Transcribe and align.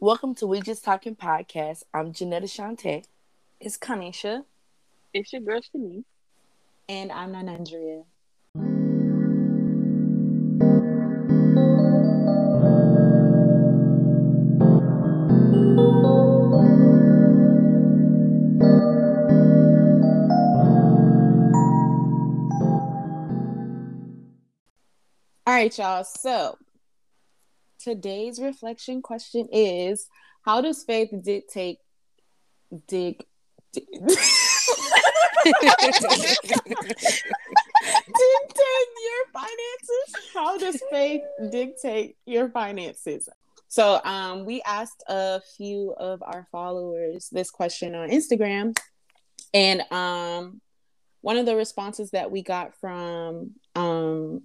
Welcome 0.00 0.36
to 0.36 0.46
We 0.46 0.60
Just 0.60 0.84
Talking 0.84 1.16
Podcast. 1.16 1.82
I'm 1.92 2.12
Janetta 2.12 2.46
Shante. 2.46 3.02
It's 3.58 3.76
Kanisha. 3.76 4.44
It's 5.12 5.32
your 5.32 5.42
girl 5.42 5.60
Shanice. 5.60 6.04
And 6.88 7.10
I'm 7.10 7.32
Nanandria. 7.32 8.04
All 25.44 25.54
right, 25.54 25.76
y'all. 25.76 26.04
So 26.04 26.56
today's 27.88 28.38
reflection 28.38 29.00
question 29.00 29.48
is 29.50 30.08
how 30.42 30.60
does 30.60 30.84
faith 30.84 31.08
dictate 31.22 31.78
dig, 32.86 33.24
dig 33.72 33.86
dictate 34.04 34.04
your 39.06 39.22
finances? 39.32 40.08
How 40.34 40.58
does 40.58 40.82
faith 40.90 41.22
dictate 41.50 42.16
your 42.26 42.50
finances? 42.50 43.30
So 43.68 44.02
um 44.04 44.44
we 44.44 44.60
asked 44.66 45.02
a 45.08 45.40
few 45.56 45.94
of 45.96 46.22
our 46.22 46.46
followers 46.52 47.30
this 47.32 47.50
question 47.50 47.94
on 47.94 48.10
instagram. 48.10 48.76
And 49.54 49.90
um 49.90 50.60
one 51.22 51.38
of 51.38 51.46
the 51.46 51.56
responses 51.56 52.10
that 52.10 52.30
we 52.30 52.42
got 52.42 52.74
from 52.80 53.52
um 53.74 54.42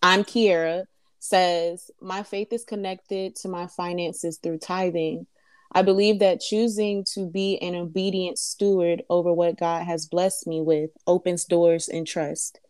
i'm 0.00 0.22
kiera 0.22 0.84
says, 1.28 1.90
My 2.00 2.22
faith 2.22 2.52
is 2.52 2.64
connected 2.64 3.36
to 3.36 3.48
my 3.48 3.66
finances 3.66 4.38
through 4.42 4.58
tithing. 4.58 5.26
I 5.72 5.82
believe 5.82 6.20
that 6.20 6.40
choosing 6.40 7.04
to 7.14 7.26
be 7.26 7.58
an 7.58 7.74
obedient 7.74 8.38
steward 8.38 9.02
over 9.10 9.32
what 9.32 9.58
God 9.58 9.84
has 9.84 10.06
blessed 10.06 10.46
me 10.46 10.60
with 10.60 10.90
opens 11.06 11.44
doors 11.44 11.88
and 11.88 12.06
trust, 12.06 12.60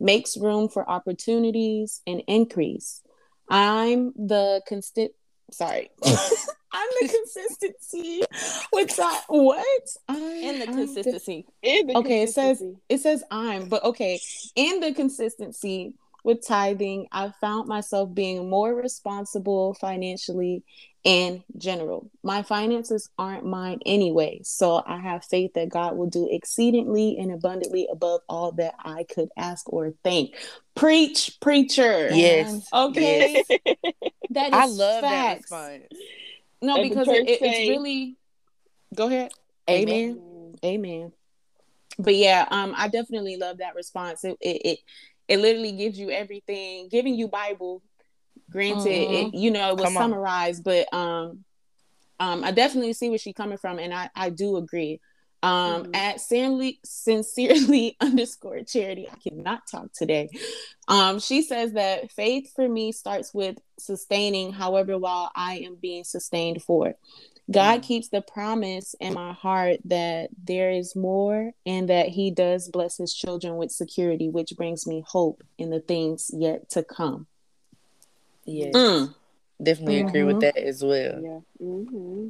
makes 0.00 0.36
room 0.36 0.68
for 0.68 0.88
opportunities 0.88 2.02
and 2.06 2.22
increase. 2.26 3.02
I'm 3.48 4.12
the 4.16 4.62
constant, 4.68 5.12
sorry. 5.50 5.90
I'm 6.04 6.88
the 7.00 7.08
consistency 7.08 8.22
with 8.72 8.96
that. 8.96 9.22
What? 9.28 9.64
I, 10.08 10.16
in 10.18 10.58
the 10.58 10.66
consistency. 10.66 11.46
The, 11.62 11.68
in 11.68 11.86
the 11.86 11.96
okay, 11.98 12.24
consistency. 12.24 12.78
it 12.88 13.00
says 13.00 13.16
it 13.16 13.20
says 13.20 13.24
I'm, 13.30 13.68
but 13.68 13.84
okay, 13.84 14.20
in 14.56 14.80
the 14.80 14.92
consistency 14.92 15.94
with 16.26 16.44
tithing, 16.44 17.06
I 17.12 17.30
found 17.40 17.68
myself 17.68 18.12
being 18.12 18.50
more 18.50 18.74
responsible 18.74 19.74
financially 19.74 20.64
in 21.04 21.44
general. 21.56 22.10
My 22.24 22.42
finances 22.42 23.08
aren't 23.16 23.46
mine 23.46 23.78
anyway, 23.86 24.40
so 24.42 24.82
I 24.84 24.98
have 24.98 25.24
faith 25.24 25.52
that 25.54 25.68
God 25.68 25.96
will 25.96 26.08
do 26.08 26.28
exceedingly 26.28 27.16
and 27.16 27.30
abundantly 27.30 27.86
above 27.88 28.22
all 28.28 28.50
that 28.52 28.74
I 28.76 29.04
could 29.04 29.28
ask 29.36 29.72
or 29.72 29.92
think. 30.02 30.34
Preach, 30.74 31.38
preacher. 31.40 32.08
Yes. 32.12 32.66
Okay. 32.72 33.44
Yes. 33.46 33.94
That 34.30 34.48
is 34.48 34.54
I 34.54 34.66
love 34.66 35.02
facts. 35.02 35.48
that 35.48 35.60
response. 35.60 36.02
No, 36.60 36.82
because 36.82 37.06
it, 37.06 37.28
it, 37.28 37.38
it's 37.40 37.68
really. 37.68 38.16
Go 38.92 39.06
ahead. 39.06 39.30
Amen. 39.70 39.94
Amen. 40.18 40.54
Amen. 40.64 41.12
But 42.00 42.16
yeah, 42.16 42.46
um, 42.50 42.74
I 42.76 42.88
definitely 42.88 43.36
love 43.36 43.58
that 43.58 43.76
response. 43.76 44.24
It, 44.24 44.36
it, 44.40 44.66
it 44.66 44.78
it 45.28 45.38
literally 45.38 45.72
gives 45.72 45.98
you 45.98 46.10
everything, 46.10 46.88
giving 46.88 47.14
you 47.14 47.28
Bible. 47.28 47.82
Granted, 48.50 48.86
mm-hmm. 48.86 49.28
it, 49.28 49.34
you 49.34 49.50
know, 49.50 49.70
it 49.70 49.76
was 49.76 49.84
Come 49.84 49.94
summarized, 49.94 50.66
on. 50.66 50.74
but 50.90 50.96
um, 50.96 51.44
um, 52.20 52.44
I 52.44 52.52
definitely 52.52 52.92
see 52.92 53.08
where 53.08 53.18
she's 53.18 53.34
coming 53.34 53.58
from, 53.58 53.78
and 53.78 53.92
I 53.92 54.10
I 54.14 54.30
do 54.30 54.56
agree. 54.56 55.00
Um, 55.42 55.84
mm-hmm. 55.84 55.94
at 55.94 56.20
sincerely, 56.20 56.80
sincerely 56.84 57.96
underscore 58.00 58.62
charity, 58.62 59.08
I 59.08 59.16
cannot 59.16 59.62
talk 59.70 59.92
today. 59.92 60.28
Um, 60.88 61.20
she 61.20 61.42
says 61.42 61.74
that 61.74 62.10
faith 62.10 62.52
for 62.54 62.68
me 62.68 62.92
starts 62.92 63.34
with 63.34 63.58
sustaining, 63.78 64.52
however, 64.52 64.98
while 64.98 65.30
I 65.36 65.58
am 65.58 65.76
being 65.76 66.04
sustained 66.04 66.62
for. 66.62 66.94
God 67.50 67.82
keeps 67.82 68.08
the 68.08 68.22
promise 68.22 68.94
in 69.00 69.14
my 69.14 69.32
heart 69.32 69.78
that 69.84 70.30
there 70.42 70.70
is 70.70 70.96
more 70.96 71.52
and 71.64 71.88
that 71.88 72.08
He 72.08 72.30
does 72.30 72.68
bless 72.68 72.96
His 72.98 73.14
children 73.14 73.56
with 73.56 73.70
security, 73.70 74.28
which 74.28 74.52
brings 74.56 74.86
me 74.86 75.04
hope 75.06 75.44
in 75.56 75.70
the 75.70 75.80
things 75.80 76.30
yet 76.34 76.68
to 76.70 76.82
come. 76.82 77.26
Yes. 78.44 78.74
Mm. 78.74 79.14
Definitely 79.62 79.98
mm-hmm. 79.98 80.08
agree 80.08 80.22
with 80.24 80.36
mm-hmm. 80.36 80.40
that 80.40 80.56
as 80.56 80.82
well. 80.82 81.20
Yeah. 81.22 81.64
Mm-hmm. 81.64 82.28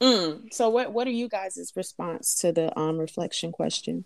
Mm. 0.00 0.52
So, 0.52 0.68
what 0.68 0.92
what 0.92 1.06
are 1.08 1.12
you 1.12 1.28
guys' 1.28 1.72
response 1.74 2.36
to 2.36 2.52
the 2.52 2.76
um 2.78 2.98
reflection 2.98 3.50
question? 3.50 4.04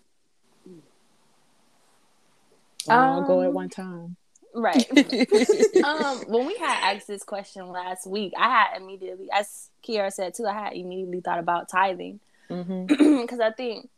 Um, 2.87 2.99
I'll 2.99 3.23
go 3.23 3.41
at 3.41 3.53
one 3.53 3.69
time. 3.69 4.17
Right. 4.55 4.85
um, 5.83 6.17
when 6.27 6.45
we 6.45 6.55
had 6.57 6.95
asked 6.95 7.07
this 7.07 7.23
question 7.23 7.69
last 7.69 8.05
week, 8.05 8.33
I 8.37 8.49
had 8.49 8.77
immediately, 8.81 9.27
as 9.33 9.69
Kiara 9.83 10.11
said 10.11 10.35
too, 10.35 10.45
I 10.45 10.53
had 10.53 10.73
immediately 10.73 11.21
thought 11.21 11.39
about 11.39 11.69
tithing 11.69 12.19
because 12.47 12.67
mm-hmm. 12.67 13.41
I 13.41 13.51
think, 13.51 13.89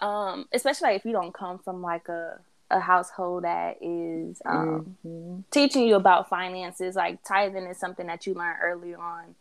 um, 0.00 0.46
especially 0.52 0.88
like 0.88 0.96
if 0.96 1.04
you 1.04 1.12
don't 1.12 1.32
come 1.32 1.58
from 1.58 1.82
like 1.82 2.08
a 2.08 2.40
a 2.70 2.78
household 2.78 3.44
that 3.44 3.78
is 3.80 4.40
um, 4.46 4.96
mm-hmm. 5.04 5.40
teaching 5.50 5.86
you 5.86 5.96
about 5.96 6.28
finances, 6.28 6.94
like 6.94 7.22
tithing 7.24 7.64
is 7.64 7.78
something 7.78 8.06
that 8.06 8.26
you 8.26 8.34
learn 8.34 8.56
early 8.62 8.94
on 8.94 9.34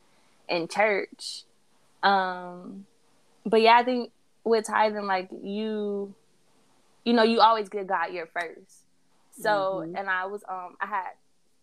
in 0.48 0.68
church. 0.68 1.44
Um, 2.02 2.86
but 3.46 3.62
yeah, 3.62 3.78
I 3.78 3.84
think 3.84 4.12
with 4.44 4.66
tithing, 4.66 5.06
like 5.06 5.30
you, 5.44 6.14
you 7.06 7.14
know, 7.14 7.24
you 7.24 7.40
always 7.40 7.70
give 7.70 7.88
God 7.88 8.12
your 8.12 8.26
first. 8.26 8.79
So, 9.40 9.84
mm-hmm. 9.84 9.96
and 9.96 10.10
I 10.10 10.26
was 10.26 10.44
um 10.50 10.76
I 10.82 10.86
had 10.86 11.12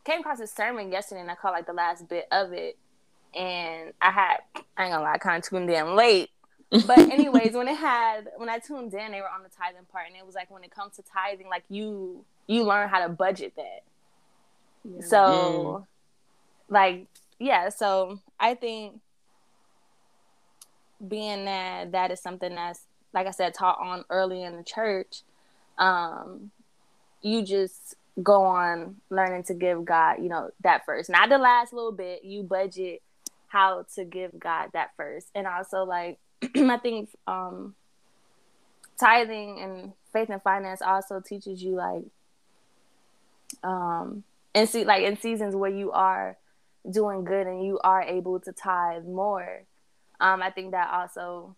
came 0.04 0.20
across 0.20 0.41
a 0.41 0.47
sermon 0.47 0.91
yesterday 0.91 1.20
and 1.20 1.31
I 1.31 1.34
caught 1.34 1.53
like 1.53 1.66
the 1.66 1.72
last 1.72 2.09
bit 2.09 2.26
of 2.31 2.53
it. 2.53 2.78
And 3.34 3.92
I 4.00 4.10
had 4.10 4.37
I 4.76 4.84
ain't 4.84 4.92
gonna 4.92 5.03
lie, 5.03 5.14
I 5.14 5.19
kind 5.19 5.42
of 5.42 5.48
tuned 5.48 5.70
in 5.70 5.94
late. 5.94 6.31
But 6.70 6.98
anyways, 6.98 7.53
when 7.54 7.69
it 7.69 7.76
had 7.76 8.28
when 8.36 8.48
I 8.48 8.59
tuned 8.59 8.94
in, 8.94 9.12
they 9.12 9.20
were 9.20 9.28
on 9.28 9.42
the 9.42 9.48
tithing 9.48 9.84
part, 9.92 10.06
and 10.09 10.16
it 10.16 10.25
was 10.25 10.34
like 10.34 10.50
when 10.50 10.65
it 10.65 10.70
comes 10.70 10.97
to 10.97 11.03
tithing, 11.03 11.48
like 11.48 11.65
you 11.69 12.25
you 12.47 12.65
learn 12.65 12.88
how 12.88 13.06
to 13.06 13.09
budget 13.09 13.54
that. 13.56 13.82
Yeah. 14.84 15.00
So, 15.03 15.86
like 16.69 17.06
yeah, 17.38 17.69
so 17.69 18.20
I 18.41 18.54
think 18.54 19.00
being 21.06 21.44
that 21.44 21.92
that 21.92 22.10
is 22.10 22.20
something 22.20 22.54
that's 22.54 22.81
like 23.12 23.26
I 23.26 23.31
said 23.31 23.54
taught 23.54 23.78
on 23.81 24.04
early 24.10 24.42
in 24.42 24.56
the 24.56 24.62
church, 24.62 25.22
um, 25.78 26.50
you 27.22 27.43
just 27.43 27.97
go 28.22 28.44
on 28.44 28.97
learning 29.10 29.44
to 29.44 29.54
give 29.54 29.84
God, 29.84 30.22
you 30.22 30.28
know, 30.28 30.50
that 30.62 30.84
first. 30.87 31.10
Not 31.10 31.28
the 31.28 31.38
last 31.38 31.72
little 31.72 31.93
bit. 31.93 32.25
You 32.25 32.43
budget 32.43 33.03
how 33.49 33.84
to 33.94 34.04
give 34.04 34.38
God 34.38 34.71
that 34.72 34.91
first. 34.97 35.28
And 35.34 35.47
also 35.47 35.84
like 35.84 36.19
I 36.56 36.78
think 36.78 37.10
um 37.27 37.75
tithing 38.99 39.60
and 39.60 39.93
faith 40.12 40.31
and 40.31 40.43
finance 40.43 40.81
also 40.82 41.21
teaches 41.21 41.62
you 41.62 41.75
like 41.75 42.04
um 43.62 44.25
and 44.54 44.69
see 44.69 44.84
like 44.84 45.04
in 45.04 45.19
seasons 45.19 45.54
where 45.54 45.71
you 45.71 45.93
are 45.93 46.37
doing 46.91 47.25
good 47.25 47.47
and 47.47 47.65
you 47.65 47.78
are 47.83 48.03
able 48.03 48.41
to 48.41 48.53
tithe 48.53 49.04
more. 49.04 49.62
Um 50.21 50.43
I 50.43 50.50
think 50.50 50.71
that 50.71 50.91
also 50.93 51.54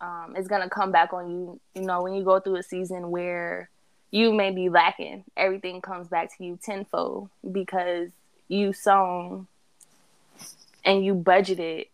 um 0.00 0.34
is 0.36 0.48
gonna 0.48 0.68
come 0.68 0.92
back 0.92 1.12
on 1.12 1.30
you, 1.30 1.60
you 1.74 1.82
know, 1.82 2.02
when 2.02 2.14
you 2.14 2.24
go 2.24 2.40
through 2.40 2.56
a 2.56 2.62
season 2.62 3.10
where 3.10 3.70
you 4.10 4.32
may 4.32 4.50
be 4.50 4.68
lacking. 4.68 5.24
Everything 5.36 5.80
comes 5.80 6.08
back 6.08 6.36
to 6.36 6.44
you 6.44 6.58
tenfold 6.62 7.28
because 7.50 8.10
you 8.48 8.72
sown 8.72 9.46
and 10.84 11.04
you 11.04 11.14
budgeted 11.14 11.88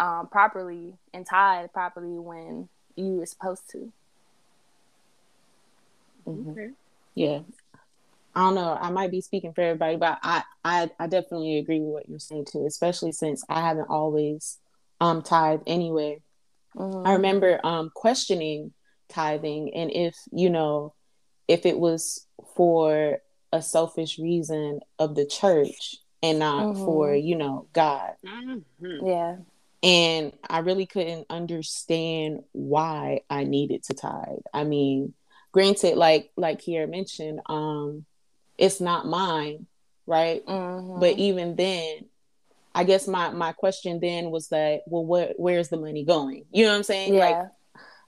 um, 0.00 0.26
properly 0.28 0.94
and 1.12 1.26
tied 1.26 1.72
properly 1.72 2.18
when 2.18 2.68
you 2.96 3.14
were 3.14 3.26
supposed 3.26 3.70
to. 3.70 3.92
Mm-hmm. 6.26 6.50
Okay. 6.50 6.70
Yeah. 7.14 7.40
I 8.34 8.40
don't 8.40 8.56
know. 8.56 8.76
I 8.80 8.90
might 8.90 9.12
be 9.12 9.20
speaking 9.20 9.52
for 9.52 9.60
everybody, 9.60 9.96
but 9.96 10.18
I, 10.22 10.42
I, 10.64 10.90
I 10.98 11.06
definitely 11.06 11.58
agree 11.58 11.80
with 11.80 11.92
what 11.92 12.08
you're 12.08 12.18
saying 12.18 12.46
too, 12.50 12.66
especially 12.66 13.12
since 13.12 13.44
I 13.48 13.60
haven't 13.60 13.88
always 13.88 14.58
um 15.00 15.22
tithed 15.22 15.62
anyway. 15.66 16.20
Mm-hmm. 16.76 17.06
I 17.06 17.12
remember 17.12 17.60
um 17.64 17.90
questioning 17.94 18.72
tithing 19.08 19.74
and 19.74 19.90
if 19.92 20.16
you 20.32 20.50
know 20.50 20.94
if 21.48 21.66
it 21.66 21.78
was 21.78 22.26
for 22.56 23.18
a 23.52 23.62
selfish 23.62 24.18
reason 24.18 24.80
of 24.98 25.14
the 25.14 25.26
church 25.26 25.96
and 26.22 26.38
not 26.38 26.64
mm-hmm. 26.64 26.84
for 26.84 27.14
you 27.14 27.36
know 27.36 27.66
god 27.72 28.12
mm-hmm. 28.24 29.06
yeah 29.06 29.36
and 29.82 30.32
i 30.48 30.58
really 30.58 30.86
couldn't 30.86 31.26
understand 31.30 32.42
why 32.52 33.20
i 33.30 33.44
needed 33.44 33.82
to 33.82 33.94
tithe 33.94 34.38
i 34.52 34.64
mean 34.64 35.14
granted 35.52 35.96
like 35.96 36.30
like 36.36 36.60
here 36.60 36.86
mentioned 36.86 37.40
um 37.46 38.04
it's 38.58 38.80
not 38.80 39.06
mine 39.06 39.66
right 40.06 40.44
mm-hmm. 40.46 40.98
but 41.00 41.16
even 41.18 41.56
then 41.56 42.04
I 42.74 42.82
guess 42.84 43.06
my 43.06 43.30
my 43.30 43.52
question 43.52 44.00
then 44.00 44.30
was 44.30 44.48
that, 44.48 44.82
well, 44.86 45.04
where 45.04 45.32
where's 45.36 45.68
the 45.68 45.76
money 45.76 46.04
going? 46.04 46.44
You 46.50 46.64
know 46.64 46.72
what 46.72 46.78
I'm 46.78 46.82
saying? 46.82 47.14
Yeah. 47.14 47.20
Like, 47.20 47.48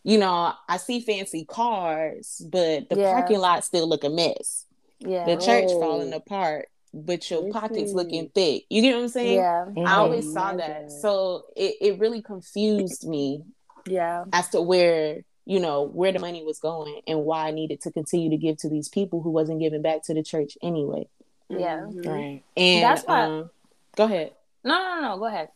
you 0.06 0.19
know, 0.19 0.53
I 0.69 0.76
see 0.76 1.00
fancy 1.00 1.44
cars, 1.44 2.41
but 2.49 2.88
the 2.88 2.97
yeah. 2.97 3.12
parking 3.12 3.41
lot 3.41 3.64
still 3.64 3.88
look 3.88 4.05
a 4.05 4.08
mess. 4.08 4.64
Yeah. 5.00 5.26
The 5.26 5.37
church 5.37 5.64
oh. 5.67 5.81
falling 5.81 6.12
apart, 6.12 6.69
but 6.94 7.29
your 7.29 7.50
pockets 7.50 7.93
looking 7.93 8.29
thick. 8.32 8.67
You 8.70 8.82
get 8.82 8.94
what 8.94 9.03
I'm 9.03 9.08
saying? 9.08 9.38
Yeah. 9.38 9.64
Mm-hmm. 9.67 9.85
I 9.85 9.94
always 9.94 10.32
saw 10.32 10.55
that. 10.55 10.93
So 10.93 11.47
it, 11.56 11.75
it 11.81 11.99
really 11.99 12.23
confused 12.23 13.05
me. 13.05 13.43
Yeah. 13.85 14.26
As 14.32 14.49
to 14.50 14.62
where 14.62 15.23
you 15.44 15.58
know 15.58 15.82
where 15.82 16.12
the 16.12 16.20
money 16.20 16.44
was 16.44 16.61
going 16.61 17.00
and 17.08 17.25
why 17.25 17.49
I 17.49 17.50
needed 17.50 17.81
to 17.82 17.91
continue 17.91 18.31
to 18.31 18.37
give 18.37 18.58
to 18.58 18.69
these 18.69 18.88
people 18.88 19.23
who 19.23 19.31
wasn't 19.31 19.58
giving 19.58 19.82
back 19.82 20.05
to 20.05 20.14
the 20.14 20.23
church 20.23 20.56
anyway. 20.62 21.08
Yeah, 21.49 21.79
mm-hmm. 21.79 22.08
right. 22.08 22.44
And 22.56 22.85
that's 22.85 23.03
why. 23.03 23.23
Um, 23.23 23.50
go 23.97 24.05
ahead. 24.05 24.35
No, 24.62 24.79
no, 24.79 25.00
no, 25.00 25.19
go 25.19 25.26
ahead. 25.26 25.49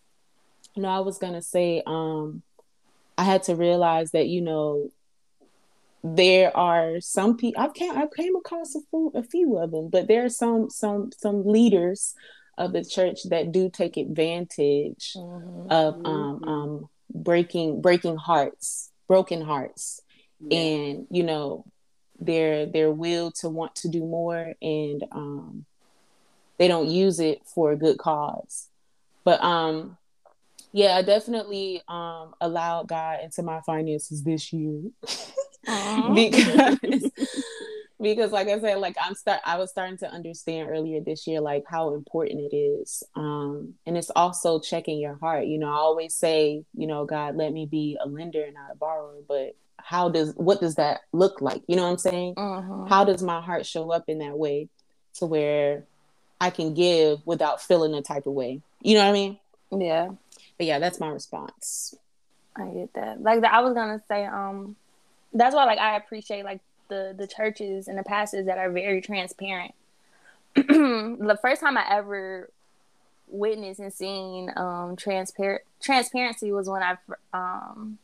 No, 0.77 0.89
I 0.89 1.01
was 1.01 1.19
gonna 1.19 1.43
say, 1.43 1.85
um, 1.87 2.43
I 3.19 3.25
had 3.25 3.43
to 3.45 3.57
realize 3.57 4.13
that 4.13 4.29
you 4.29 4.41
know 4.41 4.91
there 6.03 6.57
are 6.57 7.01
some 7.01 7.37
people 7.37 7.63
I've 7.63 7.75
came, 7.75 7.97
I've 7.97 8.13
came 8.13 8.37
across 8.37 8.75
a 8.75 8.81
few, 8.91 9.13
a 9.15 9.23
few 9.23 9.59
of 9.59 9.71
them, 9.71 9.89
but 9.89 10.09
there 10.09 10.25
are 10.25 10.31
some 10.31 10.71
some 10.71 11.11
some 11.17 11.47
leaders 11.47 12.15
of 12.57 12.73
the 12.73 12.85
church 12.85 13.25
that 13.31 13.53
do 13.53 13.71
take 13.71 13.97
advantage 13.97 15.15
mm-hmm. 15.17 15.71
of 15.71 15.95
um, 16.05 16.45
um, 16.45 16.89
breaking 17.13 17.81
breaking 17.81 18.17
hearts 18.17 18.91
broken 19.09 19.41
hearts 19.41 20.03
yeah. 20.41 20.59
and 20.59 21.07
you 21.11 21.23
know 21.23 21.65
their 22.21 22.67
their 22.67 22.91
will 22.91 23.31
to 23.33 23.49
want 23.49 23.75
to 23.75 23.89
do 23.89 24.01
more 24.01 24.55
and 24.63 25.05
um 25.11 25.65
they 26.59 26.69
don't 26.69 26.89
use 26.89 27.19
it 27.19 27.41
for 27.47 27.73
a 27.73 27.77
good 27.77 27.99
cause 27.99 28.69
but 29.25 29.43
um 29.43 29.97
yeah 30.73 30.97
i 30.97 31.03
definitely 31.03 31.83
um 31.89 32.35
allowed 32.41 32.89
god 32.89 33.21
into 33.23 33.43
my 33.43 33.61
finances 33.63 34.23
this 34.23 34.53
year 34.53 34.83
because 36.15 37.11
because 38.01 38.33
like 38.33 38.49
I 38.49 38.59
said, 38.61 38.79
like 38.79 38.97
I'm 39.01 39.15
start 39.15 39.41
I 39.45 39.59
was 39.59 39.71
starting 39.71 39.99
to 39.99 40.11
understand 40.11 40.71
earlier 40.71 41.01
this 41.01 41.27
year 41.27 41.41
like 41.41 41.65
how 41.69 41.95
important 41.95 42.41
it 42.41 42.57
is. 42.57 43.03
Um 43.15 43.75
and 43.87 43.97
it's 43.97 44.11
also 44.17 44.59
checking 44.59 44.99
your 44.99 45.17
heart. 45.17 45.47
You 45.47 45.59
know, 45.59 45.69
I 45.69 45.77
always 45.77 46.15
say, 46.15 46.65
you 46.75 46.87
know, 46.87 47.05
God 47.05 47.37
let 47.37 47.53
me 47.53 47.67
be 47.67 47.99
a 48.03 48.09
lender 48.09 48.43
and 48.43 48.55
not 48.55 48.73
a 48.73 48.77
borrower, 48.77 49.19
but 49.29 49.55
how 49.77 50.09
does 50.09 50.33
what 50.37 50.61
does 50.61 50.77
that 50.77 51.03
look 51.13 51.41
like? 51.41 51.63
You 51.67 51.77
know 51.77 51.85
what 51.85 51.91
I'm 51.91 51.99
saying? 51.99 52.35
Uh-huh. 52.37 52.87
How 52.87 53.05
does 53.05 53.23
my 53.23 53.41
heart 53.41 53.67
show 53.67 53.91
up 53.91 54.05
in 54.09 54.19
that 54.19 54.39
way 54.39 54.69
to 55.15 55.27
where 55.27 55.85
I 56.41 56.51
can 56.51 56.75
give 56.75 57.21
without 57.27 57.61
feeling 57.61 57.95
a 57.95 58.03
type 58.03 58.27
of 58.27 58.33
way? 58.33 58.63
You 58.81 58.95
know 58.95 59.05
what 59.05 59.11
I 59.11 59.13
mean? 59.13 59.39
Yeah. 59.73 60.11
But 60.61 60.67
yeah, 60.67 60.79
that's 60.79 61.01
my 61.01 61.09
response. 61.09 61.95
I 62.55 62.67
get 62.67 62.93
that. 62.93 63.23
Like 63.23 63.43
I 63.45 63.63
was 63.63 63.73
gonna 63.73 64.03
say, 64.07 64.27
um, 64.27 64.77
that's 65.33 65.55
why 65.55 65.65
like 65.65 65.79
I 65.79 65.97
appreciate 65.97 66.45
like 66.45 66.61
the 66.89 67.15
the 67.17 67.27
churches 67.27 67.89
and 67.89 67.97
the 67.97 68.03
pastors 68.03 68.45
that 68.45 68.59
are 68.59 68.71
very 68.71 69.01
transparent. 69.01 69.73
the 70.55 71.39
first 71.41 71.63
time 71.63 71.79
I 71.79 71.87
ever 71.91 72.51
witnessed 73.27 73.81
and 73.81 73.91
seen 73.91 74.53
um 74.55 74.97
transparent 74.97 75.63
transparency 75.81 76.53
was 76.53 76.69
when 76.69 76.83
I 76.83 76.99
um 77.33 77.97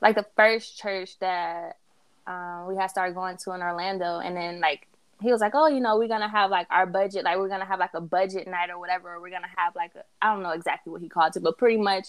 like 0.00 0.14
the 0.14 0.26
first 0.36 0.78
church 0.78 1.18
that 1.18 1.76
um, 2.28 2.66
we 2.68 2.76
had 2.76 2.86
started 2.86 3.16
going 3.16 3.36
to 3.38 3.52
in 3.52 3.62
Orlando, 3.62 4.20
and 4.20 4.36
then 4.36 4.60
like 4.60 4.86
he 5.22 5.32
was 5.32 5.40
like, 5.40 5.54
"Oh, 5.54 5.66
you 5.66 5.80
know, 5.80 5.96
we're 5.96 6.08
gonna 6.08 6.28
have 6.28 6.50
like 6.50 6.66
our 6.70 6.86
budget, 6.86 7.24
like 7.24 7.38
we're 7.38 7.48
gonna 7.48 7.64
have 7.64 7.80
like 7.80 7.94
a 7.94 8.00
budget 8.00 8.46
night 8.46 8.70
or 8.70 8.78
whatever. 8.78 9.14
Or 9.14 9.20
we're 9.20 9.30
gonna 9.30 9.48
have 9.56 9.74
like 9.74 9.92
I 10.20 10.32
don't 10.32 10.42
know 10.42 10.50
exactly 10.50 10.92
what 10.92 11.00
he 11.00 11.08
called 11.08 11.36
it, 11.36 11.42
but 11.42 11.56
pretty 11.58 11.78
much 11.78 12.08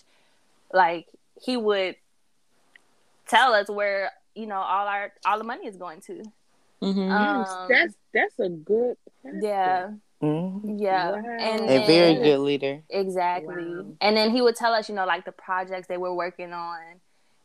like 0.74 1.07
he 1.42 1.56
would 1.57 1.95
tell 3.27 3.54
us 3.54 3.69
where 3.69 4.12
you 4.36 4.45
know 4.45 4.57
all 4.57 4.88
our 4.88 5.13
all 5.25 5.38
the 5.38 5.44
money 5.44 5.68
is 5.68 5.77
going 5.77 6.01
to. 6.01 6.24
Mm-hmm. 6.81 7.12
Um, 7.12 7.68
that's 7.69 7.94
that's 8.13 8.39
a 8.39 8.50
good. 8.50 8.98
Yeah. 9.42 9.92
Mm-hmm. 10.21 10.80
Yeah, 10.80 11.12
wow. 11.12 11.38
and 11.39 11.69
a 11.69 11.86
very 11.86 12.15
good 12.15 12.39
leader. 12.39 12.81
Exactly, 12.89 13.65
wow. 13.65 13.86
and 14.01 14.18
then 14.18 14.31
he 14.31 14.42
would 14.42 14.56
tell 14.56 14.74
us, 14.74 14.89
you 14.89 14.95
know, 14.95 15.06
like 15.06 15.25
the 15.25 15.31
projects 15.31 15.88
they 15.88 15.98
were 15.98 16.13
working 16.13 16.54
on, 16.54 16.80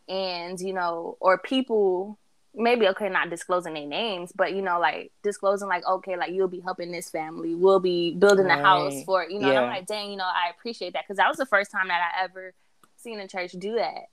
and 0.08 0.58
you 0.58 0.72
know, 0.72 1.18
or 1.20 1.36
people 1.36 2.18
maybe 2.54 2.88
okay, 2.88 3.08
not 3.08 3.30
disclosing 3.30 3.74
their 3.74 3.86
names, 3.86 4.32
but 4.34 4.52
you 4.54 4.62
know, 4.62 4.78
like 4.78 5.12
disclosing, 5.22 5.68
like 5.68 5.86
okay, 5.86 6.16
like 6.16 6.32
you'll 6.32 6.48
be 6.48 6.60
helping 6.60 6.92
this 6.92 7.10
family, 7.10 7.54
we'll 7.54 7.80
be 7.80 8.14
building 8.14 8.46
right. 8.46 8.58
a 8.58 8.62
house 8.62 9.04
for 9.04 9.24
you 9.28 9.38
know. 9.38 9.52
Yeah. 9.52 9.60
I'm 9.62 9.68
like, 9.68 9.86
dang, 9.86 10.10
you 10.10 10.16
know, 10.16 10.24
I 10.24 10.50
appreciate 10.50 10.92
that 10.94 11.04
because 11.06 11.18
that 11.18 11.28
was 11.28 11.36
the 11.36 11.46
first 11.46 11.70
time 11.70 11.88
that 11.88 12.00
I 12.14 12.24
ever 12.24 12.54
seen 12.96 13.20
a 13.20 13.28
church 13.28 13.52
do 13.52 13.76
that. 13.76 14.08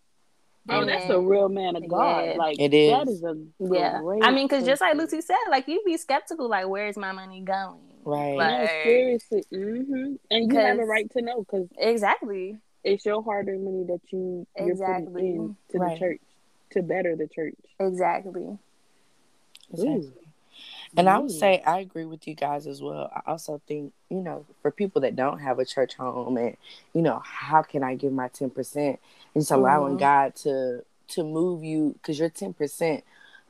Oh, 0.67 0.85
that's 0.85 1.09
a 1.09 1.19
real 1.19 1.49
man 1.49 1.75
of 1.75 1.87
God. 1.87 2.25
Yeah. 2.25 2.33
Like 2.37 2.59
it 2.59 2.73
is. 2.73 2.91
That 2.91 3.07
is 3.07 3.23
a 3.23 3.35
yeah. 3.59 4.01
I 4.21 4.31
mean, 4.31 4.47
because 4.47 4.65
just 4.65 4.81
like 4.81 4.95
Lucy 4.95 5.21
said, 5.21 5.37
like 5.49 5.67
you'd 5.67 5.83
be 5.83 5.97
skeptical, 5.97 6.47
like 6.49 6.67
where's 6.67 6.97
my 6.97 7.11
money 7.11 7.41
going? 7.41 7.79
Right. 8.05 8.37
Like, 8.37 8.59
no, 8.59 8.65
seriously. 8.83 9.43
Mm-hmm. 9.51 10.15
And 10.31 10.51
you 10.51 10.59
have 10.59 10.79
a 10.79 10.85
right 10.85 11.09
to 11.11 11.21
know 11.21 11.39
because 11.39 11.67
exactly 11.77 12.57
it's 12.83 13.05
your 13.05 13.23
hard-earned 13.23 13.63
money 13.63 13.83
that 13.87 13.99
you 14.11 14.47
exactly 14.55 15.33
you're 15.33 15.43
putting 15.43 15.55
into 15.67 15.79
right. 15.79 15.93
the 15.93 15.99
church 15.99 16.21
to 16.71 16.81
better 16.81 17.15
the 17.15 17.27
church. 17.27 17.55
Exactly. 17.79 18.57
Exactly. 19.71 20.11
And 20.97 21.07
I 21.07 21.19
would 21.19 21.31
say 21.31 21.61
I 21.65 21.79
agree 21.79 22.05
with 22.05 22.27
you 22.27 22.33
guys 22.33 22.67
as 22.67 22.81
well. 22.81 23.11
I 23.15 23.31
also 23.31 23.61
think, 23.67 23.93
you 24.09 24.21
know, 24.21 24.45
for 24.61 24.71
people 24.71 25.01
that 25.01 25.15
don't 25.15 25.39
have 25.39 25.59
a 25.59 25.65
church 25.65 25.93
home 25.95 26.37
and, 26.37 26.57
you 26.93 27.01
know, 27.01 27.21
how 27.23 27.61
can 27.61 27.83
I 27.83 27.95
give 27.95 28.11
my 28.11 28.29
10%? 28.29 28.75
And 28.75 28.97
just 29.35 29.51
allowing 29.51 29.93
mm-hmm. 29.93 29.99
God 29.99 30.35
to 30.37 30.83
to 31.09 31.23
move 31.23 31.63
you 31.63 31.93
because 31.93 32.19
your 32.19 32.29
10% 32.29 33.01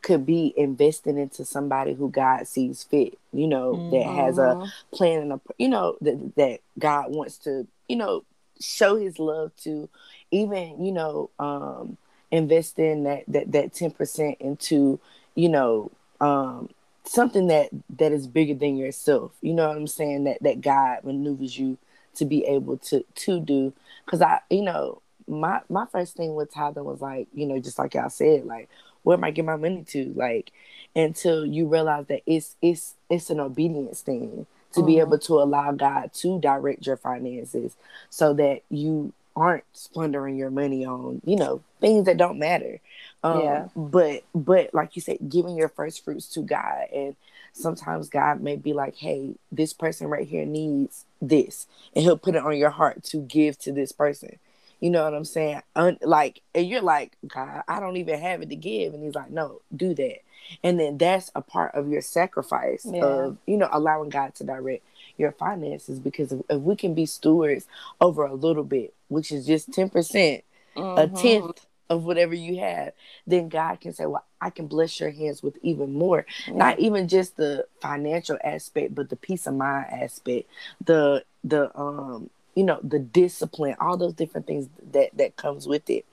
could 0.01 0.25
be 0.25 0.54
investing 0.56 1.18
into 1.18 1.44
somebody 1.44 1.94
who 1.94 2.10
God 2.10 2.48
sees 2.48 2.83
fit, 2.83 3.18
you 3.33 3.48
know, 3.48 3.74
mm-hmm. 3.74 3.92
that 3.92 4.04
has 4.04 4.38
a 4.38 4.42
mm-hmm. 4.42 4.95
plan 4.95 5.22
and 5.24 5.33
a, 5.33 5.42
you 5.57 5.68
know, 5.68 5.98
that, 6.01 6.36
that 6.36 6.60
God 6.77 7.13
wants 7.13 7.38
to, 7.39 7.68
you 7.88 7.98
know, 7.98 8.24
show 8.62 8.95
his 8.95 9.19
love 9.19 9.51
to 9.63 9.89
even, 10.31 10.83
you 10.83 10.92
know, 10.92 11.30
um, 11.39 11.98
invest 12.31 12.79
in 12.79 13.03
that, 13.03 13.23
that, 13.27 13.51
that 13.51 13.73
10% 13.73 14.37
into, 14.39 14.99
you 15.35 15.49
know, 15.49 15.91
um, 16.21 16.69
something 17.09 17.47
that 17.47 17.69
that 17.97 18.11
is 18.11 18.27
bigger 18.27 18.53
than 18.53 18.77
yourself. 18.77 19.31
You 19.41 19.53
know 19.53 19.67
what 19.67 19.77
I'm 19.77 19.87
saying? 19.87 20.25
That 20.25 20.41
that 20.43 20.61
God 20.61 21.03
maneuvers 21.03 21.57
you 21.57 21.77
to 22.15 22.25
be 22.25 22.45
able 22.45 22.77
to 22.77 23.03
to 23.03 23.39
do. 23.39 23.73
Because 24.05 24.21
I, 24.21 24.39
you 24.49 24.61
know, 24.61 25.01
my 25.27 25.62
my 25.69 25.86
first 25.91 26.15
thing 26.15 26.36
with 26.36 26.53
Tyler 26.53 26.83
was 26.83 27.01
like, 27.01 27.27
you 27.33 27.45
know, 27.45 27.59
just 27.59 27.79
like 27.79 27.93
y'all 27.95 28.09
said, 28.09 28.45
like, 28.45 28.69
where 29.03 29.17
am 29.17 29.24
I 29.24 29.31
getting 29.31 29.48
my 29.48 29.55
money 29.55 29.83
to? 29.89 30.13
Like, 30.15 30.51
until 30.95 31.45
you 31.45 31.67
realize 31.67 32.05
that 32.07 32.21
it's 32.25 32.55
it's 32.62 32.95
it's 33.09 33.29
an 33.29 33.39
obedience 33.39 34.01
thing 34.01 34.45
to 34.74 34.79
mm-hmm. 34.79 34.88
be 34.88 35.00
able 35.00 35.17
to 35.17 35.33
allow 35.33 35.71
God 35.71 36.13
to 36.13 36.39
direct 36.39 36.86
your 36.86 36.98
finances 36.98 37.75
so 38.09 38.33
that 38.33 38.62
you 38.69 39.13
aren't 39.36 39.63
splundering 39.74 40.38
your 40.38 40.51
money 40.51 40.86
on, 40.86 41.21
you 41.25 41.36
know, 41.36 41.62
things 41.79 42.05
that 42.05 42.17
don't 42.17 42.39
matter. 42.39 42.79
Um, 43.24 43.41
yeah. 43.41 43.67
But 43.75 44.24
but 44.33 44.74
like 44.74 44.95
you 44.95 45.01
said, 45.01 45.17
giving 45.27 45.57
your 45.57 45.69
first 45.69 46.03
fruits 46.03 46.27
to 46.33 46.41
God, 46.41 46.88
and 46.93 47.15
sometimes 47.53 48.09
God 48.09 48.41
may 48.41 48.55
be 48.55 48.74
like, 48.74 48.95
"Hey, 48.95 49.36
this 49.51 49.74
person 49.74 50.07
right 50.07 50.27
here 50.27 50.45
needs 50.45 51.05
this," 51.21 51.67
and 51.93 52.03
He'll 52.03 52.17
put 52.17 52.36
it 52.36 52.43
on 52.43 52.57
your 52.57 52.69
heart 52.69 53.03
to 53.05 53.17
give 53.17 53.57
to 53.59 53.71
this 53.71 53.91
person. 53.91 54.39
You 54.79 54.89
know 54.89 55.03
what 55.03 55.13
I'm 55.13 55.25
saying? 55.25 55.62
Un- 55.75 56.00
like, 56.01 56.41
and 56.55 56.65
you're 56.65 56.81
like, 56.81 57.17
God, 57.27 57.63
I 57.67 57.81
don't 57.81 57.98
even 57.98 58.17
have 58.19 58.41
it 58.41 58.50
to 58.50 58.55
give, 58.55 58.93
and 58.93 59.03
He's 59.03 59.15
like, 59.15 59.29
No, 59.29 59.62
do 59.75 59.93
that. 59.93 60.19
And 60.63 60.79
then 60.79 60.98
that's 60.98 61.29
a 61.36 61.41
part 61.41 61.75
of 61.75 61.89
your 61.89 62.01
sacrifice 62.01 62.86
yeah. 62.89 63.03
of 63.03 63.38
you 63.45 63.57
know 63.57 63.69
allowing 63.71 64.09
God 64.09 64.36
to 64.36 64.43
direct 64.43 64.83
your 65.17 65.31
finances 65.33 66.00
because 66.00 66.31
if, 66.31 66.41
if 66.50 66.62
we 66.62 66.75
can 66.75 66.93
be 66.93 67.05
stewards 67.05 67.67
over 68.00 68.25
a 68.25 68.33
little 68.33 68.63
bit, 68.63 68.93
which 69.09 69.31
is 69.31 69.45
just 69.45 69.74
ten 69.74 69.89
percent, 69.89 70.43
mm-hmm. 70.75 70.98
a 70.98 71.21
tenth 71.21 71.65
of 71.89 72.03
whatever 72.03 72.34
you 72.34 72.60
have, 72.60 72.93
then 73.25 73.50
God 73.50 73.81
can 73.81 73.93
say, 73.93 74.05
Well, 74.05 74.25
I 74.41 74.50
can 74.50 74.67
bless 74.67 75.00
your 75.00 75.12
hands 75.12 75.43
with 75.43 75.58
even 75.62 75.93
more. 75.93 76.25
Yeah. 76.48 76.53
Not 76.53 76.79
even 76.79 77.08
just 77.08 77.38
the 77.38 77.65
financial 77.81 78.38
aspect, 78.43 78.96
but 78.96 79.10
the 79.10 79.15
peace 79.15 79.48
of 79.48 79.55
mind 79.55 79.88
aspect, 79.91 80.50
the 80.84 81.24
the 81.43 81.77
um, 81.77 82.29
you 82.55 82.63
know, 82.63 82.79
the 82.84 83.00
discipline, 83.00 83.75
all 83.79 83.98
those 83.98 84.13
different 84.13 84.48
things 84.48 84.67
that 84.91 85.10
that 85.17 85.36
comes 85.36 85.67
with 85.67 85.89
it. 85.89 86.05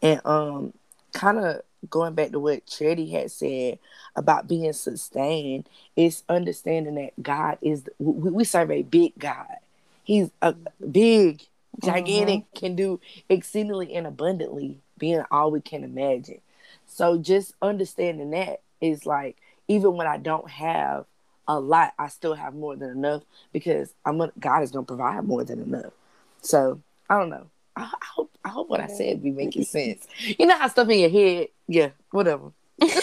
And 0.00 0.20
um 0.24 0.72
kind 1.12 1.38
of 1.38 1.62
going 1.90 2.14
back 2.14 2.30
to 2.30 2.40
what 2.40 2.66
Charity 2.66 3.10
had 3.10 3.30
said 3.30 3.78
about 4.14 4.48
being 4.48 4.72
sustained, 4.72 5.68
is 5.96 6.22
understanding 6.28 6.94
that 6.96 7.22
God 7.22 7.58
is 7.62 7.84
we, 7.98 8.30
we 8.30 8.44
serve 8.44 8.70
a 8.70 8.82
big 8.82 9.18
God. 9.18 9.56
He's 10.04 10.30
a 10.40 10.54
big, 10.90 11.42
gigantic, 11.82 12.40
mm-hmm. 12.40 12.58
can 12.58 12.76
do 12.76 13.00
exceedingly 13.28 13.94
and 13.94 14.06
abundantly 14.06 14.78
being 15.02 15.24
all 15.32 15.50
we 15.50 15.60
can 15.60 15.82
imagine. 15.82 16.40
So 16.86 17.18
just 17.18 17.54
understanding 17.60 18.30
that 18.30 18.60
is 18.80 19.04
like 19.04 19.36
even 19.66 19.96
when 19.96 20.06
I 20.06 20.16
don't 20.16 20.48
have 20.48 21.06
a 21.48 21.58
a 21.58 21.58
lot, 21.58 21.92
I 21.98 22.06
still 22.06 22.34
have 22.34 22.54
more 22.54 22.76
than 22.76 22.90
enough 22.90 23.22
because 23.52 23.92
I'm 24.04 24.18
gonna, 24.18 24.30
God 24.38 24.62
is 24.62 24.70
gonna 24.70 24.86
provide 24.86 25.24
more 25.24 25.42
than 25.42 25.60
enough. 25.60 25.92
So 26.40 26.80
I 27.10 27.18
don't 27.18 27.30
know. 27.30 27.48
I, 27.74 27.82
I 28.00 28.06
hope 28.14 28.30
I 28.44 28.48
hope 28.50 28.68
what 28.68 28.78
I 28.78 28.86
said 28.86 29.24
be 29.24 29.32
making 29.32 29.64
sense. 29.64 30.06
You 30.18 30.46
know 30.46 30.56
how 30.56 30.68
stuff 30.68 30.88
in 30.88 31.00
your 31.00 31.10
head, 31.10 31.48
yeah, 31.66 31.88
whatever. 32.12 32.52
okay, 32.82 32.94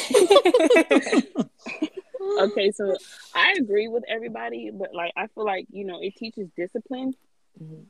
so 2.71 2.95
I 3.35 3.55
agree 3.59 3.89
with 3.89 4.05
everybody, 4.07 4.71
but 4.73 4.95
like 4.95 5.11
I 5.17 5.27
feel 5.27 5.43
like 5.43 5.67
you 5.69 5.83
know 5.83 5.99
it 6.01 6.15
teaches 6.15 6.47
discipline. 6.55 7.13
Mm-hmm. 7.61 7.83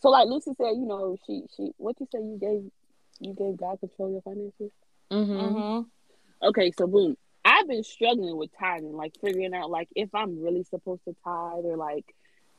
So 0.00 0.10
like 0.10 0.26
Lucy 0.26 0.50
said, 0.56 0.72
you 0.72 0.84
know, 0.84 1.16
she 1.28 1.44
she 1.56 1.70
what 1.76 1.94
you 2.00 2.08
say 2.10 2.18
you 2.18 2.38
gave 2.40 2.72
you 3.20 3.34
gave 3.34 3.56
God 3.56 3.80
control 3.80 4.12
your 4.12 4.22
finances. 4.22 4.72
Mm-hmm. 5.10 5.32
mm-hmm. 5.32 6.48
Okay, 6.48 6.72
so 6.76 6.86
boom. 6.86 7.16
I've 7.44 7.68
been 7.68 7.84
struggling 7.84 8.36
with 8.36 8.50
tithing, 8.58 8.92
like 8.92 9.14
figuring 9.22 9.54
out 9.54 9.70
like 9.70 9.88
if 9.94 10.14
I'm 10.14 10.42
really 10.42 10.64
supposed 10.64 11.04
to 11.04 11.14
tithe 11.24 11.64
or 11.64 11.76
like 11.76 12.04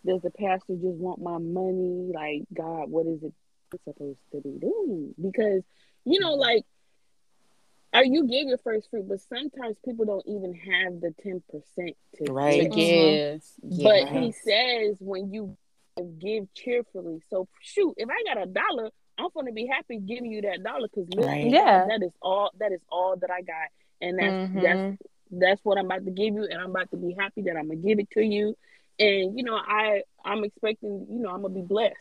does 0.05 0.21
the 0.21 0.31
pastor 0.31 0.75
just 0.75 0.97
want 0.97 1.21
my 1.21 1.37
money? 1.37 2.11
Like 2.13 2.43
God, 2.53 2.89
what 2.89 3.05
is 3.05 3.21
it 3.23 3.33
supposed 3.83 4.19
to 4.31 4.41
be 4.41 4.57
doing? 4.59 5.13
Because 5.21 5.63
you 6.05 6.19
know, 6.19 6.33
like 6.33 6.63
or 7.93 8.03
you 8.03 8.27
give 8.27 8.47
your 8.47 8.57
first 8.57 8.89
fruit, 8.89 9.07
but 9.07 9.21
sometimes 9.21 9.77
people 9.83 10.05
don't 10.05 10.25
even 10.27 10.53
have 10.53 11.01
the 11.01 11.13
ten 11.21 11.43
percent 11.51 11.95
to 12.15 12.31
right. 12.31 12.71
give. 12.71 13.41
Mm-hmm. 13.41 13.83
But 13.83 14.07
he 14.07 14.31
says 14.31 14.97
when 14.99 15.31
you 15.33 15.57
give 16.19 16.53
cheerfully. 16.53 17.21
So 17.29 17.47
shoot, 17.61 17.95
if 17.97 18.09
I 18.09 18.33
got 18.33 18.41
a 18.41 18.45
dollar, 18.45 18.91
I'm 19.17 19.29
gonna 19.33 19.51
be 19.51 19.67
happy 19.67 19.97
giving 19.99 20.31
you 20.31 20.41
that 20.41 20.63
dollar 20.63 20.87
because 20.93 21.07
right. 21.17 21.45
yeah, 21.45 21.85
that 21.87 22.03
is 22.03 22.11
all. 22.21 22.51
That 22.59 22.71
is 22.71 22.81
all 22.89 23.15
that 23.17 23.31
I 23.31 23.41
got, 23.41 23.69
and 24.01 24.19
that's 24.19 24.31
mm-hmm. 24.31 24.61
that's 24.61 24.97
that's 25.31 25.65
what 25.65 25.77
I'm 25.77 25.85
about 25.85 26.05
to 26.05 26.11
give 26.11 26.35
you, 26.35 26.43
and 26.43 26.61
I'm 26.61 26.69
about 26.69 26.91
to 26.91 26.97
be 26.97 27.15
happy 27.17 27.41
that 27.43 27.57
I'm 27.57 27.67
gonna 27.67 27.75
give 27.75 27.99
it 27.99 28.09
to 28.11 28.21
you. 28.21 28.55
And 28.99 29.37
you 29.37 29.43
know, 29.43 29.55
I 29.55 30.03
I'm 30.23 30.43
expecting, 30.43 31.07
you 31.09 31.19
know, 31.19 31.29
I'm 31.29 31.41
gonna 31.41 31.53
be 31.53 31.61
blessed. 31.61 31.95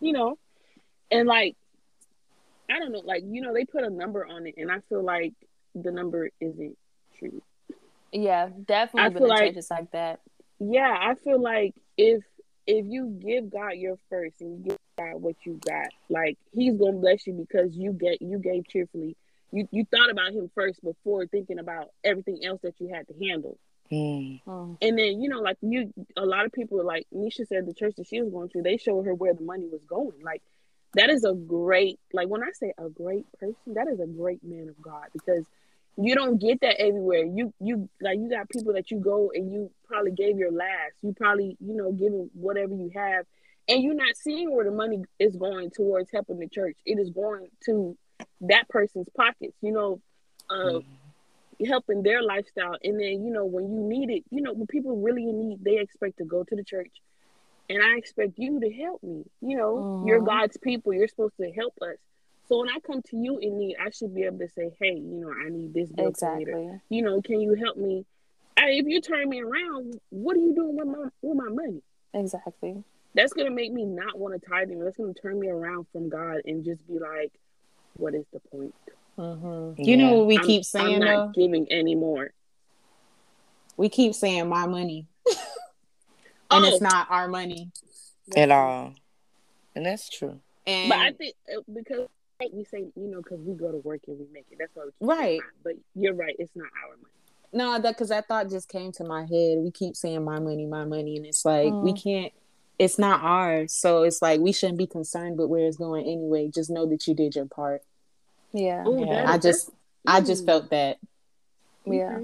You 0.00 0.12
know, 0.12 0.38
and 1.10 1.26
like 1.26 1.56
I 2.70 2.78
don't 2.78 2.92
know, 2.92 3.02
like 3.04 3.22
you 3.24 3.40
know, 3.40 3.54
they 3.54 3.64
put 3.64 3.84
a 3.84 3.90
number 3.90 4.26
on 4.26 4.46
it, 4.46 4.54
and 4.56 4.70
I 4.70 4.80
feel 4.88 5.02
like 5.02 5.34
the 5.74 5.92
number 5.92 6.30
isn't 6.40 6.76
true. 7.18 7.42
Yeah, 8.12 8.48
definitely. 8.64 9.16
I 9.16 9.18
feel 9.18 9.28
like 9.28 9.40
changes 9.40 9.70
like 9.70 9.90
that. 9.92 10.20
Yeah, 10.58 10.96
I 10.98 11.14
feel 11.14 11.40
like 11.40 11.74
if 11.96 12.22
if 12.66 12.86
you 12.88 13.18
give 13.20 13.50
God 13.50 13.72
your 13.72 13.96
first 14.10 14.40
and 14.40 14.58
you 14.58 14.70
give 14.70 14.78
God 14.98 15.22
what 15.22 15.36
you 15.44 15.60
got, 15.66 15.88
like 16.08 16.36
He's 16.52 16.76
gonna 16.76 16.98
bless 16.98 17.26
you 17.26 17.32
because 17.32 17.76
you 17.76 17.92
get 17.92 18.20
you 18.20 18.38
gave 18.38 18.66
cheerfully. 18.68 19.16
You 19.52 19.68
you 19.70 19.84
thought 19.84 20.10
about 20.10 20.32
Him 20.32 20.50
first 20.54 20.82
before 20.82 21.26
thinking 21.26 21.58
about 21.58 21.90
everything 22.04 22.44
else 22.44 22.60
that 22.62 22.74
you 22.80 22.88
had 22.92 23.06
to 23.08 23.14
handle. 23.26 23.58
Mm. 23.90 24.40
And 24.82 24.98
then 24.98 25.22
you 25.22 25.28
know, 25.28 25.40
like 25.40 25.58
you, 25.60 25.92
a 26.16 26.26
lot 26.26 26.44
of 26.44 26.52
people 26.52 26.84
like 26.84 27.06
Nisha 27.14 27.46
said, 27.46 27.66
the 27.66 27.74
church 27.74 27.94
that 27.96 28.08
she 28.08 28.20
was 28.20 28.32
going 28.32 28.48
to, 28.50 28.62
they 28.62 28.76
showed 28.76 29.06
her 29.06 29.14
where 29.14 29.34
the 29.34 29.44
money 29.44 29.68
was 29.70 29.84
going. 29.84 30.22
Like 30.22 30.42
that 30.94 31.10
is 31.10 31.24
a 31.24 31.34
great 31.34 32.00
like 32.12 32.28
when 32.28 32.42
I 32.42 32.50
say 32.52 32.72
a 32.78 32.88
great 32.88 33.26
person, 33.38 33.74
that 33.74 33.86
is 33.88 34.00
a 34.00 34.06
great 34.06 34.42
man 34.42 34.68
of 34.68 34.80
God 34.82 35.06
because 35.12 35.44
you 35.96 36.14
don't 36.14 36.38
get 36.38 36.60
that 36.60 36.80
everywhere. 36.80 37.24
You 37.24 37.52
you 37.60 37.88
like 38.00 38.18
you 38.18 38.28
got 38.28 38.48
people 38.48 38.74
that 38.74 38.90
you 38.90 38.98
go 38.98 39.30
and 39.34 39.52
you 39.52 39.70
probably 39.84 40.12
gave 40.12 40.38
your 40.38 40.52
last. 40.52 40.92
You 41.02 41.14
probably, 41.14 41.56
you 41.60 41.74
know, 41.74 41.92
giving 41.92 42.30
whatever 42.34 42.74
you 42.74 42.90
have. 42.94 43.24
And 43.68 43.82
you're 43.82 43.94
not 43.94 44.16
seeing 44.16 44.54
where 44.54 44.64
the 44.64 44.70
money 44.70 45.02
is 45.18 45.36
going 45.36 45.70
towards 45.70 46.10
helping 46.12 46.38
the 46.38 46.48
church. 46.48 46.76
It 46.84 46.98
is 46.98 47.10
going 47.10 47.48
to 47.64 47.96
that 48.42 48.68
person's 48.68 49.08
pockets, 49.16 49.56
you 49.60 49.72
know, 49.72 50.00
uh, 50.48 50.78
mm-hmm. 50.78 51.64
helping 51.64 52.02
their 52.02 52.22
lifestyle. 52.22 52.76
And 52.84 53.00
then, 53.00 53.24
you 53.24 53.32
know, 53.32 53.44
when 53.44 53.72
you 53.72 53.80
need 53.80 54.10
it, 54.10 54.24
you 54.30 54.40
know, 54.40 54.52
when 54.52 54.68
people 54.68 55.00
really 55.00 55.24
need, 55.24 55.64
they 55.64 55.78
expect 55.78 56.18
to 56.18 56.24
go 56.24 56.44
to 56.44 56.54
the 56.54 56.62
church 56.62 56.92
and 57.68 57.82
I 57.82 57.96
expect 57.96 58.32
you 58.36 58.60
to 58.60 58.70
help 58.72 59.02
me. 59.02 59.24
You 59.40 59.56
know, 59.56 59.74
mm-hmm. 59.76 60.08
you're 60.08 60.20
God's 60.20 60.56
people. 60.56 60.92
You're 60.92 61.08
supposed 61.08 61.36
to 61.40 61.50
help 61.52 61.74
us. 61.82 61.96
So 62.48 62.60
when 62.60 62.68
I 62.68 62.78
come 62.86 63.02
to 63.02 63.16
you 63.16 63.38
in 63.38 63.58
need, 63.58 63.76
I 63.84 63.90
should 63.90 64.14
be 64.14 64.22
able 64.22 64.38
to 64.38 64.48
say, 64.48 64.70
"Hey, 64.80 64.94
you 64.94 65.20
know, 65.20 65.32
I 65.32 65.48
need 65.50 65.74
this 65.74 65.90
bill 65.90 66.08
exactly. 66.08 66.44
later. 66.46 66.82
You 66.88 67.02
know, 67.02 67.20
can 67.20 67.40
you 67.40 67.54
help 67.54 67.76
me?" 67.76 68.06
I, 68.56 68.70
if 68.70 68.86
you 68.86 69.00
turn 69.00 69.28
me 69.28 69.42
around, 69.42 70.00
what 70.10 70.36
are 70.36 70.40
you 70.40 70.54
doing 70.54 70.76
with 70.76 70.86
my 70.86 71.08
with 71.22 71.36
my 71.36 71.48
money? 71.48 71.82
Exactly. 72.14 72.82
That's 73.14 73.32
gonna 73.32 73.50
make 73.50 73.72
me 73.72 73.84
not 73.84 74.18
want 74.18 74.40
to 74.40 74.48
tithe. 74.48 74.68
That's 74.78 74.96
gonna 74.96 75.14
turn 75.14 75.38
me 75.38 75.48
around 75.48 75.86
from 75.92 76.08
God 76.08 76.42
and 76.44 76.64
just 76.64 76.86
be 76.86 76.98
like, 76.98 77.32
"What 77.94 78.14
is 78.14 78.24
the 78.32 78.40
point?" 78.40 78.74
Mm-hmm. 79.18 79.82
You 79.82 79.96
know 79.96 80.14
what 80.14 80.26
we 80.26 80.38
I'm, 80.38 80.44
keep 80.44 80.64
saying? 80.64 80.96
I'm 80.96 81.00
not 81.00 81.34
though? 81.34 81.42
giving 81.42 81.70
anymore. 81.72 82.30
We 83.76 83.88
keep 83.88 84.14
saying 84.14 84.48
my 84.48 84.66
money 84.66 85.06
and 86.50 86.64
oh. 86.64 86.68
it's 86.68 86.80
not 86.80 87.10
our 87.10 87.28
money 87.28 87.70
at 88.36 88.50
all. 88.50 88.94
And 89.74 89.84
that's 89.84 90.08
true. 90.08 90.40
And 90.66 90.88
but 90.88 90.98
I 90.98 91.12
think 91.12 91.34
uh, 91.54 91.60
because 91.72 92.08
like 92.40 92.50
we 92.52 92.64
say, 92.64 92.86
you 92.94 93.08
know, 93.08 93.18
because 93.18 93.40
we 93.40 93.54
go 93.54 93.70
to 93.70 93.78
work 93.78 94.00
and 94.08 94.18
we 94.18 94.26
make 94.32 94.46
it. 94.50 94.58
That's 94.58 94.74
why 94.74 94.84
we 94.84 95.06
right. 95.06 95.40
But 95.64 95.74
you're 95.94 96.14
right. 96.14 96.36
It's 96.38 96.52
not 96.54 96.68
our 96.84 96.96
money. 96.96 97.12
No, 97.52 97.80
that 97.80 97.94
because 97.94 98.10
that 98.10 98.28
thought 98.28 98.50
just 98.50 98.68
came 98.68 98.92
to 98.92 99.04
my 99.04 99.20
head. 99.20 99.58
We 99.58 99.70
keep 99.70 99.96
saying 99.96 100.24
my 100.24 100.38
money, 100.38 100.66
my 100.66 100.84
money, 100.84 101.16
and 101.16 101.26
it's 101.26 101.44
like 101.44 101.72
mm. 101.72 101.82
we 101.82 101.92
can't. 101.92 102.32
It's 102.78 102.98
not 102.98 103.22
ours, 103.22 103.72
so 103.72 104.02
it's 104.02 104.20
like 104.20 104.40
we 104.40 104.52
shouldn't 104.52 104.78
be 104.78 104.86
concerned 104.86 105.38
with 105.38 105.48
where 105.48 105.64
it's 105.66 105.78
going 105.78 106.04
anyway. 106.04 106.50
Just 106.52 106.68
know 106.68 106.84
that 106.86 107.06
you 107.06 107.14
did 107.14 107.34
your 107.34 107.46
part. 107.46 107.82
Yeah, 108.52 108.86
Ooh, 108.86 109.06
yeah. 109.06 109.30
I 109.30 109.38
just, 109.38 109.70
I 110.06 110.20
just 110.20 110.44
felt 110.44 110.70
that. 110.70 110.98
Yeah, 111.86 112.18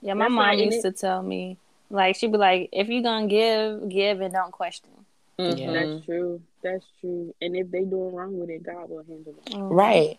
yeah. 0.00 0.14
My 0.14 0.24
That's 0.24 0.32
mom 0.32 0.58
used 0.58 0.82
to 0.82 0.92
tell 0.92 1.22
me 1.22 1.58
like 1.90 2.16
she'd 2.16 2.32
be 2.32 2.38
like, 2.38 2.70
if 2.72 2.88
you're 2.88 3.02
gonna 3.02 3.26
give, 3.26 3.88
give 3.90 4.20
and 4.22 4.32
don't 4.32 4.50
question. 4.50 4.90
Mm-hmm. 5.38 5.72
That's 5.72 6.06
true. 6.06 6.40
That's 6.62 6.84
true. 7.00 7.34
And 7.40 7.56
if 7.56 7.70
they 7.70 7.84
doing 7.84 8.14
wrong 8.14 8.38
with 8.38 8.50
it, 8.50 8.62
God 8.62 8.88
will 8.88 9.04
handle 9.04 9.34
it. 9.46 9.52
Mm-hmm. 9.52 9.74
Right. 9.74 10.18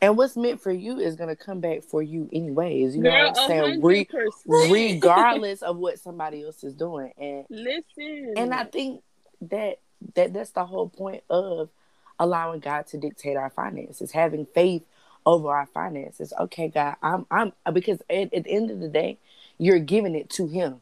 And 0.00 0.16
what's 0.16 0.36
meant 0.36 0.60
for 0.60 0.72
you 0.72 0.98
is 0.98 1.14
gonna 1.14 1.36
come 1.36 1.60
back 1.60 1.84
for 1.84 2.02
you 2.02 2.28
anyways. 2.32 2.96
You 2.96 3.02
Girl, 3.02 3.12
know 3.12 3.30
what 3.30 3.38
I'm 3.38 3.48
saying? 3.48 3.82
Re- 3.82 4.08
regardless 4.46 5.62
of 5.62 5.76
what 5.76 5.98
somebody 6.00 6.42
else 6.44 6.64
is 6.64 6.74
doing. 6.74 7.12
And 7.16 7.44
listen. 7.48 8.34
And 8.36 8.52
I 8.52 8.64
think 8.64 9.02
that 9.42 9.78
that 10.14 10.32
that's 10.32 10.50
the 10.50 10.64
whole 10.64 10.88
point 10.88 11.22
of 11.30 11.70
allowing 12.18 12.60
God 12.60 12.86
to 12.88 12.98
dictate 12.98 13.36
our 13.36 13.50
finances, 13.50 14.10
having 14.10 14.46
faith 14.46 14.84
over 15.24 15.48
our 15.50 15.66
finances. 15.66 16.32
Okay, 16.38 16.68
God, 16.68 16.96
I'm 17.02 17.26
I'm 17.30 17.52
because 17.72 18.00
at, 18.10 18.34
at 18.34 18.44
the 18.44 18.50
end 18.50 18.70
of 18.70 18.80
the 18.80 18.88
day, 18.88 19.18
you're 19.58 19.78
giving 19.78 20.14
it 20.14 20.30
to 20.30 20.46
him. 20.46 20.80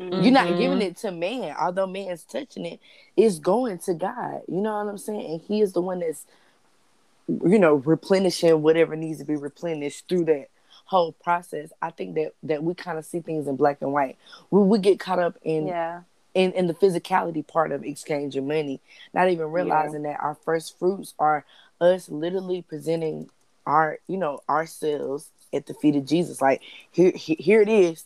Mm-hmm. 0.00 0.22
You're 0.22 0.32
not 0.32 0.48
giving 0.48 0.78
mm-hmm. 0.78 0.80
it 0.80 0.96
to 0.98 1.12
man, 1.12 1.54
although 1.60 1.86
man's 1.86 2.24
touching 2.24 2.64
it, 2.66 2.80
it's 3.16 3.38
going 3.38 3.78
to 3.80 3.94
God. 3.94 4.42
You 4.48 4.60
know 4.60 4.78
what 4.78 4.90
I'm 4.90 4.98
saying? 4.98 5.30
And 5.30 5.40
He 5.40 5.60
is 5.60 5.72
the 5.72 5.82
one 5.82 6.00
that's, 6.00 6.24
you 7.28 7.58
know, 7.58 7.74
replenishing 7.74 8.62
whatever 8.62 8.96
needs 8.96 9.18
to 9.18 9.24
be 9.24 9.36
replenished 9.36 10.08
through 10.08 10.24
that 10.26 10.48
whole 10.86 11.12
process. 11.12 11.72
I 11.80 11.90
think 11.90 12.14
that 12.16 12.32
that 12.42 12.62
we 12.62 12.74
kind 12.74 12.98
of 12.98 13.04
see 13.04 13.20
things 13.20 13.46
in 13.46 13.56
black 13.56 13.78
and 13.80 13.92
white. 13.92 14.16
We 14.50 14.60
we 14.62 14.78
get 14.78 14.98
caught 14.98 15.18
up 15.18 15.38
in 15.42 15.66
yeah. 15.66 16.02
in 16.34 16.52
in 16.52 16.66
the 16.66 16.74
physicality 16.74 17.46
part 17.46 17.72
of 17.72 17.84
exchanging 17.84 18.46
money, 18.48 18.80
not 19.12 19.30
even 19.30 19.50
realizing 19.50 20.04
yeah. 20.04 20.12
that 20.12 20.20
our 20.20 20.34
first 20.34 20.78
fruits 20.78 21.14
are 21.18 21.44
us 21.80 22.08
literally 22.08 22.62
presenting 22.62 23.28
our 23.66 23.98
you 24.08 24.16
know 24.16 24.40
ourselves 24.48 25.30
at 25.52 25.66
the 25.66 25.74
feet 25.74 25.96
of 25.96 26.06
Jesus. 26.06 26.40
Like 26.40 26.62
here 26.90 27.12
here 27.14 27.60
it 27.60 27.68
is 27.68 28.04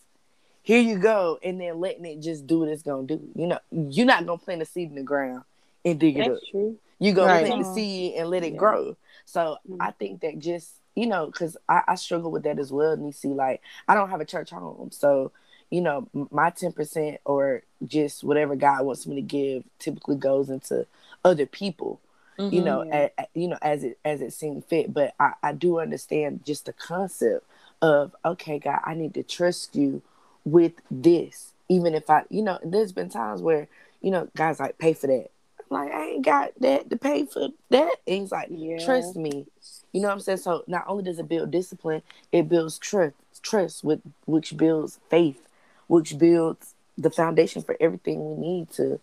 here 0.67 0.81
you 0.81 0.99
go, 0.99 1.39
and 1.45 1.61
then 1.61 1.79
letting 1.79 2.05
it 2.05 2.21
just 2.21 2.45
do 2.49 2.59
what 2.59 2.69
it's 2.69 2.83
gonna 2.83 3.07
do. 3.07 3.23
You 3.37 3.47
know, 3.47 3.61
you're 3.71 4.05
not 4.05 4.27
gonna 4.27 4.37
plant 4.37 4.63
a 4.63 4.65
seed 4.65 4.89
in 4.89 4.97
the 4.97 5.03
ground 5.05 5.45
and 5.85 6.01
dig 6.01 6.17
That's 6.17 6.27
it 6.27 6.33
up. 6.33 6.39
True. 6.51 6.77
You 6.99 7.13
gonna 7.13 7.33
right. 7.33 7.47
plant 7.47 7.63
the 7.63 7.73
seed 7.73 8.15
and 8.17 8.29
let 8.29 8.43
it 8.43 8.55
yeah. 8.55 8.59
grow. 8.59 8.97
So 9.27 9.59
mm-hmm. 9.71 9.81
I 9.81 9.93
think 9.93 10.23
that 10.23 10.41
just 10.41 10.73
you 10.97 11.07
know, 11.07 11.27
because 11.27 11.57
I, 11.69 11.83
I, 11.87 11.95
struggle 11.95 12.33
with 12.33 12.43
that 12.45 12.59
as 12.59 12.73
well. 12.73 12.93
And 12.93 13.07
you 13.07 13.13
see, 13.13 13.29
like 13.29 13.63
I 13.87 13.95
don't 13.95 14.11
have 14.11 14.21
a 14.21 14.25
church 14.25 14.51
home, 14.51 14.91
so 14.91 15.31
you 15.71 15.81
know, 15.81 16.09
my 16.33 16.51
ten 16.51 16.73
percent 16.73 17.21
or 17.25 17.63
just 17.87 18.25
whatever 18.25 18.57
God 18.57 18.85
wants 18.85 19.07
me 19.07 19.15
to 19.15 19.23
give 19.23 19.63
typically 19.79 20.17
goes 20.17 20.51
into 20.51 20.85
other 21.25 21.47
people. 21.47 22.01
Mm-hmm, 22.41 22.55
you 22.57 22.63
know, 22.63 22.83
yeah. 22.83 23.09
a, 23.17 23.23
a, 23.23 23.27
you 23.35 23.47
know, 23.47 23.59
as 23.63 23.85
it 23.85 24.01
as 24.05 24.21
it 24.21 24.33
seems 24.33 24.65
fit. 24.65 24.93
But 24.93 25.15
I, 25.21 25.35
I 25.45 25.53
do 25.53 25.79
understand 25.79 26.41
just 26.45 26.67
the 26.67 26.73
concept 26.73 27.47
of 27.81 28.17
okay, 28.25 28.59
God, 28.59 28.81
I 28.83 28.95
need 28.95 29.15
to 29.15 29.23
trust 29.23 29.77
you 29.77 30.03
with 30.47 30.73
this. 30.91 31.53
Even 31.69 31.95
if 31.95 32.09
I, 32.09 32.23
you 32.31 32.41
know, 32.41 32.59
there's 32.65 32.93
been 32.93 33.11
times 33.11 33.43
where, 33.43 33.69
you 34.00 34.11
know, 34.11 34.29
guys 34.37 34.61
like 34.61 34.79
pay 34.79 34.95
for 34.95 35.09
that. 35.09 35.29
I'm 35.59 35.76
like, 35.76 35.93
I 35.93 36.05
ain't 36.05 36.25
got 36.25 36.53
that 36.61 36.88
to 36.88 36.97
pay 36.97 37.26
for 37.26 37.49
that. 37.71 37.97
And 38.07 38.21
he's 38.21 38.33
like, 38.33 38.49
yeah. 38.50 38.83
trust 38.83 39.17
me. 39.17 39.47
You 39.93 40.00
know 40.00 40.09
what 40.09 40.15
I'm 40.15 40.21
saying? 40.21 40.38
So 40.38 40.62
not 40.69 40.85
only 40.87 41.03
does 41.03 41.19
it 41.19 41.29
build 41.29 41.50
discipline, 41.50 42.03
it 42.31 42.49
builds 42.49 42.79
trust, 42.79 43.15
trust 43.43 43.83
with 43.83 44.00
which 44.26 44.57
builds 44.57 45.00
faith, 45.11 45.49
which 45.88 46.17
builds 46.17 46.75
the 46.97 47.11
foundation 47.11 47.62
for 47.62 47.76
everything 47.81 48.25
we 48.25 48.49
need 48.49 48.71
to 48.73 49.00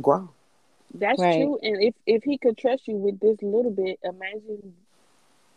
grow. 0.00 0.28
That's 0.94 1.18
right. 1.18 1.40
true. 1.40 1.58
And 1.62 1.82
if 1.82 1.94
if 2.06 2.22
he 2.22 2.36
could 2.36 2.58
trust 2.58 2.86
you 2.86 2.96
with 2.96 3.18
this 3.20 3.38
little 3.40 3.70
bit, 3.70 3.98
imagine 4.02 4.74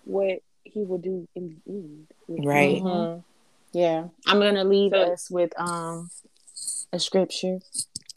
what 0.06 0.40
he 0.64 0.84
will 0.84 0.98
do 0.98 1.28
in 1.36 1.60
the 1.66 1.74
end. 1.74 2.08
Right. 2.46 2.82
Mm-hmm. 2.82 3.20
Yeah, 3.75 4.05
I'm 4.25 4.39
gonna 4.39 4.63
leave 4.63 4.94
so, 4.94 5.01
us 5.01 5.29
with 5.29 5.51
um 5.60 6.10
a 6.94 7.00
scripture. 7.00 7.60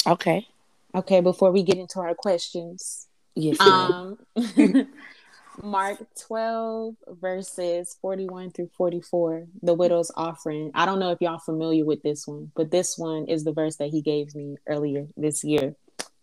Okay. 0.06 0.46
Okay, 0.94 1.20
before 1.20 1.50
we 1.50 1.64
get 1.64 1.78
into 1.78 1.98
our 1.98 2.14
questions. 2.14 3.08
Yes. 3.34 3.60
Um 3.60 4.18
Mark 5.60 5.98
12 6.28 6.94
verses 7.08 7.96
41 8.00 8.52
through 8.52 8.70
44, 8.78 9.48
the 9.60 9.74
widow's 9.74 10.12
offering. 10.14 10.70
I 10.74 10.86
don't 10.86 11.00
know 11.00 11.10
if 11.10 11.20
y'all 11.20 11.40
familiar 11.40 11.84
with 11.84 12.04
this 12.04 12.28
one, 12.28 12.52
but 12.54 12.70
this 12.70 12.96
one 12.96 13.26
is 13.26 13.42
the 13.42 13.52
verse 13.52 13.74
that 13.78 13.88
he 13.88 14.00
gave 14.00 14.36
me 14.36 14.58
earlier 14.68 15.08
this 15.16 15.42
year. 15.42 15.74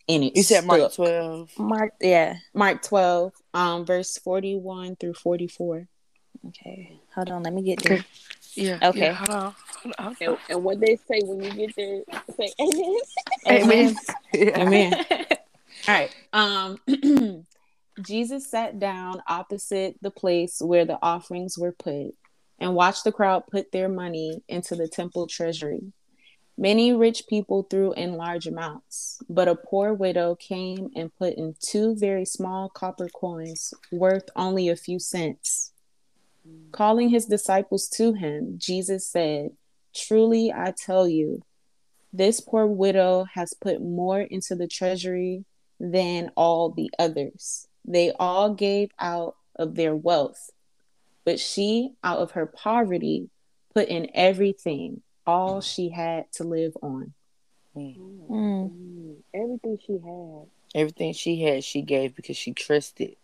And 0.07 0.23
it 0.23 0.37
You 0.37 0.43
said 0.43 0.63
Mark 0.63 0.93
12. 0.93 1.59
Mark 1.59 1.93
yeah. 1.99 2.37
Mark 2.53 2.83
12, 2.83 3.33
um 3.53 3.85
verse 3.85 4.17
41 4.17 4.95
through 4.95 5.15
44. 5.15 5.89
Okay. 6.47 7.01
Hold 7.15 7.31
on, 7.31 7.43
let 7.43 7.51
me 7.53 7.63
get 7.63 7.83
there. 7.83 8.05
Yeah. 8.55 8.79
Okay. 8.81 8.99
Yeah, 8.99 9.13
hold 9.13 9.29
on. 9.29 9.55
Hold 9.83 9.95
on. 9.99 10.17
And, 10.21 10.37
and, 10.49 10.63
what 10.63 10.79
they 10.79 10.95
say 10.95 11.21
when 11.23 11.41
you 11.41 11.51
get 11.51 11.75
there, 11.75 12.01
say 12.37 12.53
amen. 12.59 12.99
Amen. 13.47 13.95
amen. 14.33 15.05
All 15.11 15.27
right. 15.87 16.11
Um 16.33 16.79
Jesus 18.01 18.49
sat 18.49 18.79
down 18.79 19.21
opposite 19.27 19.95
the 20.01 20.11
place 20.11 20.59
where 20.59 20.85
the 20.85 20.99
offerings 21.01 21.57
were 21.57 21.71
put 21.71 22.13
and 22.59 22.73
watched 22.73 23.03
the 23.03 23.11
crowd 23.11 23.43
put 23.49 23.71
their 23.71 23.87
money 23.87 24.41
into 24.47 24.75
the 24.75 24.87
temple 24.87 25.27
treasury. 25.27 25.93
Many 26.57 26.93
rich 26.93 27.23
people 27.27 27.63
threw 27.69 27.91
in 27.93 28.13
large 28.13 28.47
amounts, 28.47 29.19
but 29.29 29.49
a 29.49 29.55
poor 29.55 29.93
widow 29.93 30.35
came 30.35 30.89
and 30.95 31.13
put 31.15 31.33
in 31.35 31.55
two 31.59 31.95
very 31.95 32.23
small 32.23 32.69
copper 32.69 33.09
coins 33.09 33.73
worth 33.91 34.29
only 34.37 34.69
a 34.69 34.75
few 34.77 34.97
cents. 34.97 35.73
Calling 36.71 37.09
his 37.09 37.25
disciples 37.25 37.87
to 37.89 38.13
him, 38.13 38.55
Jesus 38.57 39.07
said, 39.07 39.51
Truly 39.95 40.51
I 40.51 40.73
tell 40.75 41.07
you, 41.07 41.41
this 42.11 42.41
poor 42.41 42.65
widow 42.65 43.25
has 43.33 43.53
put 43.53 43.81
more 43.81 44.19
into 44.19 44.55
the 44.55 44.67
treasury 44.67 45.45
than 45.79 46.31
all 46.35 46.69
the 46.69 46.89
others. 46.99 47.67
They 47.85 48.11
all 48.19 48.53
gave 48.53 48.91
out 48.99 49.35
of 49.55 49.75
their 49.75 49.95
wealth, 49.95 50.49
but 51.23 51.39
she, 51.39 51.91
out 52.03 52.19
of 52.19 52.31
her 52.31 52.45
poverty, 52.45 53.29
put 53.73 53.87
in 53.87 54.09
everything, 54.13 55.01
all 55.25 55.61
she 55.61 55.89
had 55.89 56.31
to 56.33 56.43
live 56.43 56.75
on. 56.81 57.13
Mm. 57.75 57.97
Mm. 58.29 59.15
Everything 59.33 59.79
she 59.85 59.93
had. 59.93 60.47
Everything 60.73 61.13
she 61.13 61.41
had, 61.41 61.63
she 61.63 61.81
gave 61.81 62.15
because 62.15 62.37
she 62.37 62.53
trusted 62.53 63.15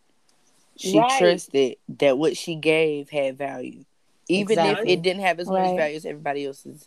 she 0.77 0.99
right. 0.99 1.19
trusted 1.19 1.77
that 1.99 2.17
what 2.17 2.37
she 2.37 2.55
gave 2.55 3.09
had 3.09 3.37
value. 3.37 3.85
Even 4.29 4.59
exactly. 4.59 4.91
if 4.91 4.99
it 4.99 5.01
didn't 5.01 5.23
have 5.23 5.39
as 5.39 5.47
much 5.47 5.67
right. 5.67 5.77
value 5.77 5.95
as 5.95 6.05
everybody 6.05 6.45
else's 6.45 6.83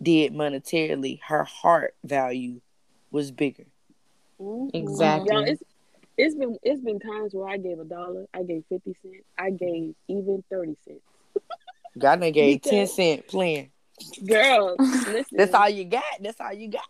did 0.00 0.32
monetarily, 0.32 1.20
her 1.26 1.44
heart 1.44 1.94
value 2.04 2.60
was 3.10 3.30
bigger. 3.30 3.66
Mm-hmm. 4.40 4.76
Exactly. 4.76 5.34
Y'all, 5.34 5.44
it's, 5.44 5.62
it's 6.16 6.34
been 6.34 6.56
it's 6.62 6.80
been 6.80 7.00
times 7.00 7.34
where 7.34 7.48
I 7.48 7.56
gave 7.56 7.78
a 7.78 7.84
dollar, 7.84 8.26
I 8.32 8.42
gave 8.42 8.64
fifty 8.68 8.94
cents, 9.02 9.24
I 9.38 9.50
gave 9.50 9.94
even 10.08 10.44
thirty 10.50 10.76
cents. 10.86 11.00
God 11.98 12.20
done 12.20 12.32
gave 12.32 12.62
because, 12.62 12.70
ten 12.70 12.86
cent 12.86 13.26
plan. 13.28 13.70
Girl, 14.26 14.76
listen. 14.78 15.36
That's 15.36 15.54
all 15.54 15.68
you 15.68 15.84
got. 15.84 16.02
That's 16.20 16.40
all 16.40 16.52
you 16.52 16.68
got. 16.68 16.88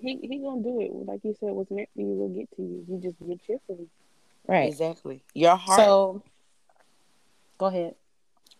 He 0.00 0.18
he 0.22 0.38
gonna 0.38 0.62
do 0.62 0.80
it. 0.80 0.92
Like 1.06 1.20
you 1.24 1.34
said, 1.38 1.50
what's 1.50 1.70
meant 1.70 1.88
for 1.94 2.00
you 2.00 2.08
will 2.08 2.28
get 2.28 2.50
to 2.56 2.62
you. 2.62 2.84
You 2.88 3.00
just 3.00 3.16
get 3.26 3.44
cheerfully. 3.46 3.88
Right. 4.46 4.68
Exactly. 4.68 5.22
Your 5.34 5.56
heart. 5.56 5.80
So, 5.80 6.22
go 7.58 7.66
ahead. 7.66 7.94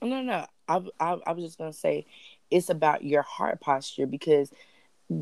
No, 0.02 0.22
no. 0.22 0.46
I, 0.68 0.82
I, 0.98 1.18
I 1.26 1.32
was 1.32 1.44
just 1.44 1.58
gonna 1.58 1.72
say, 1.72 2.06
it's 2.50 2.70
about 2.70 3.04
your 3.04 3.22
heart 3.22 3.60
posture 3.60 4.06
because 4.06 4.50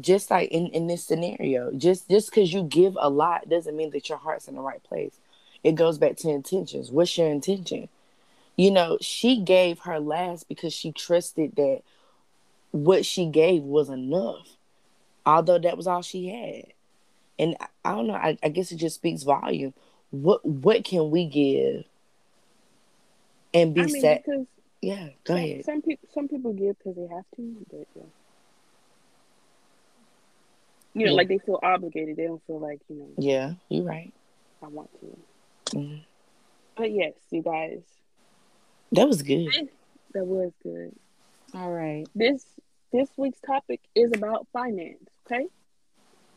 just 0.01 0.31
like 0.31 0.51
in, 0.51 0.69
in 0.69 0.87
this 0.87 1.05
scenario, 1.05 1.73
just 1.73 2.09
just 2.09 2.31
because 2.31 2.53
you 2.53 2.63
give 2.63 2.97
a 3.01 3.11
lot 3.11 3.49
doesn't 3.49 3.77
mean 3.77 3.91
that 3.91 4.09
your 4.09 4.19
heart's 4.19 4.49
in 4.49 4.55
the 4.55 4.61
right 4.61 4.83
place. 4.83 5.19
It 5.65 5.75
goes 5.75 5.99
back 5.99 6.17
to 6.19 6.31
intentions. 6.31 6.91
What's 6.91 7.17
your 7.17 7.29
intention? 7.29 7.89
You 8.57 8.71
know, 8.71 8.99
she 9.01 9.41
gave 9.41 9.81
her 9.81 9.99
last 9.99 10.49
because 10.49 10.73
she 10.73 10.93
trusted 10.93 11.57
that 11.57 11.83
what 12.71 13.07
she 13.07 13.27
gave 13.27 13.63
was 13.63 13.89
enough, 13.89 14.57
although 15.25 15.59
that 15.59 15.77
was 15.77 15.87
all 15.87 16.03
she 16.03 16.29
had. 16.29 16.73
And 17.39 17.57
I, 17.61 17.67
I 17.85 17.95
don't 17.95 18.07
know. 18.07 18.15
I, 18.15 18.39
I 18.43 18.49
guess 18.49 18.73
it 18.73 18.77
just 18.77 18.97
speaks 18.97 19.23
volume 19.23 19.75
what 20.13 20.45
what 20.45 20.85
can 20.85 21.11
we 21.11 21.25
give 21.27 21.85
and 23.53 23.75
be 23.75 23.81
I 23.81 23.87
mean, 23.87 24.01
set? 24.01 24.25
Yeah, 24.81 25.09
go 25.25 25.35
some, 25.35 25.37
ahead. 25.37 25.65
Some 25.65 25.83
people 25.83 26.09
some 26.13 26.29
people 26.29 26.53
give 26.53 26.77
because 26.79 26.95
they 26.97 27.15
have 27.15 27.25
to, 27.37 27.67
but 27.71 27.87
yeah. 27.97 28.03
You 30.95 31.07
know, 31.07 31.13
yeah. 31.13 31.17
like 31.17 31.29
they 31.29 31.39
feel 31.39 31.59
obligated. 31.63 32.17
They 32.17 32.27
don't 32.27 32.43
feel 32.47 32.61
like 32.61 32.81
you 32.89 32.97
know. 32.97 33.09
Yeah, 33.17 33.55
you're 33.71 33.85
right. 33.85 34.13
I 34.63 34.67
want 34.67 34.91
to. 35.01 35.77
Mm-hmm. 35.77 36.03
But 36.77 36.93
yes, 36.93 37.15
you 37.31 37.43
guys. 37.43 37.83
That 38.93 39.09
was 39.09 39.23
good. 39.23 39.71
That 40.13 40.27
was 40.27 40.53
good. 40.63 40.95
All 41.55 41.71
right. 41.71 42.07
This 42.15 42.45
this 42.93 43.09
week's 43.17 43.41
topic 43.41 43.81
is 43.95 44.11
about 44.15 44.47
finance. 44.53 45.09
Okay, 45.27 45.47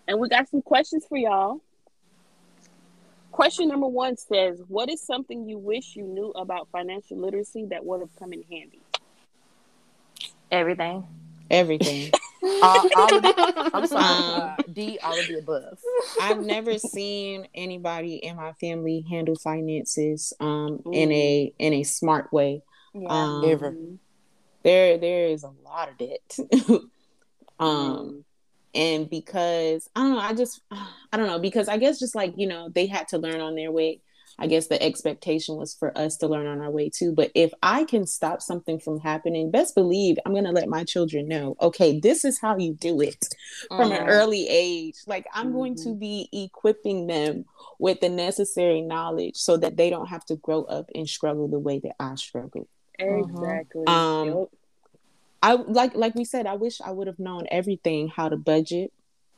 and 0.08 0.20
we 0.20 0.30
got 0.30 0.48
some 0.48 0.62
questions 0.62 1.06
for 1.10 1.18
y'all. 1.18 1.60
Question 3.36 3.68
number 3.68 3.88
one 3.88 4.16
says, 4.16 4.62
What 4.70 4.90
is 4.90 5.02
something 5.02 5.46
you 5.46 5.58
wish 5.58 5.98
you 5.98 6.04
knew 6.04 6.30
about 6.38 6.70
financial 6.72 7.18
literacy 7.18 7.66
that 7.70 7.84
would 7.84 8.00
have 8.00 8.16
come 8.18 8.32
in 8.32 8.44
handy? 8.44 8.80
Everything. 10.50 11.06
Everything. 11.52 12.14
all, 12.64 12.90
all 12.96 13.08
the, 13.08 13.72
I'm 13.74 13.88
sorry, 13.88 14.06
uh, 14.06 14.56
D, 14.72 15.00
all 15.04 15.20
of 15.20 15.28
the 15.28 15.40
above. 15.40 15.78
I've 16.22 16.46
never 16.46 16.78
seen 16.78 17.50
anybody 17.54 18.16
in 18.16 18.38
my 18.38 18.54
family 18.54 19.06
handle 19.10 19.36
finances 19.36 20.32
um, 20.40 20.82
in 20.94 21.12
a 21.12 21.54
in 21.60 21.74
a 21.74 21.84
smart 21.84 22.32
way. 22.32 22.64
Yeah. 22.94 23.10
Um, 23.10 23.44
Ever. 23.44 23.76
There, 24.64 24.98
there 24.98 25.28
is 25.28 25.44
a 25.44 25.52
lot 25.66 25.90
of 25.90 25.98
debt. 25.98 26.80
um, 27.60 28.24
and 28.76 29.10
because 29.10 29.90
i 29.96 30.02
don't 30.02 30.12
know 30.12 30.20
i 30.20 30.34
just 30.34 30.62
i 30.72 31.18
don't 31.18 31.28
know 31.28 31.40
because 31.40 31.68
i 31.68 31.78
guess 31.78 32.00
just 32.00 32.16
like 32.16 32.34
you 32.38 32.48
know 32.48 32.70
they 32.70 32.86
had 32.86 33.08
to 33.08 33.18
learn 33.18 33.42
on 33.42 33.56
their 33.56 33.72
way 33.72 34.02
i 34.38 34.48
guess 34.48 34.68
the 34.68 34.82
expectation 34.84 35.56
was 35.56 35.74
for 35.74 35.98
us 35.98 36.18
to 36.18 36.28
learn 36.28 36.46
on 36.46 36.62
our 36.62 36.70
way 36.70 36.90
too 36.90 37.14
but 37.14 37.32
if 37.34 37.52
i 37.64 37.84
can 37.86 38.06
stop 38.06 38.42
something 38.42 38.80
from 38.80 39.00
happening 39.00 39.50
best 39.50 39.74
believe 39.74 40.18
i'm 40.26 40.34
going 40.34 40.44
to 40.44 40.52
let 40.52 40.68
my 40.68 40.84
children 40.84 41.28
know 41.28 41.56
okay 41.62 42.00
this 42.00 42.26
is 42.26 42.40
how 42.40 42.58
you 42.58 42.74
do 42.74 43.02
it 43.02 43.26
from 43.70 43.92
an 43.92 44.00
mm-hmm. 44.00 44.10
early 44.10 44.48
age 44.50 44.96
like 45.08 45.26
i'm 45.34 45.48
mm-hmm. 45.48 45.56
going 45.56 45.76
to 45.76 45.90
mm-hmm. 45.90 46.00
be 46.00 46.30
equipping 46.34 47.08
them 47.08 47.46
with 47.80 48.00
the 48.02 48.10
necessary 48.10 48.82
knowledge 48.82 49.38
so 49.38 49.58
that 49.58 49.78
they 49.78 49.90
don't 49.90 50.08
have 50.08 50.26
to 50.26 50.36
grow 50.36 50.64
up 50.64 50.90
and 50.94 51.08
struggle 51.08 51.48
the 51.48 51.60
way 51.60 51.80
that 51.80 51.96
i 52.00 52.14
struggled 52.16 52.68
exactly 53.00 53.86
um 53.88 54.28
yep 54.28 54.50
I 55.46 55.54
like 55.54 55.94
like 55.94 56.16
we 56.16 56.26
said, 56.26 56.48
I 56.48 56.56
wish 56.56 56.82
I 56.82 56.90
would 56.90 57.06
have 57.06 57.20
known 57.20 57.46
everything 57.52 58.08
how 58.08 58.30
to 58.30 58.36
budget, 58.36 58.92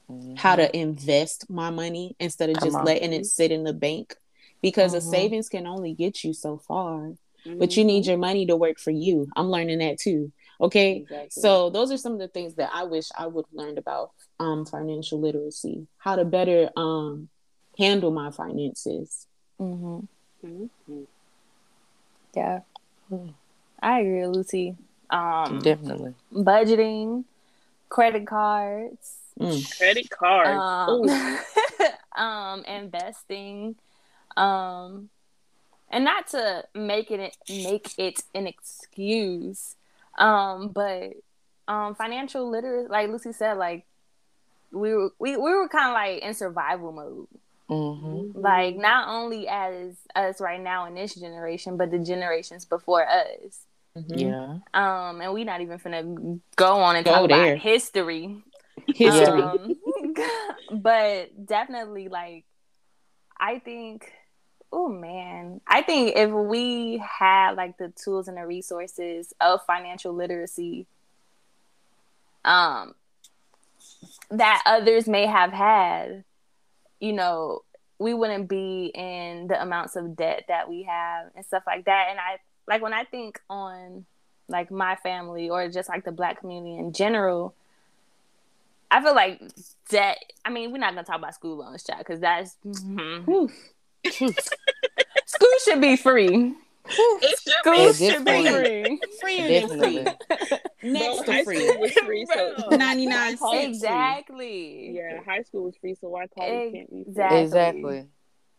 mm-hmm. 0.10 0.36
how 0.36 0.56
to 0.56 0.74
invest 0.76 1.50
my 1.50 1.70
money 1.70 2.16
instead 2.18 2.50
of 2.50 2.56
Come 2.56 2.66
just 2.66 2.78
on. 2.78 2.86
letting 2.86 3.12
it 3.12 3.26
sit 3.26 3.52
in 3.52 3.66
the 3.66 3.74
bank 3.74 4.16
because 4.62 4.92
mm-hmm. 4.92 5.06
a 5.06 5.12
savings 5.12 5.50
can 5.50 5.68
only 5.68 5.94
get 5.94 6.24
you 6.24 6.32
so 6.32 6.60
far. 6.66 7.00
Mm-hmm. 7.46 7.60
But 7.60 7.76
you 7.76 7.84
need 7.84 8.04
mm-hmm. 8.04 8.12
your 8.12 8.20
money 8.20 8.46
to 8.46 8.56
work 8.56 8.80
for 8.80 8.92
you. 8.92 9.28
I'm 9.36 9.50
learning 9.50 9.80
that 9.80 10.00
too. 10.00 10.32
Okay. 10.62 11.00
Exactly. 11.00 11.42
So 11.42 11.70
those 11.72 11.92
are 11.92 11.98
some 11.98 12.14
of 12.14 12.20
the 12.20 12.30
things 12.30 12.56
that 12.56 12.70
I 12.74 12.86
wish 12.86 13.10
I 13.18 13.28
would 13.28 13.44
have 13.52 13.66
learned 13.66 13.78
about 13.78 14.12
um 14.40 14.66
financial 14.66 15.20
literacy, 15.20 15.88
how 15.98 16.16
to 16.16 16.24
better 16.24 16.70
um 16.78 17.28
handle 17.78 18.12
my 18.12 18.32
finances. 18.32 19.28
Mm-hmm. 19.60 20.48
mm-hmm. 20.48 21.04
Yeah. 22.34 22.60
I 23.82 24.00
agree, 24.00 24.26
Lucy. 24.28 24.78
Um, 25.10 25.60
Definitely. 25.60 26.14
Budgeting, 26.34 27.24
credit 27.90 28.28
cards. 28.28 29.16
Mm. 29.40 29.78
Credit 29.78 30.10
cards. 30.10 31.10
Um, 32.18 32.22
um, 32.24 32.66
investing. 32.66 33.76
Um, 34.36 35.10
and 35.90 36.04
not 36.04 36.28
to 36.28 36.64
make 36.76 37.12
it 37.12 37.38
make 37.50 37.94
it 37.98 38.24
an 38.36 38.48
excuse. 38.48 39.76
Um, 40.18 40.70
but 40.70 41.14
um, 41.68 41.96
financial 41.96 42.50
literacy, 42.50 42.90
like 42.90 43.10
Lucy 43.10 43.32
said, 43.32 43.58
like 43.58 43.86
we 44.72 44.94
were 44.94 45.12
we, 45.20 45.38
we 45.38 45.52
were 45.54 45.68
kind 45.68 45.90
of 45.90 45.94
like 45.94 46.24
in 46.24 46.34
survival 46.34 46.92
mode. 46.92 47.28
Mm-hmm. 47.70 48.40
Like 48.40 48.78
not 48.78 49.10
only 49.10 49.48
as 49.48 49.96
us 50.16 50.40
right 50.40 50.62
now 50.62 50.86
in 50.86 50.96
this 50.96 51.16
generation, 51.16 51.78
but 51.78 51.92
the 51.92 52.00
generations 52.00 52.66
before 52.66 53.08
us. 53.08 53.60
Mm-hmm. 53.98 54.20
Yeah. 54.20 54.58
Um, 54.74 55.22
and 55.22 55.34
we're 55.34 55.46
not 55.46 55.62
even 55.62 55.80
finna 55.80 56.40
go 56.56 56.80
on 56.82 56.96
and 56.96 57.06
go 57.06 57.12
talk 57.12 57.30
there. 57.30 57.54
about 57.54 57.64
history. 57.64 58.44
History. 58.88 59.42
Um, 59.42 59.76
but 60.72 61.46
definitely 61.46 62.08
like 62.08 62.46
I 63.40 63.60
think 63.60 64.12
oh 64.72 64.90
man. 64.90 65.62
I 65.66 65.82
think 65.82 66.16
if 66.16 66.30
we 66.30 66.98
had 66.98 67.54
like 67.54 67.78
the 67.78 67.90
tools 67.90 68.28
and 68.28 68.38
the 68.38 68.46
resources 68.46 69.34
of 69.42 69.66
financial 69.66 70.14
literacy 70.14 70.86
um 72.46 72.94
that 74.30 74.62
others 74.66 75.08
may 75.08 75.26
have 75.26 75.52
had, 75.52 76.24
you 77.00 77.14
know, 77.14 77.62
we 77.98 78.14
wouldn't 78.14 78.48
be 78.48 78.92
in 78.94 79.48
the 79.48 79.60
amounts 79.60 79.96
of 79.96 80.16
debt 80.16 80.44
that 80.50 80.70
we 80.70 80.84
have 80.84 81.32
and 81.36 81.46
stuff 81.46 81.64
like 81.66 81.86
that. 81.86 82.08
And 82.12 82.20
I 82.20 82.38
like 82.68 82.82
when 82.82 82.94
I 82.94 83.04
think 83.04 83.42
on 83.50 84.06
like 84.50 84.72
my 84.72 84.96
family 84.98 85.50
or 85.50 85.70
just 85.70 85.90
like 85.90 86.06
the 86.06 86.12
black 86.12 86.40
community 86.40 86.78
in 86.78 86.94
general, 86.94 87.54
I 88.90 89.02
feel 89.02 89.16
like 89.16 89.42
debt. 89.90 90.18
I 90.46 90.50
mean, 90.50 90.72
we're 90.72 90.78
not 90.78 90.94
gonna 90.94 91.06
talk 91.06 91.18
about 91.18 91.36
school 91.36 91.58
loans, 91.58 91.84
chat, 91.84 92.00
because 92.00 92.20
that's 92.20 92.58
mm-hmm. 92.66 93.46
school 95.26 95.50
should 95.64 95.82
be 95.82 95.96
free. 95.98 96.54
School 96.90 97.94
should 97.94 98.24
be 98.24 98.50
free. 98.50 99.00
Free 99.20 99.58
and 99.58 99.70
free. 99.70 100.06
Next 100.84 101.26
to 101.26 101.44
free. 101.44 101.78
was 101.78 101.92
free, 101.94 102.26
so 102.34 102.56
99 102.72 103.38
cents. 103.38 103.66
Exactly. 103.68 104.96
Yeah, 104.96 105.22
high 105.26 105.44
school 105.44 105.66
was 105.66 105.76
free, 105.82 105.96
so 105.96 106.10
why 106.10 106.28
college 106.28 106.74
can't 106.74 106.90
be 106.90 107.04
free? 107.04 107.06
Exactly. 107.08 107.42
exactly. 107.42 108.08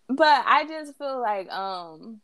But 0.09 0.45
I 0.47 0.67
just 0.67 0.97
feel 0.99 1.21
like 1.21 1.51
um 1.51 2.21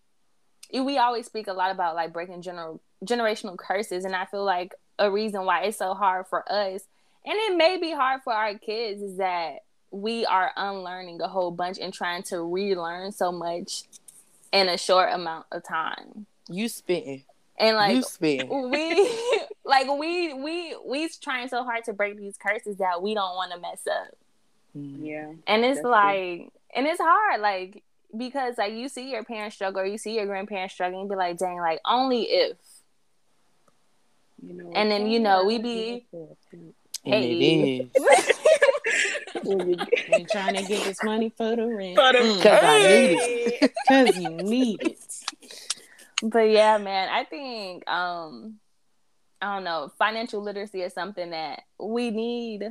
we 0.83 0.99
always 0.99 1.27
speak 1.27 1.47
a 1.47 1.53
lot 1.53 1.71
about 1.71 1.95
like 1.95 2.13
breaking 2.13 2.43
general 2.43 2.81
generational 3.05 3.57
curses 3.57 4.05
and 4.05 4.15
I 4.15 4.25
feel 4.25 4.45
like 4.45 4.75
a 4.99 5.11
reason 5.11 5.45
why 5.45 5.63
it's 5.63 5.79
so 5.79 5.95
hard 5.95 6.27
for 6.27 6.51
us 6.51 6.83
and 7.25 7.35
it 7.35 7.57
may 7.57 7.79
be 7.79 7.93
hard 7.93 8.23
for 8.23 8.33
our 8.33 8.55
kids 8.59 9.01
is 9.01 9.17
that 9.19 9.61
we 9.91 10.27
are 10.27 10.51
unlearning 10.57 11.21
a 11.21 11.29
whole 11.29 11.51
bunch 11.51 11.79
and 11.79 11.95
trying 11.95 12.23
to 12.25 12.43
relearn 12.43 13.13
so 13.13 13.31
much 13.31 13.85
in 14.53 14.69
a 14.69 14.77
short 14.77 15.13
amount 15.13 15.47
of 15.53 15.63
time. 15.67 16.27
You 16.49 16.69
spitting. 16.69 17.25
And 17.59 17.77
like 17.77 17.95
you 17.95 18.03
spitting. 18.03 18.71
we 18.71 19.11
like 19.65 19.87
we 19.89 20.35
we 20.35 20.77
we's 20.85 21.17
trying 21.17 21.49
so 21.49 21.65
hard 21.65 21.85
to 21.85 21.93
break 21.93 22.19
these 22.19 22.37
curses 22.37 22.77
that 22.79 23.03
we 23.03 23.15
don't 23.15 23.37
want 23.37 23.53
to 23.53 23.61
mess 23.61 23.83
up. 23.91 24.15
Mm-hmm. 24.77 25.05
Yeah. 25.07 25.33
And 25.47 25.65
it's 25.65 25.83
like 25.83 26.39
true. 26.39 26.51
and 26.75 26.87
it's 26.87 27.01
hard, 27.01 27.41
like 27.41 27.83
because 28.17 28.59
like 28.59 28.73
you 28.73 28.89
see 28.89 29.11
your 29.11 29.25
parents 29.25 29.57
struggle 29.57 29.83
or 29.83 29.87
you 29.87 29.99
see 29.99 30.17
your 30.17 30.27
grandparents 30.27 30.75
struggling, 30.75 31.09
be 31.09 31.15
like, 31.15 31.39
dang, 31.39 31.59
like 31.59 31.81
only 31.85 32.23
if 32.23 32.57
you 34.43 34.55
know, 34.55 34.73
and 34.75 34.91
then 34.91 35.07
you 35.07 35.21
know 35.21 35.45
we 35.45 35.59
be 35.59 36.07
Hey. 37.05 37.91
We're 39.45 40.27
trying 40.31 40.55
to 40.55 40.63
get 40.63 40.85
this 40.85 41.03
money 41.05 41.31
for 41.37 41.55
the 41.55 41.67
rent. 41.67 41.97
Because 41.97 42.43
mm. 42.43 42.65
I 42.65 42.79
need 42.79 43.19
it. 43.61 43.73
Because 43.89 44.17
you 44.23 44.31
need 44.31 44.83
it. 44.83 44.99
But 46.23 46.51
yeah, 46.51 46.79
man, 46.79 47.11
I 47.11 47.25
think 47.25 47.89
um 47.89 48.59
I 49.43 49.55
don't 49.55 49.65
know, 49.65 49.93
financial 49.99 50.43
literacy 50.43 50.81
is 50.81 50.95
something 50.95 51.31
that 51.31 51.63
we 51.79 52.11
need 52.11 52.65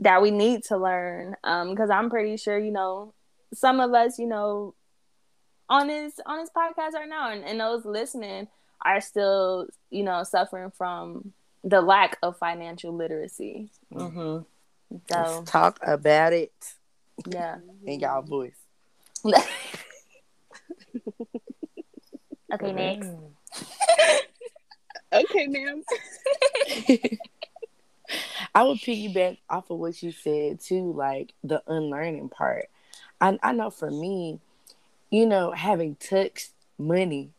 that 0.00 0.20
we 0.22 0.32
need 0.32 0.64
to 0.64 0.76
learn. 0.76 1.36
Um, 1.44 1.70
because 1.70 1.90
I'm 1.90 2.10
pretty 2.10 2.36
sure, 2.36 2.58
you 2.58 2.72
know, 2.72 3.14
some 3.52 3.80
of 3.80 3.92
us, 3.92 4.18
you 4.18 4.26
know, 4.26 4.74
on 5.68 5.88
his 5.88 6.20
on 6.26 6.40
his 6.40 6.50
podcast 6.50 6.92
right 6.92 7.08
now 7.08 7.30
and, 7.30 7.44
and 7.44 7.60
those 7.60 7.84
listening 7.84 8.48
are 8.84 9.00
still, 9.00 9.66
you 9.90 10.02
know, 10.02 10.24
suffering 10.24 10.70
from 10.70 11.32
the 11.64 11.80
lack 11.80 12.18
of 12.22 12.38
financial 12.38 12.94
literacy. 12.94 13.70
Mm-hmm. 13.92 14.42
So 15.10 15.10
Let's 15.10 15.50
talk 15.50 15.78
about 15.82 16.32
it. 16.32 16.52
Yeah, 17.26 17.56
in 17.84 18.00
y'all 18.00 18.22
voice. 18.22 18.56
okay, 22.52 22.72
next. 22.72 23.08
okay, 25.12 25.46
ma'am. 25.46 25.82
I 28.54 28.64
would 28.64 28.78
piggyback 28.78 29.38
off 29.48 29.70
of 29.70 29.78
what 29.78 30.02
you 30.02 30.12
said 30.12 30.60
too, 30.60 30.92
like 30.92 31.32
the 31.44 31.62
unlearning 31.66 32.28
part. 32.28 32.68
I 33.22 33.38
I 33.42 33.52
know 33.52 33.70
for 33.70 33.90
me, 33.90 34.40
you 35.10 35.24
know, 35.24 35.52
having 35.52 35.94
touched 35.94 36.50
money 36.78 37.30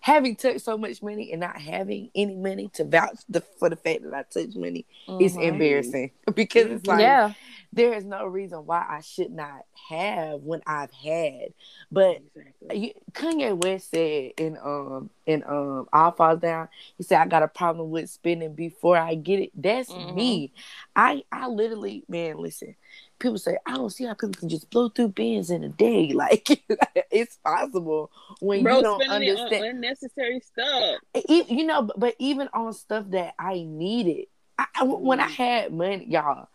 having 0.00 0.34
touched 0.34 0.62
so 0.62 0.78
much 0.78 1.02
money 1.02 1.30
and 1.30 1.40
not 1.40 1.60
having 1.60 2.10
any 2.14 2.34
money 2.34 2.68
to 2.72 2.84
vouch 2.84 3.18
the, 3.28 3.42
for 3.58 3.68
the 3.68 3.76
fact 3.76 4.02
that 4.02 4.14
I 4.14 4.22
touch 4.22 4.56
money 4.56 4.86
mm-hmm. 5.06 5.22
is 5.22 5.36
embarrassing 5.36 6.10
because 6.34 6.66
it's 6.70 6.86
like 6.86 7.00
yeah. 7.00 7.34
there 7.72 7.92
is 7.92 8.04
no 8.04 8.24
reason 8.24 8.64
why 8.64 8.84
I 8.88 9.02
should 9.02 9.30
not 9.30 9.66
have 9.90 10.40
when 10.40 10.62
I've 10.66 10.90
had. 10.90 11.52
But 11.92 12.22
exactly. 12.70 12.94
Kanye 13.12 13.62
West 13.62 13.90
said 13.90 14.32
in 14.38 14.56
um 14.62 15.10
in 15.26 15.44
um 15.44 15.86
All 15.92 16.12
Falls 16.12 16.40
Down, 16.40 16.68
he 16.96 17.02
said 17.02 17.20
I 17.20 17.26
got 17.26 17.42
a 17.42 17.48
problem 17.48 17.90
with 17.90 18.08
spending 18.08 18.54
before 18.54 18.96
I 18.96 19.14
get 19.14 19.40
it. 19.40 19.50
That's 19.54 19.90
mm-hmm. 19.90 20.14
me. 20.14 20.52
I 20.96 21.24
I 21.30 21.48
literally 21.48 22.04
man, 22.08 22.38
listen 22.38 22.74
people 23.20 23.38
say, 23.38 23.56
I 23.66 23.74
don't 23.74 23.90
see 23.90 24.04
how 24.04 24.14
people 24.14 24.34
can 24.34 24.48
just 24.48 24.70
blow 24.70 24.88
through 24.88 25.08
bins 25.08 25.50
in 25.50 25.62
a 25.62 25.68
day. 25.68 26.12
Like 26.20 26.62
it's 27.10 27.36
possible 27.36 28.10
when 28.40 28.62
Bro, 28.62 28.76
you 28.76 28.82
don't 28.82 29.08
understand 29.08 29.64
unnecessary 29.64 30.40
stuff. 30.40 30.96
You 31.28 31.64
know, 31.64 31.82
but, 31.82 31.98
but 31.98 32.16
even 32.18 32.48
on 32.52 32.72
stuff 32.74 33.06
that 33.10 33.34
I 33.38 33.64
needed, 33.66 34.26
I, 34.58 34.66
mm. 34.80 35.00
when 35.00 35.18
I 35.20 35.28
mm. 35.28 35.34
had 35.34 35.72
money, 35.72 36.06
y'all 36.06 36.48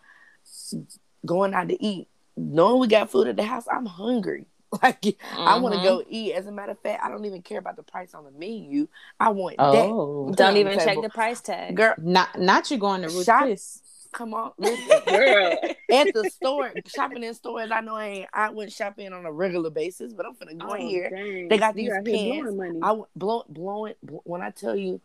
going 1.25 1.54
out 1.54 1.69
to 1.69 1.84
eat, 1.84 2.08
knowing 2.38 2.80
we 2.80 2.88
got 2.88 3.10
food 3.10 3.28
at 3.28 3.38
the 3.38 3.43
house, 3.43 3.65
I'm 3.71 3.86
hungry. 3.86 4.45
Like 4.84 5.01
mm-hmm. 5.01 5.39
I 5.39 5.58
want 5.60 5.75
to 5.75 5.82
go 5.82 6.04
eat. 6.10 6.34
As 6.34 6.47
a 6.47 6.51
matter 6.51 6.73
of 6.73 6.80
fact, 6.80 7.01
I 7.01 7.10
don't 7.10 7.23
even 7.23 7.41
care 7.41 7.60
about 7.60 7.78
the 7.78 7.84
price 7.84 8.13
on 8.13 8.25
the 8.25 8.32
menu. 8.32 8.89
I 9.17 9.30
want 9.30 9.56
oh. 9.58 10.28
that. 10.28 10.36
Don't 10.36 10.58
even 10.58 10.78
check 10.80 10.97
the 11.01 11.08
price 11.08 11.39
tag, 11.39 11.78
girl. 11.78 11.93
Not 11.97 12.38
not 12.38 12.69
you 12.69 12.78
going 12.78 13.04
to 13.04 13.08
Ruth 13.08 13.25
Come 14.15 14.34
on, 14.34 14.54
listen, 14.58 14.99
girl. 15.08 15.58
At 15.91 16.13
the 16.13 16.30
store, 16.34 16.71
shopping 16.88 17.23
in 17.23 17.34
stores, 17.34 17.69
I 17.69 17.82
know 17.82 17.95
I 17.95 18.08
ain't. 18.08 18.30
I 18.34 18.49
wouldn't 18.49 18.71
shop 18.71 18.97
in 18.97 19.12
on 19.12 19.25
a 19.25 19.32
regular 19.32 19.69
basis, 19.69 20.13
but 20.13 20.25
I'm 20.25 20.36
gonna 20.36 20.56
go 20.56 20.69
oh, 20.69 20.73
in 20.73 20.88
here. 20.88 21.10
Dang. 21.10 21.49
They 21.49 21.58
got 21.58 21.75
these 21.75 21.91
pants. 22.06 22.51
I 22.82 23.01
blow, 23.15 23.43
blowing. 23.49 23.95
When 24.23 24.41
I 24.41 24.51
tell 24.51 24.75
you, 24.75 25.01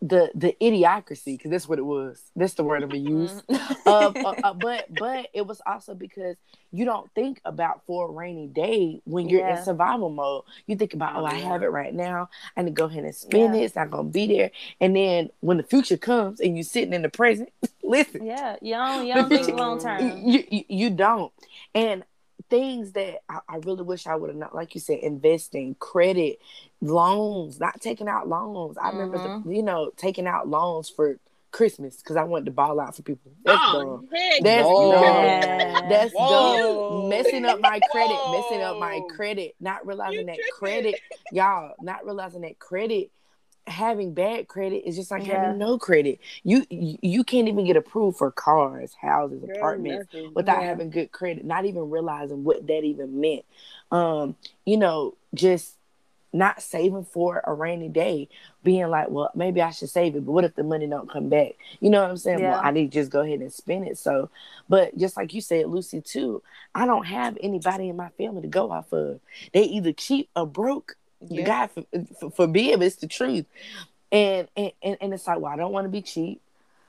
the 0.00 0.30
the 0.34 0.56
idiocracy 0.60 1.36
because 1.36 1.50
that's 1.50 1.68
what 1.68 1.78
it 1.78 1.84
was 1.84 2.30
that's 2.36 2.54
the 2.54 2.62
word 2.62 2.84
i'm 2.84 2.88
gonna 2.88 3.00
use 3.00 3.32
mm-hmm. 3.50 3.88
uh, 3.88 4.12
uh, 4.14 4.34
uh, 4.44 4.54
but 4.54 4.86
but 4.94 5.28
it 5.34 5.44
was 5.44 5.60
also 5.66 5.92
because 5.92 6.36
you 6.70 6.84
don't 6.84 7.10
think 7.14 7.40
about 7.44 7.84
for 7.84 8.08
a 8.08 8.12
rainy 8.12 8.46
day 8.46 9.00
when 9.06 9.28
you're 9.28 9.40
yeah. 9.40 9.58
in 9.58 9.64
survival 9.64 10.08
mode 10.08 10.44
you 10.68 10.76
think 10.76 10.94
about 10.94 11.16
oh 11.16 11.24
i 11.24 11.34
have 11.34 11.64
it 11.64 11.68
right 11.68 11.94
now 11.94 12.28
i 12.56 12.62
need 12.62 12.70
to 12.70 12.74
go 12.74 12.84
ahead 12.84 13.02
and 13.02 13.14
spend 13.14 13.54
yeah. 13.54 13.60
it 13.60 13.64
it's 13.64 13.74
not 13.74 13.90
gonna 13.90 14.08
be 14.08 14.28
there 14.28 14.52
and 14.80 14.94
then 14.94 15.30
when 15.40 15.56
the 15.56 15.64
future 15.64 15.96
comes 15.96 16.38
and 16.38 16.56
you're 16.56 16.62
sitting 16.62 16.94
in 16.94 17.02
the 17.02 17.08
present 17.08 17.48
listen 17.88 18.24
yeah 18.24 18.56
you 18.62 18.74
don't, 18.74 19.06
you 19.06 19.14
don't 19.14 19.28
think 19.28 19.48
long 19.48 19.80
term 19.80 20.26
you, 20.26 20.44
you, 20.50 20.64
you 20.68 20.90
don't 20.90 21.32
and 21.74 22.04
things 22.48 22.92
that 22.92 23.22
I, 23.28 23.40
I 23.48 23.56
really 23.56 23.82
wish 23.82 24.06
I 24.06 24.14
would 24.14 24.30
have 24.30 24.36
not, 24.36 24.54
like 24.54 24.74
you 24.74 24.80
said, 24.80 25.00
investing, 25.00 25.74
credit, 25.78 26.38
loans, 26.80 27.60
not 27.60 27.80
taking 27.80 28.08
out 28.08 28.28
loans. 28.28 28.78
I 28.78 28.88
mm-hmm. 28.88 28.98
remember, 28.98 29.18
the, 29.18 29.28
mm-hmm. 29.28 29.52
you 29.52 29.62
know, 29.62 29.90
taking 29.96 30.26
out 30.26 30.48
loans 30.48 30.88
for 30.88 31.18
Christmas 31.50 31.96
because 31.96 32.16
I 32.16 32.24
wanted 32.24 32.46
to 32.46 32.50
ball 32.52 32.78
out 32.80 32.96
for 32.96 33.02
people. 33.02 33.32
That's 33.44 33.58
oh, 33.60 33.82
dumb. 33.82 34.08
That's 34.42 34.66
Whoa. 34.66 34.92
dumb. 34.92 35.88
That's 35.88 36.12
Whoa. 36.14 37.00
dumb. 37.00 37.08
Messing 37.08 37.44
up 37.44 37.60
my 37.60 37.80
credit, 37.90 38.14
Whoa. 38.14 38.40
messing 38.40 38.62
up 38.62 38.78
my 38.78 39.00
credit, 39.14 39.54
not 39.60 39.86
realizing 39.86 40.20
you 40.20 40.26
that 40.26 40.38
credit, 40.58 41.00
y'all, 41.32 41.74
not 41.80 42.04
realizing 42.04 42.42
that 42.42 42.58
credit 42.58 43.10
having 43.68 44.14
bad 44.14 44.48
credit 44.48 44.88
is 44.88 44.96
just 44.96 45.10
like 45.10 45.26
yeah. 45.26 45.44
having 45.44 45.58
no 45.58 45.78
credit. 45.78 46.20
You, 46.42 46.66
you, 46.70 47.24
can't 47.24 47.48
even 47.48 47.64
get 47.66 47.76
approved 47.76 48.18
for 48.18 48.30
cars, 48.30 48.94
houses, 49.00 49.42
Girl, 49.44 49.56
apartments 49.56 50.12
nothing. 50.12 50.32
without 50.34 50.60
yeah. 50.60 50.68
having 50.68 50.90
good 50.90 51.12
credit. 51.12 51.44
Not 51.44 51.64
even 51.64 51.90
realizing 51.90 52.44
what 52.44 52.66
that 52.66 52.84
even 52.84 53.20
meant. 53.20 53.44
Um, 53.90 54.36
you 54.64 54.76
know, 54.76 55.16
just 55.34 55.74
not 56.32 56.62
saving 56.62 57.04
for 57.04 57.42
a 57.44 57.54
rainy 57.54 57.88
day, 57.88 58.28
being 58.62 58.88
like, 58.88 59.08
well, 59.08 59.30
maybe 59.34 59.62
I 59.62 59.70
should 59.70 59.88
save 59.88 60.14
it, 60.14 60.26
but 60.26 60.32
what 60.32 60.44
if 60.44 60.54
the 60.54 60.62
money 60.62 60.86
don't 60.86 61.10
come 61.10 61.28
back? 61.28 61.52
You 61.80 61.90
know 61.90 62.02
what 62.02 62.10
I'm 62.10 62.16
saying? 62.16 62.40
Yeah. 62.40 62.52
Well, 62.52 62.60
I 62.62 62.70
need 62.70 62.92
to 62.92 63.00
just 63.00 63.10
go 63.10 63.20
ahead 63.20 63.40
and 63.40 63.52
spend 63.52 63.86
it. 63.86 63.96
So, 63.96 64.30
but 64.68 64.96
just 64.98 65.16
like 65.16 65.32
you 65.32 65.40
said, 65.40 65.68
Lucy, 65.68 66.00
too, 66.00 66.42
I 66.74 66.86
don't 66.86 67.06
have 67.06 67.38
anybody 67.40 67.88
in 67.88 67.96
my 67.96 68.10
family 68.10 68.42
to 68.42 68.48
go 68.48 68.70
off 68.70 68.92
of. 68.92 69.20
They 69.52 69.62
either 69.62 69.92
cheap 69.92 70.28
or 70.36 70.46
broke 70.46 70.96
yeah. 71.26 71.44
God 71.44 71.70
for, 71.70 71.84
for, 72.20 72.30
forbid, 72.30 72.82
it's 72.82 72.96
the 72.96 73.06
truth. 73.06 73.46
And, 74.10 74.48
and 74.56 74.72
and 74.82 75.12
it's 75.12 75.26
like, 75.26 75.38
well, 75.38 75.52
I 75.52 75.56
don't 75.56 75.72
want 75.72 75.84
to 75.84 75.90
be 75.90 76.00
cheap, 76.00 76.40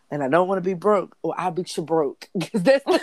and 0.09 0.23
I 0.23 0.29
don't 0.29 0.47
want 0.47 0.63
to 0.63 0.67
be 0.67 0.73
broke, 0.73 1.17
or 1.21 1.35
I'll 1.37 1.51
be 1.51 1.65
broke 1.81 2.29
because 2.37 2.63
that's 2.63 2.85
that, 2.85 2.99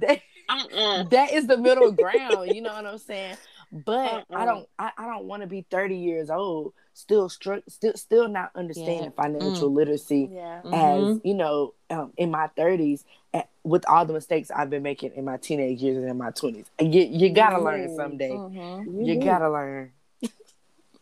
that, 0.00 0.20
uh-uh. 0.48 1.04
that 1.04 1.32
is 1.32 1.46
the 1.46 1.56
middle 1.56 1.92
ground. 1.92 2.54
You 2.54 2.60
know 2.60 2.74
what 2.74 2.84
I'm 2.84 2.98
saying? 2.98 3.36
But 3.72 4.26
uh-uh. 4.30 4.36
I 4.36 4.44
don't 4.44 4.68
I, 4.78 4.90
I 4.98 5.06
don't 5.06 5.24
want 5.24 5.42
to 5.42 5.48
be 5.48 5.64
30 5.70 5.96
years 5.96 6.28
old 6.28 6.74
still 6.94 7.28
str- 7.28 7.64
still 7.68 7.94
still 7.94 8.28
not 8.28 8.50
understanding 8.54 9.12
yeah. 9.16 9.22
financial 9.22 9.70
mm. 9.70 9.74
literacy 9.74 10.30
yeah. 10.32 10.60
as 10.64 10.72
mm-hmm. 10.72 11.26
you 11.26 11.34
know 11.34 11.74
um, 11.90 12.12
in 12.16 12.30
my 12.30 12.48
30s 12.56 13.04
at, 13.34 13.48
with 13.64 13.84
all 13.88 14.04
the 14.04 14.12
mistakes 14.12 14.50
I've 14.50 14.70
been 14.70 14.82
making 14.82 15.12
in 15.14 15.24
my 15.24 15.36
teenage 15.36 15.82
years 15.82 15.98
and 15.98 16.08
in 16.08 16.18
my 16.18 16.30
20s. 16.30 16.66
You, 16.80 17.02
you 17.02 17.30
gotta 17.30 17.56
mm-hmm. 17.56 17.64
learn 17.64 17.96
someday. 17.96 18.30
Mm-hmm. 18.30 19.02
You 19.02 19.20
gotta 19.20 19.50
learn. 19.50 19.92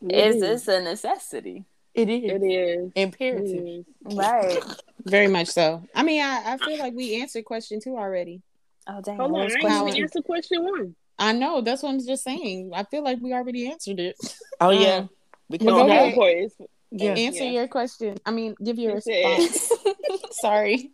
It's 0.02 0.42
it's 0.42 0.68
a 0.68 0.80
necessity. 0.80 1.64
It 1.94 2.08
is. 2.08 2.30
It 2.30 2.44
is 2.44 2.92
imperative. 2.94 3.66
It 3.66 3.86
is. 4.08 4.16
Right. 4.16 4.62
Very 5.04 5.26
much 5.26 5.48
so. 5.48 5.82
I 5.94 6.02
mean, 6.02 6.22
I, 6.22 6.54
I 6.54 6.56
feel 6.58 6.78
like 6.78 6.94
we 6.94 7.20
answered 7.20 7.44
question 7.44 7.80
two 7.80 7.96
already. 7.96 8.42
Oh 8.86 9.00
dang! 9.02 9.16
Hold 9.16 9.32
on, 9.32 9.50
I 9.66 9.84
ain't 9.86 9.98
answer 9.98 10.22
question 10.22 10.64
one. 10.64 10.96
I 11.18 11.32
know. 11.32 11.60
That's 11.60 11.82
what 11.82 11.90
I'm 11.90 12.04
just 12.04 12.24
saying. 12.24 12.70
I 12.74 12.84
feel 12.84 13.04
like 13.04 13.18
we 13.20 13.34
already 13.34 13.70
answered 13.70 14.00
it. 14.00 14.16
Oh 14.60 14.70
yeah. 14.70 14.96
Um, 14.96 15.10
because 15.50 15.66
no, 15.66 15.86
go 15.86 16.48
Yeah. 16.92 17.12
Answer 17.12 17.44
yeah. 17.44 17.50
your 17.50 17.68
question. 17.68 18.16
I 18.24 18.30
mean, 18.30 18.54
give 18.62 18.78
your 18.78 18.94
response. 18.94 19.72
Sorry. 20.40 20.92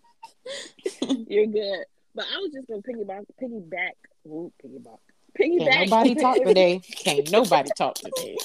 You're 1.03 1.47
good. 1.47 1.85
But 2.15 2.25
I 2.35 2.39
was 2.39 2.51
just 2.53 2.67
gonna 2.67 2.81
piggyback, 2.81 3.27
piggyback, 3.41 3.91
ooh, 4.27 4.51
piggyback, 4.65 4.99
piggyback. 5.39 5.69
Can't 5.69 5.91
nobody 5.91 6.15
talk 6.15 6.43
today. 6.43 6.79
Can't 6.79 7.31
nobody 7.33 7.71
talk 7.77 7.95
today. 7.97 8.39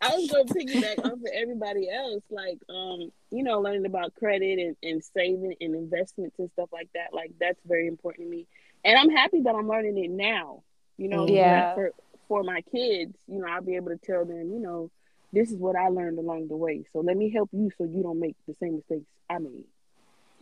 I 0.00 0.16
was 0.16 0.28
gonna 0.28 0.44
piggyback 0.46 0.98
off 0.98 1.12
of 1.12 1.26
everybody 1.32 1.88
else, 1.88 2.24
like 2.30 2.58
um, 2.68 3.12
you 3.30 3.44
know, 3.44 3.60
learning 3.60 3.86
about 3.86 4.14
credit 4.16 4.58
and, 4.58 4.76
and 4.82 5.04
saving 5.04 5.54
and 5.60 5.76
investments 5.76 6.36
and 6.40 6.50
stuff 6.50 6.70
like 6.72 6.88
that. 6.94 7.14
Like 7.14 7.30
that's 7.38 7.60
very 7.64 7.86
important 7.86 8.26
to 8.26 8.30
me, 8.30 8.48
and 8.84 8.98
I'm 8.98 9.10
happy 9.10 9.42
that 9.42 9.54
I'm 9.54 9.68
learning 9.68 9.96
it 10.02 10.10
now. 10.10 10.64
You 10.96 11.08
know, 11.08 11.28
yeah. 11.28 11.74
For 11.74 11.92
for 12.26 12.42
my 12.42 12.62
kids, 12.72 13.14
you 13.28 13.38
know, 13.38 13.46
I'll 13.46 13.62
be 13.62 13.76
able 13.76 13.90
to 13.90 13.98
tell 13.98 14.24
them, 14.24 14.50
you 14.50 14.58
know, 14.58 14.90
this 15.34 15.50
is 15.50 15.58
what 15.58 15.76
I 15.76 15.88
learned 15.88 16.18
along 16.18 16.48
the 16.48 16.56
way. 16.56 16.84
So 16.92 17.00
let 17.00 17.16
me 17.16 17.30
help 17.30 17.50
you 17.52 17.70
so 17.76 17.84
you 17.84 18.02
don't 18.02 18.20
make 18.20 18.36
the 18.46 18.54
same 18.54 18.76
mistakes 18.76 19.06
I 19.28 19.38
made. 19.38 19.64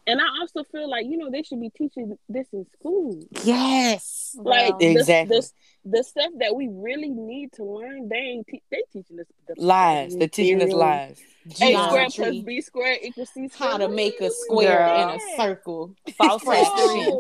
And 0.07 0.20
I 0.20 0.24
also 0.40 0.64
feel 0.64 0.90
like 0.90 1.07
you 1.07 1.16
know 1.16 1.31
they 1.31 1.44
should 1.44 1.61
be 1.61 1.70
teaching 1.70 2.18
this 2.28 2.48
in 2.52 2.66
school. 2.78 3.22
Yes, 3.44 4.37
like 4.37 4.74
exactly 4.81 5.37
the, 5.37 5.42
the, 5.85 5.98
the, 5.98 6.02
stuff 6.02 6.33
that 6.38 6.57
we 6.57 6.68
really 6.68 7.09
need 7.09 7.52
to 7.52 7.64
learn. 7.64 8.09
They 8.09 8.16
ain't 8.16 8.46
te- 8.48 8.62
they 8.70 8.83
teaching 8.92 9.20
us 9.20 9.26
the 9.46 9.55
lies. 9.62 10.16
They're 10.16 10.26
teaching 10.26 10.61
us 10.61 10.72
lies. 10.72 11.20
A 11.61 11.72
square 11.72 12.09
plus 12.11 12.37
B 12.44 12.61
square 12.61 12.98
equals 13.00 13.31
C 13.33 13.46
square. 13.46 13.70
How 13.70 13.76
to 13.76 13.88
make 13.88 14.20
a 14.20 14.31
square 14.31 14.88
Girl. 14.88 15.11
in 15.11 15.20
a 15.20 15.37
circle. 15.37 15.94
False 16.16 16.42
history. 16.42 17.12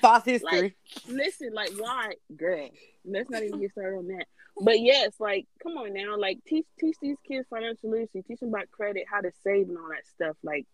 False 0.00 0.24
history. 0.24 0.60
Like, 0.60 0.76
listen, 1.06 1.52
like 1.54 1.70
why, 1.78 2.14
girl? 2.36 2.68
Let's 3.04 3.30
not 3.30 3.44
even 3.44 3.60
get 3.60 3.70
started 3.70 3.98
on 3.98 4.08
that. 4.08 4.26
But 4.60 4.80
yes, 4.80 5.14
like 5.18 5.46
come 5.62 5.72
on 5.72 5.92
now, 5.92 6.16
like 6.16 6.38
teach 6.46 6.66
teach 6.78 6.96
these 7.02 7.16
kids 7.26 7.46
financial 7.50 7.90
literacy, 7.90 8.22
teach 8.22 8.40
them 8.40 8.50
about 8.50 8.70
credit, 8.70 9.04
how 9.10 9.20
to 9.20 9.32
save, 9.42 9.68
and 9.68 9.76
all 9.76 9.88
that 9.88 10.06
stuff. 10.06 10.36
Like 10.42 10.66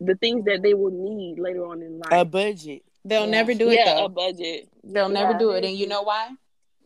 the 0.00 0.14
things 0.14 0.44
that 0.44 0.62
they 0.62 0.74
will 0.74 0.92
need 0.92 1.38
later 1.38 1.66
on 1.66 1.82
in 1.82 1.98
life. 1.98 2.12
A 2.12 2.24
budget. 2.24 2.82
They'll 3.04 3.24
yeah. 3.24 3.30
never 3.30 3.54
do 3.54 3.70
it 3.70 3.74
yeah, 3.74 3.94
though. 3.94 4.04
a 4.04 4.08
budget. 4.08 4.68
They'll 4.84 5.12
yeah. 5.12 5.22
never 5.24 5.38
do 5.38 5.50
it, 5.52 5.64
and 5.64 5.76
you 5.76 5.88
know 5.88 6.02
why? 6.02 6.28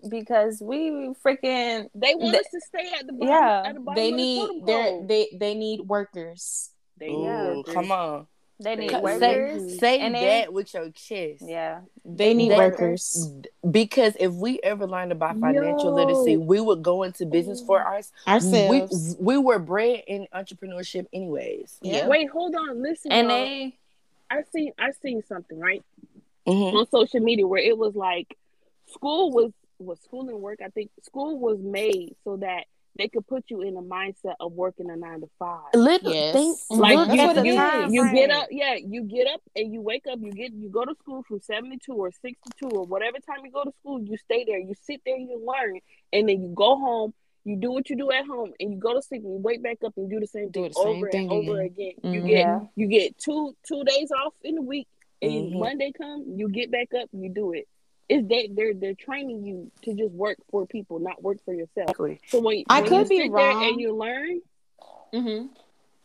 Because 0.09 0.61
we 0.62 0.90
freaking 1.25 1.88
they 1.95 2.14
want 2.14 2.33
they, 2.33 2.38
us 2.38 2.47
to 2.53 2.61
stay 2.61 2.90
at 2.99 3.07
the 3.07 3.12
bottom. 3.12 3.29
Yeah, 3.29 3.73
the 3.73 3.92
they 3.95 4.11
need 4.11 4.66
they 4.66 5.01
they 5.05 5.37
they 5.38 5.55
need 5.55 5.81
workers. 5.83 6.71
They 6.99 7.09
Ooh, 7.11 7.57
workers. 7.57 7.75
come 7.75 7.92
on. 7.92 8.27
They 8.62 8.77
need 8.77 8.92
workers. 8.92 9.70
Say, 9.70 9.79
say 9.79 9.98
and 10.01 10.14
that 10.14 10.20
they, 10.20 10.48
with 10.48 10.72
your 10.75 10.90
chest. 10.90 11.42
Yeah. 11.46 11.81
They 12.05 12.35
need 12.35 12.53
they, 12.53 12.57
workers. 12.57 13.31
Because 13.68 14.16
if 14.18 14.33
we 14.33 14.61
ever 14.62 14.87
learned 14.87 15.12
about 15.12 15.38
financial 15.38 15.85
Yo. 15.85 15.94
literacy, 15.94 16.37
we 16.37 16.61
would 16.61 16.83
go 16.83 17.03
into 17.03 17.27
business 17.27 17.62
for 17.62 17.87
us, 17.87 18.12
ourselves. 18.27 19.16
We, 19.18 19.37
we 19.37 19.38
were 19.38 19.59
bred 19.59 20.05
in 20.07 20.27
entrepreneurship 20.35 21.07
anyways. 21.12 21.79
Yeah. 21.83 22.09
Wait, 22.09 22.31
hold 22.31 22.55
on. 22.55 22.83
Listen. 22.83 23.12
And 23.12 23.29
y'all. 23.29 23.38
they 23.38 23.79
I 24.33 24.42
seen 24.53 24.72
I 24.79 24.92
seen 25.03 25.22
something, 25.29 25.59
right? 25.59 25.85
Mm-hmm. 26.46 26.77
On 26.77 26.90
social 26.90 27.20
media 27.20 27.46
where 27.46 27.62
it 27.62 27.77
was 27.77 27.94
like 27.94 28.37
school 28.90 29.31
was 29.31 29.53
was 29.79 30.01
school 30.01 30.29
and 30.29 30.40
work. 30.40 30.61
I 30.64 30.68
think 30.68 30.90
school 31.03 31.38
was 31.38 31.59
made 31.59 32.16
so 32.25 32.37
that 32.38 32.64
they 32.96 33.09
could 33.09 33.26
put 33.26 33.44
you 33.48 33.62
in 33.62 33.76
a 33.76 33.83
mindset 33.83 34.35
of 34.38 34.52
working 34.52 34.90
a 34.90 34.96
nine 34.96 35.20
to 35.20 35.28
five. 35.38 35.74
Literally, 35.74 36.16
yes. 36.16 36.66
like 36.70 37.09
you, 37.09 37.52
you, 37.52 38.05
you 38.05 38.12
get 38.12 38.31
up, 38.31 38.48
yeah, 38.50 38.74
you 38.74 39.05
get 39.05 39.26
up 39.28 39.40
and 39.57 39.72
you 39.72 39.81
wake 39.81 40.05
up. 40.11 40.18
You 40.20 40.33
get 40.33 40.52
you 40.52 40.68
go 40.68 40.85
to 40.85 40.94
school 41.00 41.22
from 41.26 41.40
seventy 41.40 41.78
two 41.78 41.94
or 41.94 42.11
sixty 42.11 42.50
two 42.61 42.68
or 42.68 42.85
whatever 42.85 43.18
time 43.18 43.44
you 43.44 43.50
go 43.50 43.64
to 43.64 43.72
school. 43.81 44.00
You 44.00 44.16
stay 44.18 44.44
there, 44.46 44.59
you 44.59 44.74
sit 44.83 45.00
there, 45.07 45.16
you 45.16 45.42
learn, 45.46 45.81
and 46.12 46.28
then 46.28 46.42
you 46.42 46.52
go 46.55 46.76
home. 46.76 47.14
You 47.44 47.57
do 47.57 47.72
what 47.72 47.90
you 47.90 47.96
do 47.96 48.12
at 48.12 48.24
home, 48.24 48.52
and 48.61 48.72
you 48.72 48.78
go 48.78 48.94
to 48.94 49.02
sleep, 49.02 49.24
and 49.24 49.33
you 49.33 49.38
wake 49.38 49.62
back 49.62 49.78
up 49.85 49.94
and 49.96 50.09
do 50.09 50.20
the 50.20 50.28
same 50.28 50.52
thing 50.52 50.68
the 50.68 50.74
same 50.74 50.87
over 50.87 51.11
thing 51.11 51.31
and 51.31 51.33
over 51.33 51.61
again. 51.61 51.94
again. 51.98 52.12
Mm-hmm. 52.12 52.14
You 52.14 52.20
get 52.20 52.38
yeah. 52.38 52.61
you 52.76 52.87
get 52.87 53.18
two 53.18 53.57
two 53.66 53.83
days 53.85 54.12
off 54.12 54.35
in 54.42 54.55
the 54.55 54.62
week, 54.62 54.87
and 55.20 55.33
mm-hmm. 55.33 55.59
Monday 55.59 55.92
come, 55.96 56.24
you 56.37 56.48
get 56.48 56.70
back 56.70 56.88
up, 56.94 57.09
and 57.12 57.22
you 57.22 57.31
do 57.31 57.52
it 57.52 57.66
is 58.08 58.26
that 58.28 58.48
they're 58.52 58.74
they're 58.74 58.94
training 58.94 59.44
you 59.44 59.70
to 59.82 59.94
just 59.94 60.12
work 60.12 60.38
for 60.50 60.66
people, 60.66 60.98
not 60.98 61.22
work 61.22 61.38
for 61.44 61.54
yourself. 61.54 61.90
Exactly. 61.90 62.20
So 62.28 62.40
when, 62.40 62.64
I 62.68 62.80
when 62.80 62.88
could 62.88 62.98
you 62.98 63.08
be 63.08 63.18
sit 63.22 63.30
wrong. 63.30 63.60
there 63.60 63.68
and 63.68 63.80
you 63.80 63.96
learn, 63.96 64.40
mm-hmm. 65.14 65.46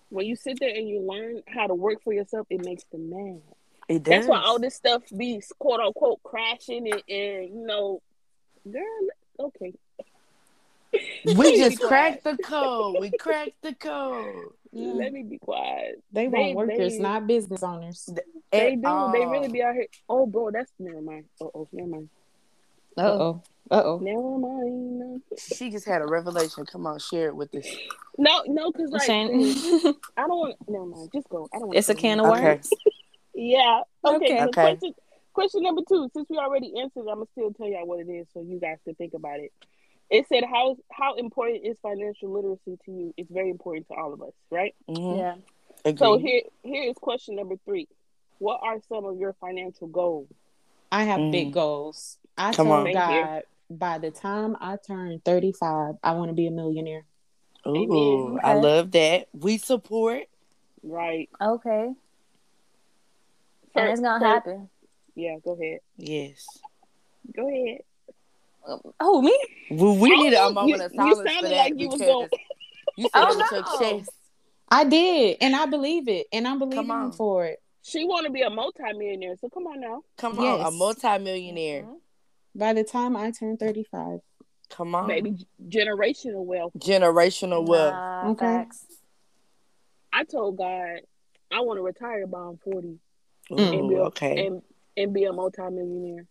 when 0.09 0.25
you 0.25 0.35
sit 0.35 0.59
there 0.59 0.73
and 0.73 0.87
you 0.87 1.01
learn 1.01 1.41
how 1.47 1.67
to 1.67 1.75
work 1.75 2.03
for 2.03 2.13
yourself, 2.13 2.47
it 2.49 2.63
makes 2.63 2.83
them 2.85 3.09
mad. 3.09 3.41
It 3.89 4.03
does. 4.03 4.11
That's 4.11 4.27
why 4.27 4.41
all 4.41 4.59
this 4.59 4.75
stuff 4.75 5.03
be 5.15 5.41
quote 5.59 5.79
unquote 5.79 6.21
crashing 6.23 6.91
and, 6.91 7.03
and 7.07 7.49
you 7.49 7.65
know, 7.65 8.01
girl, 8.69 9.47
okay. 9.47 9.73
We 11.25 11.57
just 11.57 11.79
cracked 11.81 12.23
the 12.23 12.37
code. 12.37 12.97
We 12.99 13.11
cracked 13.11 13.61
the 13.61 13.73
code. 13.73 14.51
Yeah. 14.71 14.93
Let 14.93 15.13
me 15.13 15.23
be 15.23 15.37
quiet. 15.37 16.03
They, 16.11 16.27
they 16.27 16.53
want 16.53 16.55
workers, 16.55 16.93
they, 16.93 16.99
not 16.99 17.27
business 17.27 17.63
owners. 17.63 18.09
They 18.51 18.75
do. 18.75 18.87
Uh, 18.87 19.11
they 19.11 19.25
really 19.25 19.49
be 19.49 19.61
out 19.61 19.73
here. 19.75 19.87
Oh, 20.09 20.25
bro, 20.25 20.51
that's 20.51 20.71
never 20.79 21.01
mind. 21.01 21.25
oh, 21.41 21.67
never 21.71 21.89
mind. 21.89 22.09
Uh 22.97 23.01
oh. 23.01 23.43
Uh 23.69 23.81
oh. 23.83 23.99
Never 23.99 24.37
mind. 24.37 25.21
She 25.37 25.69
just 25.69 25.85
had 25.85 26.01
a 26.01 26.07
revelation. 26.07 26.65
Come 26.65 26.87
on, 26.87 26.99
share 26.99 27.27
it 27.27 27.35
with 27.35 27.53
us. 27.53 27.67
No, 28.17 28.43
no, 28.47 28.71
because 28.71 28.89
like 28.91 29.09
I 29.09 29.15
don't 29.15 30.29
want. 30.29 30.55
Never 30.67 30.85
mind. 30.85 31.09
Just 31.13 31.29
go. 31.29 31.47
I 31.53 31.59
don't. 31.59 31.75
It's 31.75 31.89
a 31.89 31.95
can 31.95 32.19
of 32.19 32.27
worms. 32.27 32.69
yeah. 33.35 33.81
Okay. 34.03 34.15
Okay. 34.15 34.37
So 34.37 34.43
okay. 34.45 34.51
Question, 34.51 34.93
question 35.33 35.63
number 35.63 35.81
two. 35.87 36.09
Since 36.13 36.27
we 36.29 36.37
already 36.37 36.73
answered, 36.79 37.01
I'm 37.01 37.17
gonna 37.17 37.25
still 37.33 37.53
tell 37.53 37.67
y'all 37.67 37.85
what 37.85 37.99
it 37.99 38.09
is, 38.09 38.25
so 38.33 38.41
you 38.41 38.59
guys 38.59 38.77
can 38.83 38.95
think 38.95 39.13
about 39.13 39.39
it. 39.39 39.51
It 40.09 40.25
said 40.29 40.43
how 40.49 40.77
how 40.91 41.15
important 41.15 41.65
is 41.65 41.77
financial 41.81 42.31
literacy 42.31 42.77
to 42.85 42.91
you? 42.91 43.13
It's 43.17 43.31
very 43.31 43.49
important 43.49 43.87
to 43.89 43.95
all 43.95 44.13
of 44.13 44.21
us, 44.21 44.33
right? 44.49 44.73
Mm-hmm. 44.89 45.19
Yeah. 45.19 45.35
Agreed. 45.83 45.99
So 45.99 46.17
here 46.17 46.41
here 46.63 46.83
is 46.89 46.95
question 46.97 47.35
number 47.35 47.55
three. 47.65 47.87
What 48.39 48.59
are 48.61 48.77
some 48.87 49.05
of 49.05 49.17
your 49.17 49.33
financial 49.41 49.87
goals? 49.87 50.29
I 50.91 51.03
have 51.03 51.19
mm. 51.19 51.31
big 51.31 51.53
goals. 51.53 52.17
I 52.37 52.53
Come 52.53 52.67
told 52.67 52.87
on. 52.87 52.93
God 52.93 53.43
by 53.69 53.97
the 53.97 54.11
time 54.11 54.55
I 54.59 54.77
turn 54.77 55.19
35, 55.23 55.95
I 56.03 56.11
want 56.13 56.29
to 56.29 56.33
be 56.33 56.47
a 56.47 56.51
millionaire. 56.51 57.03
Ooh, 57.65 58.35
okay. 58.35 58.41
I 58.43 58.53
love 58.53 58.91
that. 58.91 59.27
We 59.33 59.57
support. 59.57 60.23
Right. 60.83 61.29
Okay. 61.41 61.93
For, 63.73 63.79
and 63.79 63.91
it's 63.91 64.01
gonna 64.01 64.19
for, 64.19 64.25
happen. 64.25 64.69
Yeah, 65.15 65.35
go 65.43 65.51
ahead. 65.51 65.79
Yes. 65.97 66.45
Go 67.35 67.47
ahead. 67.49 67.81
Oh, 68.99 69.21
me? 69.21 69.37
Well, 69.71 69.95
we 69.97 70.09
need 70.09 70.33
a 70.33 70.51
moment 70.51 70.81
of 70.81 70.91
silence 70.95 71.19
you 71.19 71.29
sounded 71.29 71.51
like 71.51 71.73
you 71.77 71.89
was 71.89 72.01
going. 72.01 72.29
You 72.97 73.09
said 73.13 73.23
oh, 73.23 73.31
it 73.31 73.37
with 73.37 73.51
no. 73.51 73.57
your 73.57 73.99
chest. 73.99 74.11
I 74.69 74.83
did, 74.83 75.37
and 75.39 75.55
I 75.55 75.65
believe 75.65 76.07
it, 76.09 76.27
and 76.33 76.47
I'm 76.47 76.59
believing 76.59 77.11
for 77.11 77.45
it. 77.45 77.61
She 77.83 78.03
want 78.03 78.25
to 78.25 78.31
be 78.31 78.41
a 78.41 78.49
multimillionaire, 78.49 79.35
so 79.39 79.47
come 79.49 79.65
on 79.67 79.79
now. 79.79 80.01
Come 80.17 80.37
yes. 80.39 80.59
on, 80.59 80.65
a 80.65 80.71
multimillionaire. 80.71 81.83
Mm-hmm. 81.83 82.59
By 82.59 82.73
the 82.73 82.83
time 82.83 83.15
I 83.15 83.31
turn 83.31 83.55
35. 83.55 84.19
Come 84.69 84.95
on. 84.95 85.07
Maybe 85.07 85.37
generational 85.69 86.43
wealth. 86.43 86.73
Generational 86.77 87.65
wealth. 87.65 87.93
Nah, 87.93 88.29
okay. 88.31 88.45
Facts. 88.45 88.85
I 90.11 90.25
told 90.25 90.57
God 90.57 90.99
I 91.51 91.61
want 91.61 91.77
to 91.77 91.83
retire 91.83 92.27
by 92.27 92.39
I'm 92.39 92.57
40. 92.57 92.99
Mm, 93.51 93.79
and 93.79 93.89
be 93.89 93.95
a, 93.95 94.01
okay. 94.03 94.47
And, 94.47 94.61
and 94.97 95.13
be 95.13 95.23
a 95.23 95.31
multimillionaire. 95.31 96.25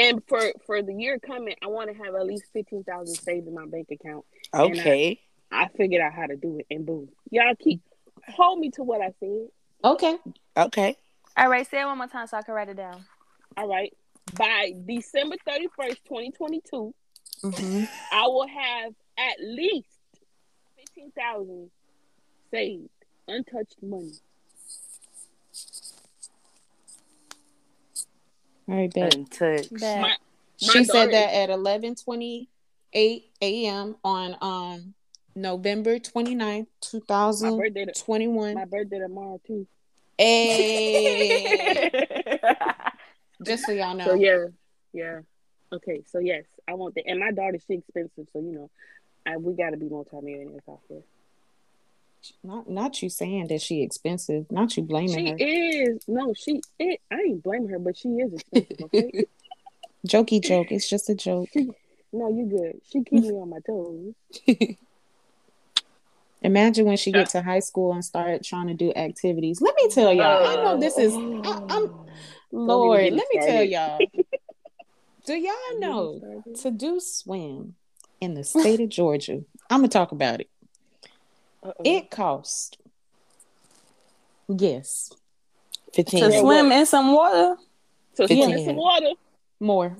And 0.00 0.22
for 0.26 0.40
for 0.64 0.82
the 0.82 0.94
year 0.94 1.18
coming, 1.18 1.54
I 1.62 1.66
want 1.66 1.90
to 1.90 2.04
have 2.04 2.14
at 2.14 2.26
least 2.26 2.44
fifteen 2.52 2.84
thousand 2.84 3.16
saved 3.16 3.46
in 3.46 3.54
my 3.54 3.66
bank 3.66 3.88
account. 3.90 4.24
Okay. 4.54 5.20
I, 5.52 5.64
I, 5.64 5.68
figured 5.68 6.00
out 6.00 6.14
how 6.14 6.26
to 6.26 6.36
do 6.36 6.58
it, 6.58 6.66
and 6.70 6.86
boom, 6.86 7.08
y'all 7.30 7.54
keep 7.58 7.82
hold 8.28 8.58
me 8.58 8.70
to 8.72 8.82
what 8.82 9.02
I 9.02 9.12
said. 9.20 9.48
Okay. 9.84 10.16
Okay. 10.56 10.96
All 11.36 11.48
right. 11.48 11.68
Say 11.68 11.82
it 11.82 11.84
one 11.84 11.98
more 11.98 12.06
time 12.06 12.26
so 12.26 12.38
I 12.38 12.42
can 12.42 12.54
write 12.54 12.68
it 12.68 12.76
down. 12.76 13.04
All 13.56 13.68
right. 13.68 13.94
By 14.34 14.72
December 14.86 15.36
31st, 15.46 15.98
2022, 16.08 16.94
mm-hmm. 17.42 17.84
I 18.12 18.26
will 18.26 18.46
have 18.46 18.92
at 19.18 19.36
least 19.42 19.88
15,000 20.76 21.70
saved, 22.50 22.88
untouched 23.26 23.76
money. 23.82 24.12
All 28.70 28.76
right, 28.76 28.92
bet. 28.92 29.14
Untouched. 29.14 29.72
Bet. 29.80 30.00
My, 30.00 30.08
my 30.08 30.16
she 30.58 30.84
said 30.84 31.10
that 31.10 31.34
at 31.34 31.50
11:28 31.50 32.46
a.m. 33.42 33.96
on 34.04 34.36
um 34.40 34.94
November 35.34 35.98
29th, 35.98 36.68
2021. 36.80 38.54
My 38.54 38.64
birthday, 38.64 38.98
tomorrow, 39.00 39.40
too. 39.44 39.66
Hey. 40.16 41.90
Just 43.42 43.66
so 43.66 43.72
y'all 43.72 43.94
know. 43.94 44.04
So, 44.04 44.14
yeah. 44.14 44.46
Yeah. 44.92 45.20
Okay. 45.72 46.02
So, 46.06 46.18
yes, 46.20 46.44
I 46.68 46.74
want 46.74 46.94
that. 46.94 47.08
And 47.08 47.18
my 47.18 47.32
daughter's 47.32 47.64
she 47.66 47.74
expensive. 47.74 48.28
So, 48.32 48.40
you 48.40 48.52
know, 48.52 48.70
I, 49.26 49.36
we 49.36 49.54
got 49.54 49.70
to 49.70 49.76
be 49.76 49.88
multimillionaires 49.88 50.62
out 50.68 50.80
there. 50.88 51.02
Not 52.42 52.68
not 52.68 53.02
you 53.02 53.08
saying 53.08 53.48
that 53.48 53.62
she 53.62 53.82
expensive. 53.82 54.46
Not 54.50 54.76
you 54.76 54.82
blaming 54.82 55.26
she 55.26 55.30
her. 55.30 55.38
She 55.38 55.44
is 55.44 56.04
no, 56.08 56.34
she. 56.34 56.62
It, 56.78 57.00
I 57.10 57.16
ain't 57.16 57.42
blaming 57.42 57.68
her, 57.68 57.78
but 57.78 57.96
she 57.96 58.08
is 58.08 58.32
expensive. 58.32 58.82
Okay. 58.82 59.26
Jokey 60.06 60.42
joke. 60.42 60.72
It's 60.72 60.88
just 60.88 61.10
a 61.10 61.14
joke. 61.14 61.48
She, 61.52 61.70
no, 62.12 62.28
you 62.28 62.46
good. 62.46 62.80
She 62.90 63.04
keep 63.04 63.22
me 63.22 63.30
on 63.30 63.50
my 63.50 63.58
toes. 63.66 64.14
Imagine 66.42 66.86
when 66.86 66.96
she 66.96 67.12
get 67.12 67.28
to 67.30 67.42
high 67.42 67.60
school 67.60 67.92
and 67.92 68.02
start 68.02 68.42
trying 68.42 68.68
to 68.68 68.74
do 68.74 68.92
activities. 68.96 69.60
Let 69.60 69.74
me 69.76 69.90
tell 69.90 70.12
y'all. 70.12 70.46
I 70.46 70.54
know 70.56 70.80
this 70.80 70.96
is. 70.96 71.12
I, 71.12 71.18
am 71.18 71.68
oh. 71.68 72.06
Lord, 72.50 73.12
let 73.12 73.26
me 73.32 73.40
tell 73.40 73.62
y'all. 73.62 73.98
Do 75.26 75.34
y'all 75.34 75.78
know 75.78 76.42
to 76.62 76.70
do 76.70 76.98
swim 76.98 77.74
in 78.20 78.34
the 78.34 78.42
state 78.42 78.80
of 78.80 78.88
Georgia? 78.88 79.42
I'm 79.68 79.80
gonna 79.80 79.88
talk 79.88 80.12
about 80.12 80.40
it. 80.40 80.48
Uh-oh. 81.62 81.82
It 81.84 82.10
cost. 82.10 82.78
Yes. 84.48 85.12
15. 85.94 86.30
To 86.30 86.38
swim 86.40 86.72
in 86.72 86.86
some 86.86 87.12
water. 87.12 87.56
To 88.16 88.26
swim 88.26 88.50
in 88.50 88.64
some 88.64 88.76
water. 88.76 89.10
More. 89.58 89.96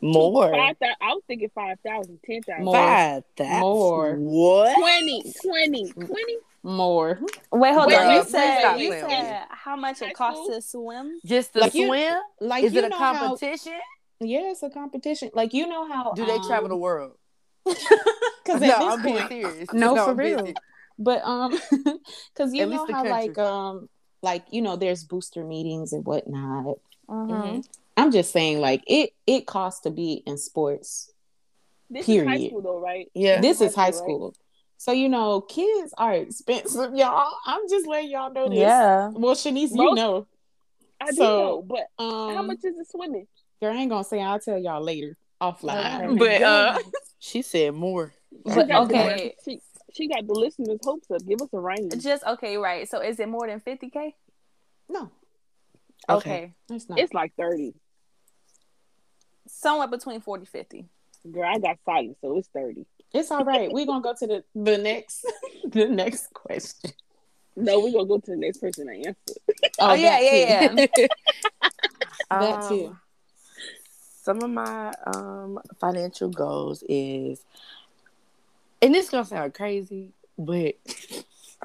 More. 0.00 0.50
Five, 0.50 0.76
I 1.00 1.12
was 1.12 1.22
thinking 1.28 1.50
5,000, 1.54 2.18
10,000. 2.24 2.64
More. 2.64 2.74
Five, 2.74 3.24
More. 3.38 4.14
What? 4.16 4.76
20, 4.76 5.32
20, 5.44 5.92
20. 5.92 6.36
More. 6.64 7.20
Wait, 7.52 7.74
hold 7.74 7.86
Wait, 7.86 7.96
on. 7.96 8.14
You 8.14 8.24
said, 8.24 8.76
you 8.76 8.92
said 8.92 9.44
how 9.48 9.76
much 9.76 10.00
it 10.02 10.14
costs 10.14 10.48
to 10.48 10.62
swim? 10.62 11.20
Just 11.24 11.52
to 11.54 11.60
like 11.60 11.72
swim? 11.72 11.88
You, 11.88 12.22
like 12.40 12.64
Is 12.64 12.74
it 12.74 12.84
a 12.84 12.90
competition? 12.90 13.72
How, 13.72 14.26
yeah, 14.26 14.50
it's 14.50 14.62
a 14.62 14.70
competition. 14.70 15.30
Like 15.34 15.54
you 15.54 15.66
know 15.66 15.88
how 15.88 16.12
do 16.12 16.24
they 16.24 16.36
um, 16.36 16.46
travel 16.46 16.68
the 16.68 16.76
world? 16.76 17.16
Because 18.44 18.60
no, 18.60 18.90
I'm 18.90 19.02
being 19.02 19.28
serious. 19.28 19.72
No, 19.72 19.94
no 19.94 20.04
for 20.06 20.14
real. 20.14 20.52
But 20.98 21.22
um, 21.22 21.50
because 22.34 22.52
you 22.52 22.62
At 22.62 22.68
know 22.68 22.86
how 22.90 23.04
like 23.04 23.38
um, 23.38 23.88
like 24.22 24.44
you 24.50 24.62
know, 24.62 24.76
there's 24.76 25.04
booster 25.04 25.44
meetings 25.44 25.92
and 25.92 26.04
whatnot. 26.04 26.78
Mm-hmm. 27.08 27.32
mm-hmm. 27.32 27.60
I'm 27.96 28.10
just 28.10 28.32
saying, 28.32 28.60
like 28.60 28.82
it 28.86 29.10
it 29.26 29.46
costs 29.46 29.80
to 29.82 29.90
be 29.90 30.22
in 30.26 30.38
sports. 30.38 31.10
This 31.90 32.06
period. 32.06 32.22
is 32.22 32.40
high 32.40 32.48
school, 32.48 32.62
though, 32.62 32.80
right? 32.80 33.10
Yeah, 33.14 33.40
this, 33.40 33.60
is 33.60 33.74
high 33.74 33.90
school. 33.90 34.04
school. 34.04 34.26
Right? 34.28 34.36
So 34.78 34.92
you 34.92 35.08
know, 35.08 35.42
kids 35.42 35.92
are 35.98 36.14
expensive, 36.14 36.94
y'all. 36.94 37.34
I'm 37.46 37.68
just 37.68 37.86
letting 37.86 38.10
y'all 38.10 38.32
know 38.32 38.48
this. 38.48 38.58
Yeah. 38.58 39.08
Well, 39.08 39.34
Shanice, 39.34 39.72
Most, 39.72 39.76
you 39.76 39.94
know. 39.94 40.26
I 41.00 41.10
so, 41.10 41.12
do 41.12 41.22
know, 41.22 41.62
but 41.62 42.02
um, 42.02 42.34
how 42.34 42.42
much 42.42 42.64
is 42.64 42.76
the 42.76 42.84
swimming? 42.88 43.26
Girl, 43.60 43.76
I 43.76 43.76
ain't 43.76 43.90
gonna 43.90 44.04
say. 44.04 44.22
I'll 44.22 44.40
tell 44.40 44.58
y'all 44.58 44.82
later 44.82 45.16
offline. 45.40 46.04
Okay. 46.04 46.16
But 46.16 46.42
uh, 46.42 46.78
she 47.22 47.40
said 47.42 47.74
more. 47.74 48.12
But 48.44 48.68
okay, 48.70 49.36
she, 49.44 49.60
she 49.94 50.08
got 50.08 50.26
the 50.26 50.32
listeners' 50.32 50.80
hopes 50.82 51.08
up. 51.10 51.24
Give 51.24 51.40
us 51.40 51.48
a 51.52 51.60
range. 51.60 52.02
Just 52.02 52.24
okay, 52.24 52.56
right? 52.56 52.88
So 52.88 53.00
is 53.00 53.20
it 53.20 53.28
more 53.28 53.46
than 53.46 53.60
fifty 53.60 53.90
k? 53.90 54.16
No. 54.88 55.10
Okay, 56.08 56.54
it's, 56.68 56.88
not. 56.88 56.98
it's 56.98 57.14
like 57.14 57.32
thirty. 57.36 57.74
Somewhere 59.46 59.86
between 59.86 60.20
40 60.20 60.46
50. 60.46 60.86
Girl, 61.30 61.44
I 61.44 61.58
got 61.58 61.76
silent, 61.84 62.16
so 62.20 62.38
it's 62.38 62.48
30. 62.48 62.86
It's 63.12 63.30
all 63.30 63.44
right. 63.44 63.70
We're 63.70 63.86
gonna 63.86 64.02
go 64.02 64.14
to 64.18 64.26
the 64.26 64.44
the 64.54 64.78
next 64.78 65.24
the 65.68 65.86
next 65.88 66.32
question. 66.32 66.90
No, 67.54 67.80
we're 67.80 67.92
gonna 67.92 68.06
go 68.06 68.18
to 68.18 68.30
the 68.30 68.36
next 68.36 68.58
person 68.58 68.86
to 68.88 69.08
answer. 69.08 69.14
Oh, 69.78 69.90
oh 69.90 69.94
yeah, 69.94 70.18
yeah, 70.20 70.72
yeah. 70.74 70.86
that 72.30 72.68
too. 72.68 72.86
Um, 72.86 73.00
Some 74.22 74.40
of 74.40 74.50
my 74.50 74.92
um, 75.12 75.58
financial 75.80 76.28
goals 76.28 76.84
is, 76.88 77.44
and 78.80 78.94
this 78.94 79.10
gonna 79.10 79.24
sound 79.24 79.52
crazy, 79.52 80.12
but 80.38 80.76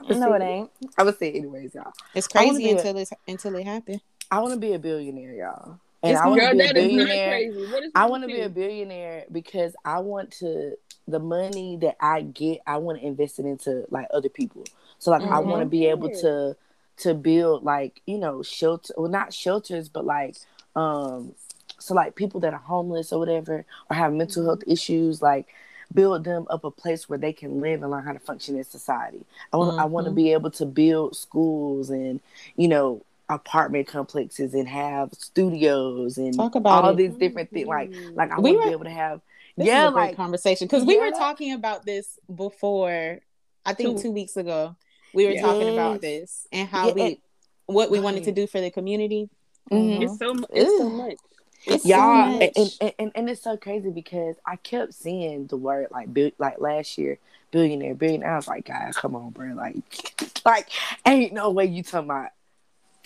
no, 0.09 0.33
it 0.33 0.41
ain't. 0.41 0.71
I 0.97 1.03
would 1.03 1.19
say 1.19 1.33
anyways, 1.33 1.75
y'all. 1.75 1.93
It's 2.15 2.27
crazy 2.27 2.71
until 2.71 2.97
it's 2.97 3.13
until 3.27 3.55
it 3.57 3.63
happens. 3.63 4.01
I 4.31 4.39
want 4.39 4.55
to 4.55 4.59
be 4.59 4.73
a 4.73 4.79
billionaire, 4.79 5.33
y'all. 5.33 5.79
And 6.01 6.13
it's 6.13 6.19
I 6.19 6.27
want 6.27 6.41
to 6.41 6.57
be 6.57 6.65
a 6.65 6.73
billionaire. 6.73 7.51
I 7.93 8.05
want 8.07 8.23
to 8.23 8.27
be 8.27 8.41
a 8.41 8.49
billionaire 8.49 9.25
because 9.31 9.75
I 9.85 9.99
want 9.99 10.31
to 10.39 10.75
the 11.07 11.19
money 11.19 11.77
that 11.81 11.97
I 11.99 12.21
get. 12.23 12.61
I 12.65 12.77
want 12.77 12.99
to 12.99 13.05
invest 13.05 13.37
it 13.37 13.45
into 13.45 13.85
like 13.91 14.07
other 14.11 14.29
people. 14.29 14.63
So 14.97 15.11
like 15.11 15.21
mm-hmm. 15.21 15.31
I 15.31 15.39
want 15.39 15.61
to 15.61 15.67
be 15.67 15.85
able 15.85 16.09
to 16.09 16.55
to 16.97 17.13
build 17.13 17.63
like 17.63 18.01
you 18.07 18.17
know 18.17 18.41
shelter. 18.41 18.95
Well, 18.97 19.11
not 19.11 19.31
shelters, 19.31 19.89
but 19.89 20.05
like 20.05 20.37
um 20.75 21.35
so 21.79 21.93
like 21.93 22.15
people 22.15 22.39
that 22.41 22.53
are 22.53 22.59
homeless 22.59 23.11
or 23.11 23.19
whatever 23.19 23.65
or 23.89 23.95
have 23.95 24.13
mental 24.13 24.43
health 24.45 24.59
mm-hmm. 24.59 24.71
issues 24.71 25.21
like 25.21 25.47
build 25.93 26.23
them 26.23 26.45
up 26.49 26.63
a 26.63 26.71
place 26.71 27.07
where 27.07 27.19
they 27.19 27.31
can 27.33 27.61
live 27.61 27.81
and 27.81 27.91
learn 27.91 28.03
how 28.03 28.11
to 28.11 28.19
function 28.19 28.57
in 28.57 28.63
society. 28.63 29.25
I 29.53 29.57
want 29.57 29.71
mm-hmm. 29.71 29.79
I 29.79 29.85
want 29.85 30.05
to 30.05 30.11
be 30.11 30.33
able 30.33 30.51
to 30.51 30.65
build 30.65 31.15
schools 31.15 31.89
and 31.89 32.19
you 32.55 32.67
know 32.67 33.03
apartment 33.29 33.87
complexes 33.87 34.53
and 34.53 34.67
have 34.67 35.13
studios 35.13 36.17
and 36.17 36.33
Talk 36.33 36.55
about 36.55 36.83
all 36.83 36.91
it. 36.91 36.97
these 36.97 37.13
different 37.15 37.51
things. 37.51 37.67
Like 37.67 37.93
like 38.13 38.31
I 38.31 38.39
we 38.39 38.51
want 38.53 38.63
to 38.63 38.69
be 38.69 38.73
able 38.73 38.83
to 38.85 38.89
have 38.89 39.21
yeah, 39.55 39.89
like 39.89 40.15
conversation 40.15 40.67
because 40.67 40.83
yeah. 40.83 40.87
we 40.87 40.99
were 40.99 41.11
talking 41.11 41.53
about 41.53 41.85
this 41.85 42.19
before. 42.33 43.19
I 43.65 43.73
think 43.73 43.97
two, 43.97 44.03
two 44.03 44.11
weeks 44.11 44.37
ago 44.37 44.75
we 45.13 45.25
were 45.25 45.31
yes. 45.31 45.41
talking 45.41 45.73
about 45.73 45.99
this 45.99 46.47
and 46.51 46.69
how 46.69 46.87
yeah, 46.87 46.93
we 46.93 47.21
what 47.65 47.91
we 47.91 47.99
wanted 47.99 48.23
to 48.25 48.31
do 48.31 48.47
for 48.47 48.61
the 48.61 48.71
community. 48.71 49.29
Mm-hmm. 49.71 50.03
It's 50.03 50.17
so 50.17 50.35
it's 50.51 50.77
so 50.77 50.89
much. 50.89 51.17
It's 51.65 51.85
y'all 51.85 52.39
so 52.39 52.41
and, 52.41 52.51
and, 52.81 52.93
and, 52.99 53.11
and, 53.15 53.29
it's 53.29 53.41
so 53.41 53.57
crazy 53.57 53.89
because 53.89 54.35
I 54.45 54.55
kept 54.57 54.93
seeing 54.93 55.47
the 55.47 55.57
word 55.57 55.87
like 55.91 56.09
like 56.37 56.59
last 56.59 56.97
year 56.97 57.19
billionaire 57.51 57.95
billionaire. 57.95 58.33
I 58.33 58.35
was 58.35 58.47
like, 58.47 58.65
guys, 58.65 58.95
come 58.95 59.15
on, 59.15 59.31
bro. 59.31 59.53
Like, 59.53 60.41
like 60.45 60.69
ain't 61.05 61.33
no 61.33 61.51
way 61.51 61.65
you 61.65 61.83
talking 61.83 62.09
about 62.09 62.29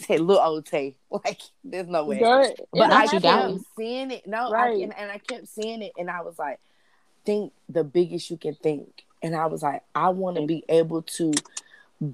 say 0.02 0.18
little 0.18 0.44
old 0.44 0.66
Tay. 0.66 0.96
Like, 1.12 1.42
there's 1.64 1.88
no 1.88 2.06
way. 2.06 2.20
But, 2.20 2.56
but 2.72 2.90
I 2.90 3.06
kept 3.06 3.24
down. 3.24 3.64
seeing 3.78 4.12
it. 4.12 4.26
No, 4.26 4.50
right. 4.50 4.72
I, 4.72 4.82
and, 4.82 4.98
and 4.98 5.12
I 5.12 5.18
kept 5.18 5.50
seeing 5.50 5.82
it, 5.82 5.92
and 5.98 6.10
I 6.10 6.22
was 6.22 6.40
like, 6.40 6.58
think 7.26 7.52
the 7.68 7.84
biggest 7.84 8.32
you 8.32 8.38
can 8.38 8.56
think. 8.56 9.04
And 9.22 9.36
I 9.36 9.48
was 9.48 9.62
like, 9.62 9.84
I 9.94 10.10
want 10.10 10.38
to 10.38 10.46
be 10.46 10.64
able 10.70 11.02
to 11.02 11.34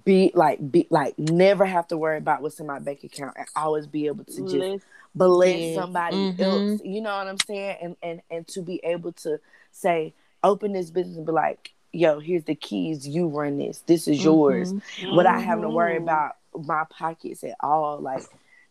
be 0.04 0.32
like 0.34 0.72
be 0.72 0.86
like 0.90 1.18
never 1.18 1.66
have 1.66 1.88
to 1.88 1.98
worry 1.98 2.18
about 2.18 2.42
what's 2.42 2.60
in 2.60 2.68
my 2.68 2.80
bank 2.80 3.04
account 3.06 3.36
and 3.38 3.48
always 3.56 3.88
be 3.88 4.08
able 4.08 4.26
to 4.26 4.42
just 4.42 4.86
bless 5.16 5.76
somebody 5.76 6.18
mm-hmm. 6.18 6.42
else. 6.42 6.82
You 6.84 7.02
know 7.02 7.16
what 7.16 7.28
I'm 7.28 7.40
saying? 7.40 7.78
And 7.82 7.96
and 8.04 8.22
and 8.30 8.48
to 8.50 8.62
be 8.62 8.82
able 8.84 9.14
to 9.14 9.40
say, 9.72 10.14
open 10.44 10.74
this 10.74 10.90
business 10.90 11.18
and 11.18 11.26
be 11.26 11.32
like, 11.32 11.74
yo, 11.92 12.20
here's 12.20 12.44
the 12.44 12.56
keys. 12.56 13.08
You 13.08 13.28
run 13.28 13.58
this. 13.58 13.84
This 13.88 14.08
is 14.08 14.24
yours. 14.24 14.74
Mm-hmm. 14.74 15.16
Without 15.16 15.42
having 15.42 15.64
to 15.64 15.70
worry 15.70 15.96
mm-hmm. 15.96 16.04
about 16.04 16.36
my 16.54 16.84
pockets 16.90 17.44
at 17.44 17.56
all. 17.62 18.00
Like 18.00 18.24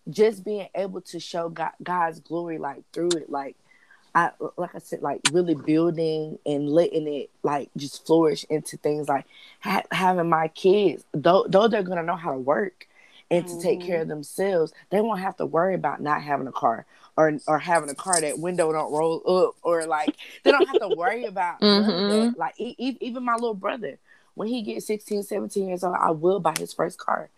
just 0.08 0.44
being 0.44 0.68
able 0.74 1.00
to 1.02 1.20
show 1.20 1.48
God, 1.48 1.72
God's 1.82 2.20
glory 2.20 2.58
like 2.58 2.82
through 2.92 3.10
it. 3.16 3.30
Like 3.30 3.56
I 4.16 4.30
like 4.56 4.74
I 4.74 4.78
said, 4.78 5.02
like 5.02 5.20
really 5.30 5.54
building 5.54 6.38
and 6.46 6.70
letting 6.70 7.06
it 7.06 7.28
like 7.42 7.68
just 7.76 8.06
flourish 8.06 8.44
into 8.48 8.78
things 8.78 9.10
like 9.10 9.26
ha- 9.60 9.82
having 9.92 10.30
my 10.30 10.48
kids. 10.48 11.04
Though 11.12 11.44
though 11.46 11.68
they're 11.68 11.82
gonna 11.82 12.02
know 12.02 12.16
how 12.16 12.32
to 12.32 12.38
work 12.38 12.88
and 13.30 13.44
mm-hmm. 13.44 13.58
to 13.58 13.62
take 13.62 13.82
care 13.82 13.96
of 13.96 14.02
mm-hmm. 14.02 14.10
themselves, 14.10 14.72
they 14.88 15.02
won't 15.02 15.20
have 15.20 15.36
to 15.36 15.44
worry 15.44 15.74
about 15.74 16.00
not 16.00 16.22
having 16.22 16.46
a 16.46 16.52
car 16.52 16.86
or 17.18 17.38
or 17.46 17.58
having 17.58 17.90
a 17.90 17.94
car 17.94 18.18
that 18.18 18.38
window 18.38 18.72
don't 18.72 18.90
roll 18.90 19.22
up 19.26 19.56
or 19.62 19.84
like 19.84 20.16
they 20.44 20.50
don't 20.50 20.66
have 20.66 20.80
to 20.80 20.96
worry 20.96 21.26
about 21.26 21.60
mm-hmm. 21.60 22.40
like 22.40 22.54
e- 22.58 22.96
even 23.02 23.22
my 23.22 23.34
little 23.34 23.52
brother 23.52 23.98
when 24.34 24.48
he 24.48 24.62
gets 24.62 24.86
16 24.86 25.24
17 25.24 25.68
years 25.68 25.84
old 25.84 25.96
i 25.98 26.10
will 26.10 26.40
buy 26.40 26.54
his 26.58 26.72
first 26.72 26.98
car 26.98 27.30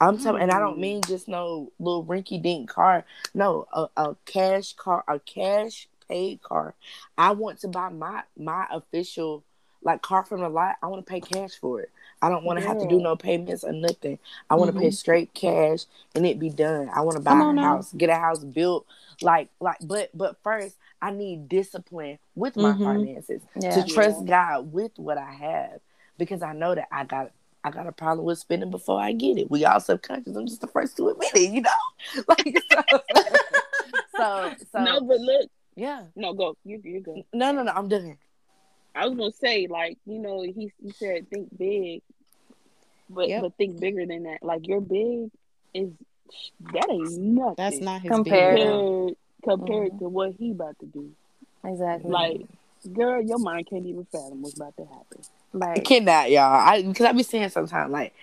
I'm 0.00 0.18
telling, 0.18 0.42
and 0.42 0.50
I 0.50 0.58
don't 0.58 0.78
mean 0.78 1.00
mm. 1.00 1.08
just 1.08 1.28
no 1.28 1.72
little 1.78 2.04
rinky 2.04 2.42
dink 2.42 2.68
car. 2.68 3.04
No, 3.32 3.66
a, 3.72 3.88
a 3.96 4.16
cash 4.26 4.72
car, 4.74 5.04
a 5.06 5.20
cash 5.20 5.88
paid 6.08 6.42
car. 6.42 6.74
I 7.16 7.32
want 7.32 7.60
to 7.60 7.68
buy 7.68 7.88
my 7.90 8.22
my 8.36 8.66
official 8.70 9.44
like 9.82 10.02
car 10.02 10.24
from 10.24 10.40
the 10.40 10.48
lot. 10.48 10.76
I 10.82 10.86
want 10.86 11.04
to 11.04 11.10
pay 11.10 11.20
cash 11.20 11.52
for 11.54 11.80
it. 11.80 11.90
I 12.22 12.30
don't 12.30 12.44
want 12.44 12.58
to 12.58 12.62
yeah. 12.64 12.72
have 12.72 12.80
to 12.80 12.88
do 12.88 13.00
no 13.00 13.16
payments 13.16 13.64
or 13.64 13.72
nothing. 13.72 14.18
I 14.48 14.54
want 14.54 14.68
to 14.68 14.72
mm-hmm. 14.72 14.84
pay 14.84 14.90
straight 14.90 15.34
cash 15.34 15.84
and 16.14 16.24
it 16.24 16.38
be 16.38 16.48
done. 16.48 16.88
I 16.94 17.02
want 17.02 17.16
to 17.16 17.22
buy 17.22 17.32
a 17.32 17.60
house, 17.60 17.92
now. 17.92 17.98
get 17.98 18.08
a 18.08 18.14
house 18.14 18.42
built. 18.42 18.86
Like 19.20 19.50
like, 19.60 19.78
but 19.82 20.10
but 20.14 20.36
first 20.42 20.76
I 21.00 21.10
need 21.10 21.48
discipline 21.48 22.18
with 22.34 22.56
my 22.56 22.72
mm-hmm. 22.72 22.84
finances 22.84 23.42
yeah. 23.60 23.74
to 23.74 23.84
trust 23.92 24.20
yeah. 24.22 24.48
God 24.54 24.72
with 24.72 24.92
what 24.96 25.18
I 25.18 25.32
have 25.32 25.80
because 26.18 26.42
I 26.42 26.52
know 26.54 26.74
that 26.74 26.88
I 26.90 27.04
got 27.04 27.30
I 27.62 27.70
got 27.70 27.86
a 27.86 27.92
problem 27.92 28.26
with 28.26 28.38
spending 28.38 28.70
before 28.70 29.00
I 29.00 29.12
get 29.12 29.38
it. 29.38 29.50
We 29.50 29.64
all 29.64 29.80
subconscious. 29.80 30.36
I'm 30.36 30.46
just 30.46 30.60
the 30.60 30.66
first 30.66 30.96
to 30.98 31.08
admit 31.08 31.34
it, 31.34 31.50
you 31.50 31.62
know? 31.62 32.24
Like 32.28 32.62
so, 32.76 32.92
so, 34.16 34.54
so 34.72 34.78
No, 34.84 35.00
but 35.00 35.20
look. 35.20 35.50
Yeah. 35.76 36.04
No, 36.14 36.32
go. 36.32 36.56
You 36.64 36.80
you 36.84 37.00
go. 37.00 37.24
No, 37.32 37.52
no, 37.52 37.62
no, 37.62 37.72
I'm 37.72 37.88
done. 37.88 38.18
I 38.94 39.06
was 39.06 39.16
gonna 39.16 39.32
say, 39.32 39.66
like, 39.66 39.98
you 40.06 40.18
know, 40.18 40.42
he 40.42 40.72
he 40.82 40.90
said 40.92 41.28
think 41.28 41.56
big, 41.56 42.02
but 43.10 43.28
yep. 43.28 43.42
but 43.42 43.56
think 43.56 43.80
bigger 43.80 44.06
than 44.06 44.24
that. 44.24 44.42
Like 44.42 44.66
your 44.68 44.80
big 44.80 45.30
is 45.72 45.90
that 46.72 46.88
ain't 46.90 47.18
nothing. 47.18 47.54
That's 47.56 47.78
not 47.80 48.02
his 48.02 48.10
compared 48.10 48.58
compared, 48.58 49.16
compared 49.42 49.88
mm-hmm. 49.88 49.98
to 49.98 50.08
what 50.08 50.32
he 50.38 50.52
about 50.52 50.78
to 50.80 50.86
do. 50.86 51.10
Exactly. 51.64 52.10
Like 52.10 52.46
Girl, 52.92 53.22
your 53.22 53.38
mind 53.38 53.66
can't 53.68 53.86
even 53.86 54.04
fathom 54.04 54.42
what's 54.42 54.54
about 54.54 54.76
to 54.76 54.84
happen. 54.84 55.22
Like, 55.52 55.78
it 55.78 55.84
cannot, 55.84 56.30
y'all. 56.30 56.42
I 56.42 56.82
because 56.82 57.06
I 57.06 57.12
be 57.12 57.22
saying 57.22 57.48
sometimes 57.48 57.90
like, 57.90 58.14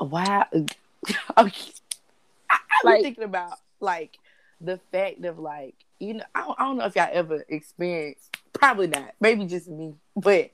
wow. 0.00 0.46
okay. 0.52 0.72
I, 1.38 1.50
I 2.50 2.58
like, 2.84 3.02
thinking 3.02 3.24
about 3.24 3.58
like 3.80 4.18
the 4.60 4.78
fact 4.90 5.24
of 5.24 5.38
like 5.38 5.74
you 6.02 6.14
know 6.14 6.24
I 6.34 6.40
don't, 6.40 6.60
I 6.60 6.64
don't 6.64 6.78
know 6.78 6.84
if 6.86 6.96
y'all 6.96 7.08
ever 7.12 7.44
experienced 7.48 8.36
probably 8.52 8.88
not 8.88 9.14
maybe 9.20 9.46
just 9.46 9.68
me 9.68 9.94
but 10.16 10.50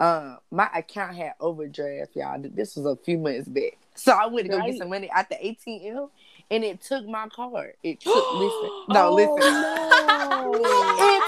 uh, 0.00 0.36
my 0.50 0.68
account 0.74 1.16
had 1.16 1.34
overdraft 1.40 2.16
y'all 2.16 2.40
this 2.42 2.76
was 2.76 2.86
a 2.86 2.96
few 2.96 3.18
months 3.18 3.48
back 3.48 3.78
so 3.94 4.12
I 4.12 4.26
went 4.26 4.46
to 4.46 4.52
go 4.52 4.58
right. 4.58 4.70
get 4.70 4.78
some 4.78 4.90
money 4.90 5.08
at 5.14 5.28
the 5.28 5.36
ATM 5.36 6.08
and 6.50 6.64
it 6.64 6.82
took 6.82 7.06
my 7.06 7.28
card. 7.28 7.74
It 7.82 8.00
took 8.00 8.34
listen. 8.34 8.70
No, 8.88 9.08
oh, 9.08 9.14
listen. 9.14 9.38
No. 9.38 11.20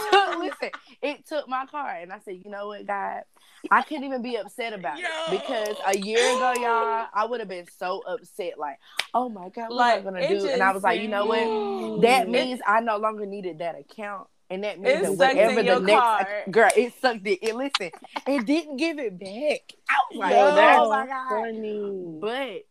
it 0.46 0.50
took 0.50 0.60
listen. 0.60 0.80
It 1.02 1.26
took 1.26 1.48
my 1.48 1.66
card. 1.66 2.02
And 2.02 2.12
I 2.12 2.18
said, 2.20 2.40
you 2.44 2.50
know 2.50 2.68
what, 2.68 2.86
God? 2.86 3.22
I 3.70 3.82
couldn't 3.82 4.04
even 4.04 4.22
be 4.22 4.36
upset 4.36 4.72
about 4.72 4.98
Yo. 4.98 5.06
it. 5.06 5.30
Because 5.30 5.76
a 5.86 5.98
year 5.98 6.18
ago, 6.18 6.54
y'all, 6.56 7.06
I 7.12 7.26
would 7.28 7.40
have 7.40 7.48
been 7.48 7.66
so 7.78 8.00
upset, 8.06 8.58
like, 8.58 8.78
oh 9.14 9.28
my 9.28 9.48
God, 9.48 9.70
what 9.70 9.76
like, 9.76 10.06
am 10.06 10.14
I 10.14 10.20
gonna 10.20 10.28
do? 10.28 10.48
And 10.48 10.62
I 10.62 10.72
was 10.72 10.82
like, 10.82 11.00
you 11.00 11.08
know 11.08 11.26
what? 11.26 12.02
That 12.02 12.28
means 12.28 12.60
I 12.66 12.80
no 12.80 12.96
longer 12.96 13.26
needed 13.26 13.58
that 13.58 13.78
account. 13.78 14.28
And 14.48 14.62
that 14.62 14.78
means 14.78 15.02
that 15.02 15.34
whatever 15.34 15.62
the 15.62 15.80
next 15.80 16.00
card. 16.00 16.26
girl, 16.50 16.70
it 16.76 16.92
sucked 17.00 17.26
it. 17.26 17.40
It 17.42 17.56
listen, 17.56 17.90
it 18.28 18.46
didn't 18.46 18.76
give 18.76 18.98
it 18.98 19.18
back. 19.18 19.74
I 19.90 19.94
was 20.10 20.18
like, 20.18 20.30
Yo, 20.30 20.82
oh 20.84 20.88
my 20.88 21.06
god. 21.06 21.28
Funny. 21.28 22.18
But 22.20 22.64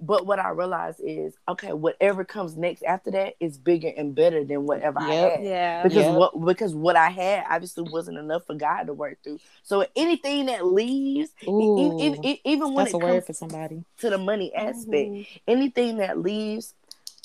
but 0.00 0.26
what 0.26 0.38
I 0.38 0.50
realized 0.50 1.00
is 1.02 1.34
okay, 1.48 1.72
whatever 1.72 2.24
comes 2.24 2.56
next 2.56 2.82
after 2.82 3.10
that 3.12 3.34
is 3.40 3.58
bigger 3.58 3.92
and 3.96 4.14
better 4.14 4.44
than 4.44 4.66
whatever 4.66 5.00
yep. 5.00 5.08
I 5.08 5.14
had. 5.14 5.44
Yeah. 5.44 5.82
Because 5.82 6.04
yep. 6.04 6.14
what 6.14 6.44
because 6.44 6.74
what 6.74 6.96
I 6.96 7.10
had 7.10 7.44
obviously 7.48 7.84
wasn't 7.90 8.18
enough 8.18 8.46
for 8.46 8.54
God 8.54 8.84
to 8.84 8.92
work 8.92 9.18
through. 9.22 9.40
So 9.62 9.86
anything 9.96 10.46
that 10.46 10.66
leaves, 10.66 11.30
Ooh, 11.46 11.98
even, 12.00 12.24
even 12.44 12.74
when 12.74 12.86
it 12.86 12.92
comes 12.92 13.26
for 13.26 13.32
somebody 13.32 13.84
to 13.98 14.10
the 14.10 14.18
money 14.18 14.54
aspect, 14.54 15.10
mm-hmm. 15.10 15.38
anything 15.48 15.98
that 15.98 16.18
leaves, 16.18 16.74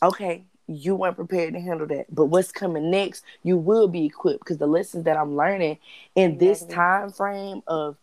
okay, 0.02 0.44
you 0.68 0.96
weren't 0.96 1.16
prepared 1.16 1.54
to 1.54 1.60
handle 1.60 1.88
that. 1.88 2.14
But 2.14 2.26
what's 2.26 2.52
coming 2.52 2.90
next, 2.90 3.24
you 3.44 3.58
will 3.58 3.88
be 3.88 4.06
equipped 4.06 4.40
because 4.40 4.58
the 4.58 4.68
lessons 4.68 5.06
that 5.06 5.18
I'm 5.18 5.36
learning 5.36 5.78
in 6.16 6.38
this 6.38 6.64
time 6.64 7.12
frame 7.12 7.62
of 7.68 7.98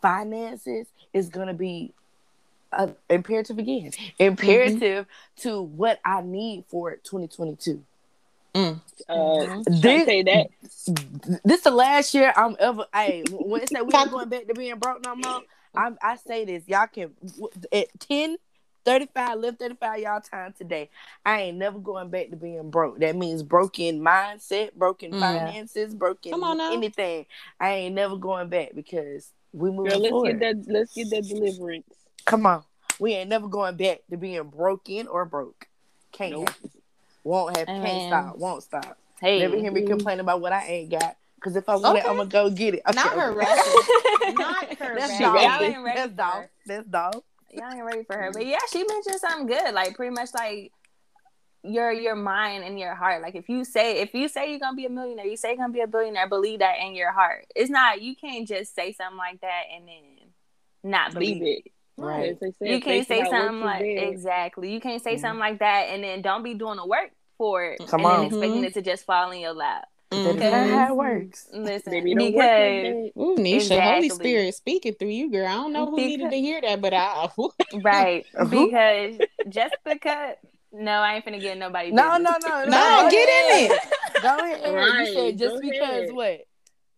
finances 0.00 0.86
is 1.12 1.28
gonna 1.28 1.54
be 1.54 1.92
uh, 2.76 2.92
imperative 3.10 3.58
again, 3.58 3.90
imperative 4.18 5.06
mm-hmm. 5.06 5.48
to 5.48 5.62
what 5.62 6.00
I 6.04 6.22
need 6.22 6.64
for 6.68 6.96
2022. 6.96 7.82
Mm. 8.54 8.80
Uh, 9.08 9.62
this, 9.66 10.06
say 10.06 10.22
that 10.22 10.46
this 11.44 11.62
the 11.62 11.70
last 11.70 12.14
year 12.14 12.32
I'm 12.36 12.56
ever. 12.60 12.86
Hey, 12.94 13.24
when 13.30 13.62
it 13.62 13.68
said 13.68 13.82
we 13.82 13.92
ain't 13.92 14.10
going 14.10 14.28
back 14.28 14.46
to 14.46 14.54
being 14.54 14.78
broke 14.78 15.04
no 15.04 15.16
more, 15.16 15.42
I, 15.74 15.90
I 16.00 16.16
say 16.16 16.44
this. 16.44 16.62
Y'all 16.68 16.86
can 16.86 17.12
at 17.72 17.88
10, 17.98 18.36
35, 18.84 19.38
live 19.38 19.58
35 19.58 19.98
y'all 19.98 20.20
time 20.20 20.54
today. 20.56 20.88
I 21.26 21.42
ain't 21.42 21.58
never 21.58 21.80
going 21.80 22.10
back 22.10 22.30
to 22.30 22.36
being 22.36 22.70
broke. 22.70 23.00
That 23.00 23.16
means 23.16 23.42
broken 23.42 24.00
mindset, 24.00 24.74
broken 24.74 25.12
mm. 25.12 25.18
finances, 25.20 25.92
broken 25.92 26.32
anything. 26.60 27.26
I 27.58 27.70
ain't 27.70 27.96
never 27.96 28.16
going 28.16 28.48
back 28.48 28.70
because 28.74 29.32
we 29.52 29.70
moving 29.70 30.00
Girl, 30.00 30.22
let's 30.22 30.40
get 30.40 30.40
that. 30.40 30.72
Let's 30.72 30.94
get 30.94 31.10
that 31.10 31.28
deliverance. 31.28 31.86
Come 32.24 32.46
on. 32.46 32.64
We 32.98 33.14
ain't 33.14 33.28
never 33.28 33.48
going 33.48 33.76
back 33.76 34.02
to 34.10 34.16
being 34.16 34.44
broken 34.44 35.08
or 35.08 35.24
broke. 35.24 35.66
Can't 36.12 36.32
nope. 36.32 36.48
happen. 36.48 36.70
Won't 37.24 37.56
have. 37.56 37.66
Can't 37.66 38.08
stop. 38.08 38.36
Won't 38.38 38.62
stop. 38.62 38.98
Hey, 39.20 39.40
never 39.40 39.56
hear 39.56 39.72
me 39.72 39.80
mm-hmm. 39.80 39.90
complain 39.90 40.20
about 40.20 40.40
what 40.40 40.52
I 40.52 40.64
ain't 40.66 40.90
got. 40.90 41.16
Cause 41.40 41.56
if 41.56 41.68
I 41.68 41.76
want 41.76 41.98
okay. 41.98 42.06
it, 42.06 42.10
I'm 42.10 42.16
gonna 42.16 42.28
go 42.28 42.48
get 42.48 42.74
it. 42.74 42.82
Okay, 42.88 42.94
Not 42.96 43.12
her 43.12 43.32
okay. 43.32 44.32
Not 44.32 44.74
her 44.78 44.94
That's 44.98 45.18
dog. 45.18 45.42
Y'all 45.42 45.62
ain't 45.62 45.84
ready 45.84 46.00
That's 46.00 46.12
dog. 46.14 46.44
That's 46.66 46.86
dog. 46.86 47.22
Y'all 47.52 47.70
ain't 47.70 47.84
ready 47.84 48.02
for 48.02 48.16
her. 48.16 48.30
But 48.32 48.46
yeah, 48.46 48.56
she 48.72 48.82
mentioned 48.82 49.20
something 49.20 49.46
good. 49.46 49.74
Like 49.74 49.94
pretty 49.94 50.14
much 50.14 50.30
like 50.32 50.72
your 51.62 51.92
your 51.92 52.14
mind 52.14 52.64
and 52.64 52.78
your 52.78 52.94
heart. 52.94 53.20
Like 53.20 53.34
if 53.34 53.50
you 53.50 53.64
say 53.66 54.00
if 54.00 54.14
you 54.14 54.28
say 54.28 54.50
you're 54.50 54.58
gonna 54.58 54.74
be 54.74 54.86
a 54.86 54.90
millionaire, 54.90 55.26
you 55.26 55.36
say 55.36 55.48
you're 55.48 55.58
gonna 55.58 55.72
be 55.72 55.82
a 55.82 55.86
billionaire, 55.86 56.28
believe 56.30 56.60
that 56.60 56.76
in 56.80 56.94
your 56.94 57.12
heart. 57.12 57.44
It's 57.54 57.70
not 57.70 58.00
you 58.00 58.16
can't 58.16 58.48
just 58.48 58.74
say 58.74 58.92
something 58.92 59.18
like 59.18 59.42
that 59.42 59.64
and 59.74 59.86
then 59.86 60.28
not 60.82 61.12
believe, 61.12 61.40
believe 61.40 61.62
it. 61.66 61.72
Right. 61.96 62.36
You 62.60 62.80
can't 62.80 63.06
say 63.06 63.24
something 63.24 63.60
like 63.60 63.82
exactly. 63.84 64.72
You 64.72 64.80
can't 64.80 65.02
say 65.02 65.14
mm-hmm. 65.14 65.20
something 65.20 65.40
like 65.40 65.60
that 65.60 65.88
and 65.90 66.02
then 66.02 66.22
don't 66.22 66.42
be 66.42 66.54
doing 66.54 66.76
the 66.76 66.86
work 66.86 67.10
for 67.38 67.64
it 67.64 67.86
Come 67.86 68.00
and 68.00 68.06
on. 68.06 68.16
then 68.16 68.26
expecting 68.26 68.52
mm-hmm. 68.56 68.64
it 68.64 68.74
to 68.74 68.82
just 68.82 69.04
fall 69.06 69.30
in 69.30 69.40
your 69.40 69.52
lap. 69.52 69.88
Mm-hmm. 70.10 70.38
That's 70.38 70.70
how 70.70 70.88
it 70.88 70.96
works. 70.96 71.48
Listen, 71.52 72.04
because 72.04 73.12
Ooh, 73.16 73.36
Nisha, 73.36 73.56
exactly. 73.56 74.08
Holy 74.08 74.08
Spirit 74.10 74.54
speaking 74.54 74.94
through 74.94 75.08
you, 75.08 75.30
girl. 75.30 75.46
I 75.46 75.54
don't 75.54 75.72
know 75.72 75.86
who 75.86 75.96
because, 75.96 76.08
needed 76.08 76.30
to 76.30 76.36
hear 76.36 76.60
that, 76.60 76.80
but 76.80 76.94
I 76.94 77.28
right 77.82 78.26
because 78.50 79.18
just 79.48 79.76
because. 79.84 80.36
No, 80.76 80.90
I 80.90 81.14
ain't 81.14 81.24
finna 81.24 81.40
get 81.40 81.56
nobody. 81.56 81.92
No, 81.92 82.16
no, 82.16 82.32
no, 82.44 82.64
no, 82.64 82.64
no. 82.64 83.08
Get 83.08 83.28
in 83.28 83.70
it. 83.70 83.80
Go 84.22 84.38
ahead. 84.38 84.74
Right. 84.74 85.06
You 85.06 85.14
said 85.14 85.38
just 85.38 85.62
because 85.62 86.08
ahead. 86.08 86.12
what? 86.12 86.40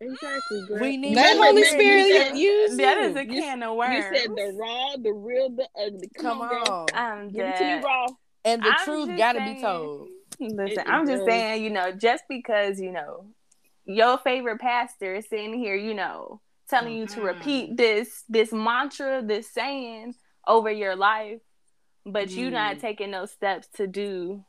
Exactly. 0.01 0.67
Girl. 0.69 0.81
We 0.81 0.97
need 0.97 1.17
that 1.17 1.37
Holy 1.37 1.65
Spirit 1.65 2.37
use 2.37 2.77
that 2.77 2.99
is 2.99 3.17
a 3.17 3.25
can 3.25 3.63
of 3.63 3.77
worms. 3.77 3.95
You 3.95 4.19
said 4.19 4.31
the 4.31 4.53
raw, 4.59 4.97
the 5.03 5.13
real, 5.13 5.51
the 5.51 5.69
ugly. 5.81 6.11
Come, 6.17 6.39
Come 6.39 6.43
on, 6.43 6.69
on. 6.69 6.87
I'm 6.95 7.31
Give 7.31 7.47
it 7.47 7.57
to 7.59 7.65
me 7.65 7.83
raw. 7.83 8.07
And 8.45 8.63
the 8.63 8.69
I'm 8.69 8.85
truth 8.85 9.17
gotta 9.17 9.41
be 9.41 9.61
told. 9.61 10.09
Listen, 10.39 10.85
I'm 10.87 11.07
just 11.07 11.25
saying, 11.25 11.65
you 11.65 11.71
know, 11.71 11.93
just 11.93 12.25
because 12.29 12.79
you 12.79 12.93
know 12.93 13.27
your 13.87 14.19
favorite 14.19 14.61
pastor 14.61 15.15
is 15.15 15.29
sitting 15.29 15.55
here, 15.55 15.77
you 15.77 15.95
know, 15.95 16.41
telling 16.69 16.93
mm-hmm. 16.93 17.01
you 17.01 17.07
to 17.07 17.15
mm-hmm. 17.17 17.27
repeat 17.27 17.77
this 17.77 18.25
this 18.29 18.53
mantra, 18.53 19.23
this 19.25 19.51
saying 19.51 20.15
over 20.47 20.71
your 20.71 20.95
life, 20.95 21.41
but 22.05 22.29
mm. 22.29 22.37
you 22.37 22.51
not 22.51 22.81
taking 22.81 23.11
those 23.11 23.33
steps 23.33 23.67
to 23.77 23.87
do 23.87 24.45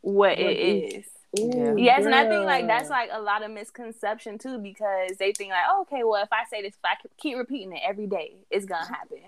what, 0.00 0.38
what 0.38 0.38
it 0.38 0.58
is. 0.58 0.94
is. 0.94 1.04
Ooh, 1.38 1.74
yes, 1.76 1.98
girl. 1.98 2.06
and 2.06 2.14
I 2.14 2.28
think 2.28 2.44
like 2.46 2.66
that's 2.66 2.88
like 2.88 3.10
a 3.12 3.20
lot 3.20 3.42
of 3.42 3.50
misconception 3.50 4.38
too 4.38 4.58
because 4.58 5.10
they 5.18 5.32
think 5.32 5.50
like, 5.50 5.64
oh, 5.68 5.82
okay, 5.82 6.02
well, 6.02 6.22
if 6.22 6.32
I 6.32 6.44
say 6.50 6.62
this, 6.62 6.74
if 6.74 6.84
I 6.84 6.94
keep 7.18 7.36
repeating 7.36 7.72
it 7.72 7.82
every 7.86 8.06
day, 8.06 8.36
it's 8.50 8.64
gonna 8.64 8.86
happen. 8.86 9.18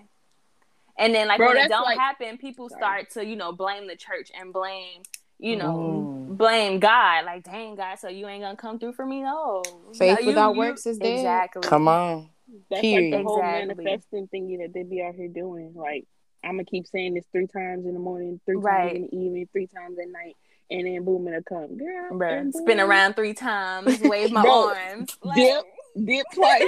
And 0.97 1.13
then 1.13 1.27
like 1.27 1.37
Bro, 1.37 1.49
when 1.49 1.57
it 1.57 1.69
don't 1.69 1.83
like... 1.83 1.99
happen, 1.99 2.39
people 2.39 2.69
Sorry. 2.69 2.79
start 2.79 3.09
to 3.11 3.25
you 3.25 3.35
know 3.35 3.51
blame 3.51 3.87
the 3.87 3.95
church 3.95 4.31
and 4.39 4.51
blame 4.51 5.03
you 5.37 5.55
know 5.55 6.27
mm. 6.27 6.37
blame 6.37 6.79
God. 6.79 7.25
Like, 7.25 7.43
dang 7.43 7.75
God, 7.75 7.99
so 7.99 8.07
you 8.09 8.27
ain't 8.27 8.41
gonna 8.41 8.57
come 8.57 8.79
through 8.79 8.93
for 8.93 9.05
me? 9.05 9.21
No, 9.21 9.61
faith 9.93 10.19
no, 10.21 10.25
without 10.25 10.53
you, 10.55 10.59
works 10.59 10.87
is 10.87 10.97
dead. 10.97 11.17
Exactly. 11.17 11.61
Come 11.61 11.87
on. 11.87 12.29
That's 12.69 12.81
Period. 12.81 13.13
like 13.13 13.21
the 13.21 13.27
whole 13.27 13.37
exactly. 13.37 13.83
manifesting 13.83 14.27
thingy 14.27 14.57
that 14.57 14.73
they 14.73 14.83
be 14.83 15.03
out 15.03 15.13
here 15.13 15.27
doing. 15.27 15.73
Like, 15.75 16.07
I'm 16.43 16.53
gonna 16.53 16.65
keep 16.65 16.87
saying 16.87 17.13
this 17.13 17.25
three 17.31 17.47
times 17.47 17.85
in 17.85 17.93
the 17.93 17.99
morning, 17.99 18.41
three 18.47 18.55
right. 18.57 18.93
times 18.93 18.95
in 18.95 19.01
the 19.03 19.25
evening, 19.25 19.49
three 19.53 19.67
times 19.67 19.99
at 19.99 20.09
night 20.09 20.35
and 20.71 20.87
then 20.87 21.03
boom, 21.03 21.27
it'll 21.27 21.43
come. 21.43 21.77
Girl, 21.77 22.11
Bruh, 22.11 22.53
spin 22.53 22.79
around 22.79 23.15
three 23.15 23.33
times, 23.33 23.99
wave 24.01 24.31
my 24.31 24.41
Bro, 24.43 24.69
arms, 24.69 25.17
like... 25.21 25.35
dip, 25.35 25.65
dip 26.03 26.25
twice. 26.33 26.67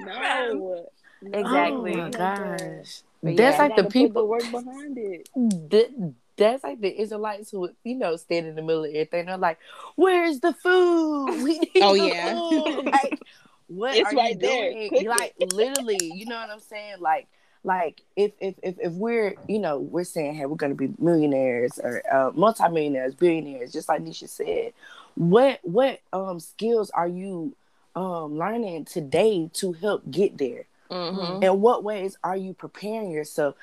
no, 0.00 0.86
exactly. 1.32 1.94
Oh 1.94 1.96
my 1.98 2.10
gosh, 2.10 3.02
but 3.22 3.36
that's 3.36 3.58
yeah, 3.58 3.62
like 3.62 3.76
the 3.76 3.84
people 3.84 4.22
the 4.22 4.26
work 4.26 4.50
behind 4.50 4.96
it. 4.98 5.28
The, 5.34 6.14
that's 6.36 6.64
like 6.64 6.80
the 6.80 7.00
Israelites 7.00 7.50
who, 7.50 7.70
you 7.84 7.94
know, 7.94 8.16
stand 8.16 8.46
in 8.46 8.56
the 8.56 8.62
middle 8.62 8.84
of 8.84 8.90
everything. 8.90 9.26
They're 9.26 9.36
like, 9.36 9.58
"Where's 9.94 10.40
the 10.40 10.54
food? 10.54 11.42
We 11.42 11.58
need 11.58 11.70
oh 11.82 11.94
yeah, 11.94 12.32
food. 12.32 12.86
like 12.86 13.20
what 13.68 13.94
it's 13.96 14.10
are 14.10 14.16
right 14.16 14.34
you 14.34 14.40
doing? 14.40 14.90
There. 14.92 15.10
Like 15.10 15.34
literally, 15.52 15.98
you 16.00 16.26
know 16.26 16.36
what 16.36 16.50
I'm 16.50 16.60
saying? 16.60 16.96
Like 17.00 17.28
like 17.66 18.00
if 18.14 18.32
if 18.40 18.54
if, 18.62 18.76
if 18.78 18.92
we're 18.92 19.34
you 19.48 19.58
know 19.58 19.78
we're 19.78 20.04
saying 20.04 20.34
hey 20.34 20.46
we're 20.46 20.56
going 20.56 20.74
to 20.74 20.76
be 20.76 20.94
millionaires 20.98 21.78
or 21.82 22.02
uh, 22.10 22.30
multimillionaires 22.34 23.14
billionaires 23.14 23.72
just 23.72 23.88
like 23.88 24.02
nisha 24.02 24.28
said 24.28 24.72
what 25.16 25.60
what 25.62 26.00
um 26.12 26.38
skills 26.38 26.90
are 26.90 27.08
you 27.08 27.54
um 27.96 28.38
learning 28.38 28.84
today 28.84 29.50
to 29.54 29.72
help 29.72 30.08
get 30.10 30.38
there? 30.38 30.66
Mm-hmm. 30.88 31.42
in 31.42 31.60
what 31.60 31.82
ways 31.82 32.16
are 32.22 32.36
you 32.36 32.54
preparing 32.54 33.10
yourself? 33.10 33.56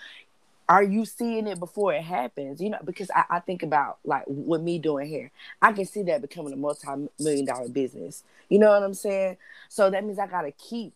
Are 0.68 0.84
you 0.84 1.06
seeing 1.06 1.48
it 1.48 1.58
before 1.58 1.94
it 1.94 2.04
happens? 2.04 2.62
You 2.62 2.72
know 2.72 2.80
because 2.84 3.10
I, 3.16 3.24
I 3.30 3.40
think 3.40 3.64
about 3.64 4.00
like 4.04 4.26
with 4.28 4.62
me 4.62 4.80
doing 4.80 5.08
hair 5.10 5.32
i 5.62 5.72
can 5.72 5.86
see 5.86 6.04
that 6.04 6.22
becoming 6.22 6.52
a 6.52 6.58
multi-million 6.58 7.46
dollar 7.46 7.70
business. 7.70 8.24
You 8.50 8.60
know 8.60 8.70
what 8.70 8.84
i'm 8.84 8.94
saying? 8.94 9.38
So 9.70 9.90
that 9.90 10.04
means 10.04 10.20
i 10.20 10.28
gotta 10.28 10.52
keep 10.52 10.94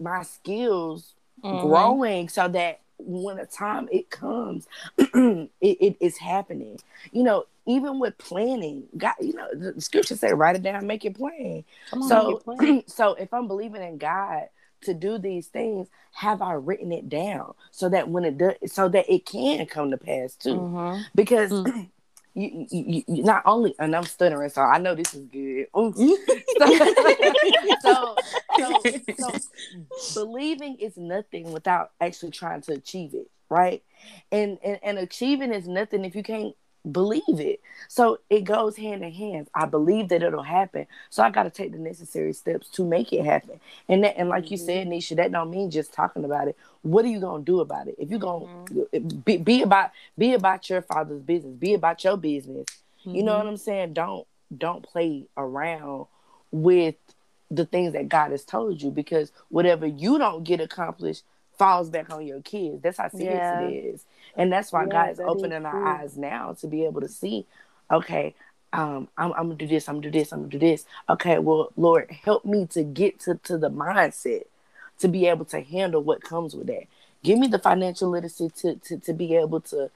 my 0.00 0.22
skills 0.22 1.14
mm-hmm. 1.42 1.66
growing 1.66 2.28
so 2.28 2.48
that 2.48 2.80
when 2.98 3.36
the 3.36 3.46
time 3.46 3.88
it 3.92 4.10
comes, 4.10 4.66
it, 4.98 5.50
it 5.60 5.96
is 6.00 6.18
happening. 6.18 6.78
You 7.12 7.22
know, 7.22 7.46
even 7.66 7.98
with 7.98 8.16
planning, 8.18 8.84
God, 8.96 9.14
you 9.20 9.34
know, 9.34 9.46
the 9.54 9.80
scripture 9.80 10.16
said, 10.16 10.38
write 10.38 10.56
it 10.56 10.62
down, 10.62 10.86
make 10.86 11.04
it 11.04 11.16
plain. 11.16 11.64
so, 12.08 12.42
so 12.86 13.14
if 13.14 13.32
I'm 13.32 13.46
believing 13.46 13.82
in 13.82 13.98
God 13.98 14.48
to 14.82 14.94
do 14.94 15.18
these 15.18 15.48
things, 15.48 15.88
have 16.12 16.40
I 16.40 16.54
written 16.54 16.92
it 16.92 17.08
down 17.08 17.54
so 17.70 17.88
that 17.90 18.08
when 18.08 18.24
it 18.24 18.38
does, 18.38 18.54
so 18.66 18.88
that 18.88 19.12
it 19.12 19.26
can 19.26 19.66
come 19.66 19.90
to 19.90 19.98
pass 19.98 20.34
too? 20.34 20.54
Mm-hmm. 20.54 21.02
Because, 21.14 21.50
mm-hmm. 21.50 21.82
you, 22.38 22.66
you, 22.70 23.04
you, 23.08 23.22
not 23.24 23.42
only, 23.46 23.74
and 23.78 23.96
I'm 23.96 24.04
stuttering, 24.04 24.50
so 24.50 24.62
I 24.62 24.78
know 24.78 24.94
this 24.94 25.12
is 25.14 25.24
good. 25.26 25.66
so, 27.82 28.16
so, 28.58 28.80
so, 29.18 29.30
so, 29.98 30.24
believing 30.24 30.76
is 30.76 30.96
nothing 30.96 31.52
without 31.52 31.90
actually 32.00 32.30
trying 32.30 32.60
to 32.62 32.72
achieve 32.74 33.14
it, 33.14 33.28
right? 33.48 33.82
And, 34.30 34.58
and 34.64 34.78
and 34.82 34.98
achieving 34.98 35.52
is 35.52 35.66
nothing 35.66 36.04
if 36.04 36.14
you 36.14 36.22
can't 36.22 36.54
believe 36.92 37.22
it. 37.40 37.60
So 37.88 38.18
it 38.30 38.44
goes 38.44 38.76
hand 38.76 39.04
in 39.04 39.12
hand. 39.12 39.48
I 39.54 39.66
believe 39.66 40.08
that 40.08 40.22
it'll 40.22 40.42
happen. 40.42 40.86
So 41.10 41.22
I 41.22 41.30
got 41.30 41.44
to 41.44 41.50
take 41.50 41.72
the 41.72 41.78
necessary 41.78 42.32
steps 42.32 42.68
to 42.70 42.84
make 42.84 43.12
it 43.12 43.24
happen. 43.24 43.60
And 43.88 44.04
that, 44.04 44.18
and 44.18 44.28
like 44.28 44.44
mm-hmm. 44.44 44.54
you 44.54 44.58
said, 44.58 44.86
Nisha, 44.88 45.16
that 45.16 45.32
don't 45.32 45.50
mean 45.50 45.70
just 45.70 45.92
talking 45.92 46.24
about 46.24 46.48
it. 46.48 46.56
What 46.82 47.04
are 47.04 47.08
you 47.08 47.20
gonna 47.20 47.42
do 47.42 47.60
about 47.60 47.88
it? 47.88 47.96
If 47.98 48.10
you're 48.10 48.18
gonna 48.18 48.46
mm-hmm. 48.46 49.18
be, 49.20 49.36
be 49.36 49.62
about 49.62 49.90
be 50.16 50.34
about 50.34 50.68
your 50.70 50.82
father's 50.82 51.22
business, 51.22 51.54
be 51.54 51.74
about 51.74 52.02
your 52.04 52.16
business. 52.16 52.66
Mm-hmm. 53.00 53.14
You 53.14 53.22
know 53.22 53.34
what 53.34 53.40
mm-hmm. 53.40 53.48
I'm 53.50 53.56
saying? 53.56 53.92
Don't 53.94 54.26
don't 54.56 54.82
play 54.82 55.26
around 55.36 56.06
with 56.50 56.94
the 57.50 57.66
things 57.66 57.92
that 57.94 58.08
God 58.08 58.30
has 58.30 58.44
told 58.44 58.80
you 58.80 58.90
because 58.90 59.32
whatever 59.48 59.86
you 59.86 60.18
don't 60.18 60.44
get 60.44 60.60
accomplished 60.60 61.24
falls 61.58 61.90
back 61.90 62.10
on 62.10 62.26
your 62.26 62.40
kids. 62.40 62.82
That's 62.82 62.98
how 62.98 63.08
serious 63.08 63.34
yeah. 63.34 63.60
it 63.60 63.72
is. 63.72 64.06
And 64.38 64.52
that's 64.52 64.72
why 64.72 64.84
yeah, 64.84 64.88
God 64.88 65.10
is 65.10 65.20
opening 65.20 65.66
our 65.66 65.84
eyes 65.84 66.16
now 66.16 66.54
to 66.60 66.68
be 66.68 66.84
able 66.84 67.00
to 67.00 67.08
see, 67.08 67.44
okay, 67.90 68.34
um, 68.72 69.08
I'm, 69.18 69.32
I'm, 69.32 69.42
gonna 69.48 69.56
do 69.56 69.66
this, 69.66 69.88
I'm 69.88 69.96
gonna 69.96 70.10
do 70.10 70.18
this, 70.18 70.32
I'm 70.32 70.40
gonna 70.40 70.50
do 70.50 70.58
this. 70.58 70.86
Okay, 71.10 71.38
well, 71.38 71.72
Lord, 71.76 72.10
help 72.10 72.44
me 72.44 72.66
to 72.68 72.84
get 72.84 73.18
to, 73.20 73.34
to 73.44 73.58
the 73.58 73.70
mindset 73.70 74.44
to 75.00 75.08
be 75.08 75.26
able 75.26 75.44
to 75.46 75.60
handle 75.60 76.02
what 76.02 76.22
comes 76.22 76.54
with 76.54 76.68
that. 76.68 76.84
Give 77.24 77.38
me 77.38 77.48
the 77.48 77.58
financial 77.58 78.10
literacy 78.10 78.50
to, 78.58 78.76
to, 78.76 78.98
to 78.98 79.12
be 79.12 79.34
able 79.34 79.60
to 79.62 79.90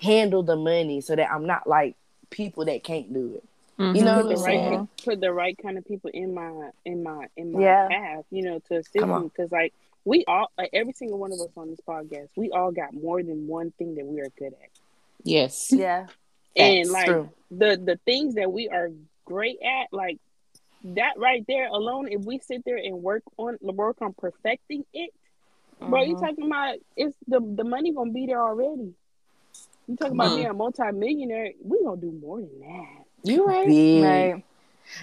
handle 0.00 0.44
the 0.44 0.56
money 0.56 1.00
so 1.00 1.16
that 1.16 1.30
I'm 1.30 1.46
not 1.46 1.66
like 1.66 1.96
people 2.30 2.64
that 2.66 2.84
can't 2.84 3.12
do 3.12 3.34
it. 3.36 3.44
Mm-hmm. 3.82 3.96
You 3.96 4.04
know 4.04 4.22
put 4.22 4.36
the 4.36 4.42
right 4.42 4.88
put 5.04 5.20
the 5.20 5.32
right 5.32 5.56
kind 5.56 5.78
of 5.78 5.86
people 5.86 6.10
in 6.12 6.34
my 6.34 6.70
in 6.84 7.04
my 7.04 7.28
in 7.36 7.52
my 7.52 7.60
yeah. 7.60 7.86
path, 7.88 8.24
you 8.30 8.42
know, 8.42 8.58
to 8.68 8.78
assist 8.78 8.96
me 8.96 9.22
because 9.22 9.52
like 9.52 9.72
we 10.08 10.24
all 10.26 10.50
like 10.56 10.70
every 10.72 10.94
single 10.94 11.18
one 11.18 11.32
of 11.32 11.40
us 11.40 11.50
on 11.54 11.68
this 11.68 11.80
podcast, 11.86 12.28
we 12.34 12.50
all 12.50 12.72
got 12.72 12.94
more 12.94 13.22
than 13.22 13.46
one 13.46 13.72
thing 13.72 13.94
that 13.96 14.06
we 14.06 14.20
are 14.20 14.28
good 14.38 14.54
at. 14.54 14.70
Yes. 15.22 15.70
Yeah. 15.76 16.06
and 16.56 16.90
like 16.90 17.06
true. 17.06 17.28
the 17.50 17.80
the 17.84 18.00
things 18.06 18.34
that 18.36 18.50
we 18.50 18.68
are 18.68 18.88
great 19.26 19.58
at, 19.62 19.92
like 19.92 20.18
that 20.82 21.18
right 21.18 21.44
there 21.46 21.68
alone, 21.68 22.08
if 22.10 22.22
we 22.22 22.38
sit 22.38 22.64
there 22.64 22.78
and 22.78 23.02
work 23.02 23.22
on 23.36 23.58
work 23.60 23.98
on 24.00 24.14
perfecting 24.14 24.86
it, 24.94 25.10
mm-hmm. 25.78 25.90
bro, 25.90 26.02
you 26.02 26.14
mm-hmm. 26.14 26.24
talking 26.24 26.46
about 26.46 26.76
it's 26.96 27.14
the 27.28 27.40
the 27.40 27.64
money 27.64 27.92
gonna 27.92 28.10
be 28.10 28.26
there 28.26 28.42
already. 28.42 28.94
You 29.86 29.96
talking 29.96 30.14
about 30.14 30.36
being 30.36 30.46
a 30.46 30.54
multi-millionaire, 30.54 31.52
we 31.62 31.84
gonna 31.84 32.00
do 32.00 32.12
more 32.12 32.40
than 32.40 32.60
that. 32.60 33.04
You 33.24 33.44
right. 33.44 33.66
Big. 33.66 34.02
Right. 34.02 34.44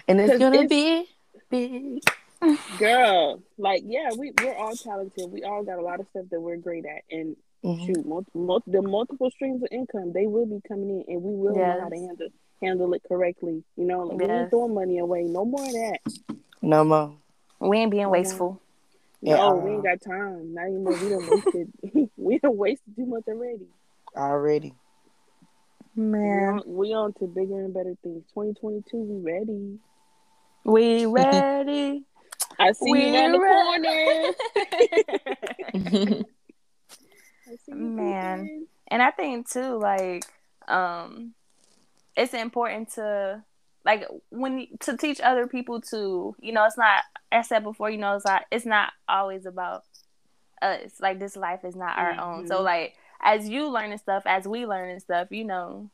And 0.07 0.19
it's 0.19 0.39
gonna 0.39 0.61
it's, 0.61 0.69
be 0.69 1.05
big. 1.51 2.03
Girl, 2.79 3.41
like 3.57 3.83
yeah, 3.85 4.09
we 4.17 4.31
we're 4.41 4.55
all 4.55 4.75
talented. 4.75 5.31
We 5.31 5.43
all 5.43 5.63
got 5.63 5.79
a 5.79 5.81
lot 5.81 5.99
of 5.99 6.07
stuff 6.09 6.25
that 6.31 6.39
we're 6.39 6.57
great 6.57 6.85
at, 6.85 7.03
and 7.09 7.35
mm-hmm. 7.63 7.85
shoot, 7.85 8.05
multiple, 8.05 8.63
the 8.67 8.81
multiple 8.81 9.31
streams 9.31 9.63
of 9.63 9.69
income 9.71 10.13
they 10.13 10.27
will 10.27 10.45
be 10.45 10.61
coming 10.67 10.89
in, 10.89 11.13
and 11.13 11.23
we 11.23 11.35
will 11.35 11.55
yes. 11.55 11.75
know 11.75 11.81
how 11.81 11.89
to 11.89 11.95
handle 11.95 12.27
handle 12.61 12.93
it 12.93 13.01
correctly. 13.07 13.63
You 13.77 13.85
know, 13.85 14.03
like 14.03 14.19
yes. 14.21 14.29
we 14.29 14.35
ain't 14.35 14.49
throwing 14.49 14.73
money 14.73 14.99
away. 14.99 15.23
No 15.23 15.45
more 15.45 15.65
of 15.65 15.71
that. 15.71 15.99
No 16.61 16.83
more. 16.83 17.15
We 17.59 17.77
ain't 17.77 17.91
being 17.91 18.09
wasteful. 18.09 18.61
No, 19.21 19.35
yeah, 19.35 19.53
we 19.53 19.71
ain't 19.71 19.83
got 19.83 20.01
time. 20.01 20.53
Not 20.53 20.67
even 20.67 20.85
we 20.85 21.09
don't 21.09 21.29
wasted. 21.29 22.09
we 22.17 22.39
don't 22.39 22.57
wasted 22.57 22.95
too 22.95 23.05
much 23.05 23.23
already. 23.27 23.67
Already. 24.15 24.73
Man, 25.95 26.61
we 26.65 26.73
on, 26.73 26.75
we 26.75 26.93
on 26.93 27.13
to 27.13 27.27
bigger 27.27 27.63
and 27.63 27.73
better 27.73 27.95
things. 28.03 28.23
Twenty 28.33 28.53
twenty 28.53 28.83
two, 28.89 28.97
we 28.97 29.31
ready. 29.31 29.79
We 30.65 31.05
ready. 31.05 32.03
I 32.59 32.71
see 32.71 32.91
We're 32.91 32.97
you 33.07 33.15
in 33.15 33.31
the 33.31 33.37
corner. 37.67 37.95
Man. 37.95 38.67
And 38.87 39.01
I 39.01 39.11
think 39.11 39.49
too, 39.49 39.77
like, 39.77 40.25
um, 40.67 41.33
it's 42.15 42.33
important 42.33 42.93
to 42.93 43.43
like 43.83 44.07
when 44.29 44.67
to 44.81 44.97
teach 44.97 45.21
other 45.21 45.47
people 45.47 45.81
to, 45.81 46.35
you 46.39 46.51
know, 46.51 46.65
it's 46.65 46.77
not 46.77 47.03
I 47.31 47.41
said 47.41 47.63
before, 47.63 47.89
you 47.89 47.97
know, 47.97 48.15
it's 48.15 48.25
not 48.25 48.43
it's 48.51 48.65
not 48.65 48.93
always 49.07 49.45
about 49.45 49.83
us. 50.61 50.91
Like 50.99 51.19
this 51.19 51.35
life 51.35 51.63
is 51.63 51.75
not 51.75 51.97
our 51.97 52.11
mm-hmm. 52.13 52.19
own. 52.19 52.47
So 52.47 52.55
mm-hmm. 52.55 52.65
like 52.65 52.95
as 53.21 53.47
you 53.47 53.69
learning 53.69 53.97
stuff, 53.99 54.23
as 54.25 54.47
we 54.47 54.65
learning 54.65 54.99
stuff, 54.99 55.27
you 55.31 55.43
know, 55.43 55.89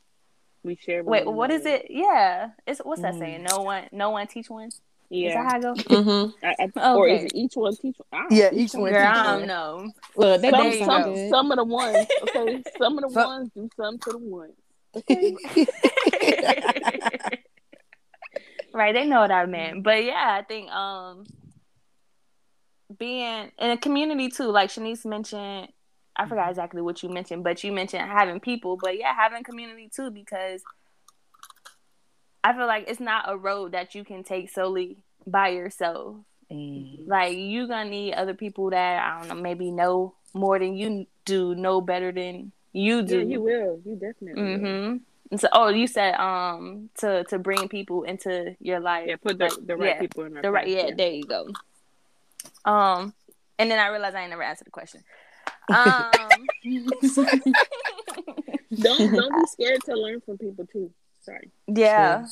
we 0.64 0.76
share. 0.76 1.03
Wait, 1.03 1.26
what 1.26 1.51
is 1.51 1.66
it? 1.66 1.88
Yeah, 1.89 2.51
it's 2.68 2.80
what's 2.80 3.01
that 3.01 3.16
mm. 3.16 3.20
saying? 3.20 3.47
No 3.49 3.62
one, 3.62 3.88
no 3.91 4.12
one 4.12 4.28
teach 4.28 4.49
one. 4.49 4.70
Yeah. 5.12 5.28
Is 5.28 5.34
that 5.34 5.43
how 5.43 5.57
I 5.57 5.59
go? 5.59 5.74
Mm-hmm. 5.74 6.45
I, 6.45 6.70
I, 6.80 6.93
Or 6.93 7.05
is 7.09 7.26
it 7.26 7.34
each 7.36 7.55
one 7.55 7.76
teach 7.76 7.97
one? 8.09 8.28
Yeah, 8.32 8.49
each 8.53 8.74
one. 8.74 8.91
Girl, 8.91 9.05
I 9.05 9.24
don't 9.24 9.45
know. 9.45 9.91
Well, 10.16 10.39
some, 10.39 10.72
some, 10.72 11.30
some, 11.30 11.51
of 11.51 11.57
the 11.57 11.66
ones, 11.66 12.07
okay, 12.24 12.64
some 12.78 12.97
of 12.97 13.03
the 13.03 13.09
some, 13.09 13.28
ones 13.28 13.49
do 13.53 13.70
some 13.76 13.99
to 13.99 14.12
the 14.12 14.18
ones. 14.18 14.53
Okay. 14.95 15.36
right, 18.74 18.93
they 18.93 19.05
know 19.05 19.20
what 19.20 19.32
I 19.32 19.45
meant. 19.47 19.84
But 19.84 20.01
yeah, 20.05 20.38
I 20.39 20.43
think 20.43 20.72
um 20.72 21.26
being 22.97 23.51
in 23.59 23.72
a 23.72 23.78
community 23.78 24.30
too, 24.30 24.49
like 24.49 24.70
Shanice 24.70 25.05
mentioned, 25.05 25.68
I 26.16 26.26
forgot 26.26 26.51
exactly 26.51 26.82
what 26.82 27.03
you 27.03 27.09
mentioned, 27.09 27.43
but 27.43 27.62
you 27.66 27.74
mentioned 27.74 28.09
having 28.09 28.39
people. 28.39 28.78
But 28.82 28.97
yeah, 28.97 29.14
having 29.14 29.43
community 29.43 29.89
too, 29.93 30.09
because 30.09 30.64
I 32.43 32.53
feel 32.53 32.67
like 32.67 32.85
it's 32.87 32.99
not 32.99 33.25
a 33.27 33.37
road 33.37 33.73
that 33.73 33.95
you 33.95 34.03
can 34.03 34.23
take 34.23 34.49
solely 34.49 34.97
by 35.27 35.49
yourself. 35.49 36.17
Mm. 36.51 37.07
Like 37.07 37.37
you 37.37 37.67
gonna 37.67 37.89
need 37.89 38.13
other 38.13 38.33
people 38.33 38.71
that 38.71 39.03
I 39.03 39.19
don't 39.19 39.29
know, 39.29 39.41
maybe 39.41 39.71
know 39.71 40.15
more 40.33 40.59
than 40.59 40.75
you 40.75 41.07
do, 41.25 41.55
know 41.55 41.81
better 41.81 42.11
than 42.11 42.51
you 42.73 43.03
do. 43.03 43.19
Yeah, 43.19 43.25
you 43.25 43.41
will. 43.41 43.81
You 43.85 43.95
definitely. 43.95 44.41
Mm-hmm. 44.41 44.91
Will. 44.91 44.99
So, 45.37 45.47
oh, 45.53 45.69
you 45.69 45.87
said 45.87 46.15
um 46.15 46.89
to 46.97 47.23
to 47.25 47.39
bring 47.39 47.69
people 47.69 48.03
into 48.03 48.55
your 48.59 48.79
life. 48.79 49.07
Yeah, 49.07 49.15
put 49.15 49.37
the, 49.37 49.45
like, 49.45 49.65
the 49.65 49.77
right 49.77 49.95
yeah, 49.95 49.99
people 49.99 50.23
in 50.25 50.33
the 50.33 50.51
right. 50.51 50.67
Yeah, 50.67 50.87
yeah, 50.87 50.95
there 50.95 51.11
you 51.11 51.23
go. 51.23 51.47
Um, 52.65 53.13
and 53.57 53.71
then 53.71 53.79
I 53.79 53.87
realized 53.87 54.15
I 54.15 54.21
ain't 54.21 54.31
never 54.31 54.43
answered 54.43 54.67
the 54.67 54.71
question. 54.71 55.03
Um, 55.69 56.11
don't 58.75 59.13
don't 59.13 59.35
be 59.35 59.47
scared 59.47 59.81
to 59.85 59.93
learn 59.93 60.21
from 60.21 60.37
people 60.37 60.65
too. 60.65 60.91
Sorry. 61.22 61.51
Yeah. 61.67 62.26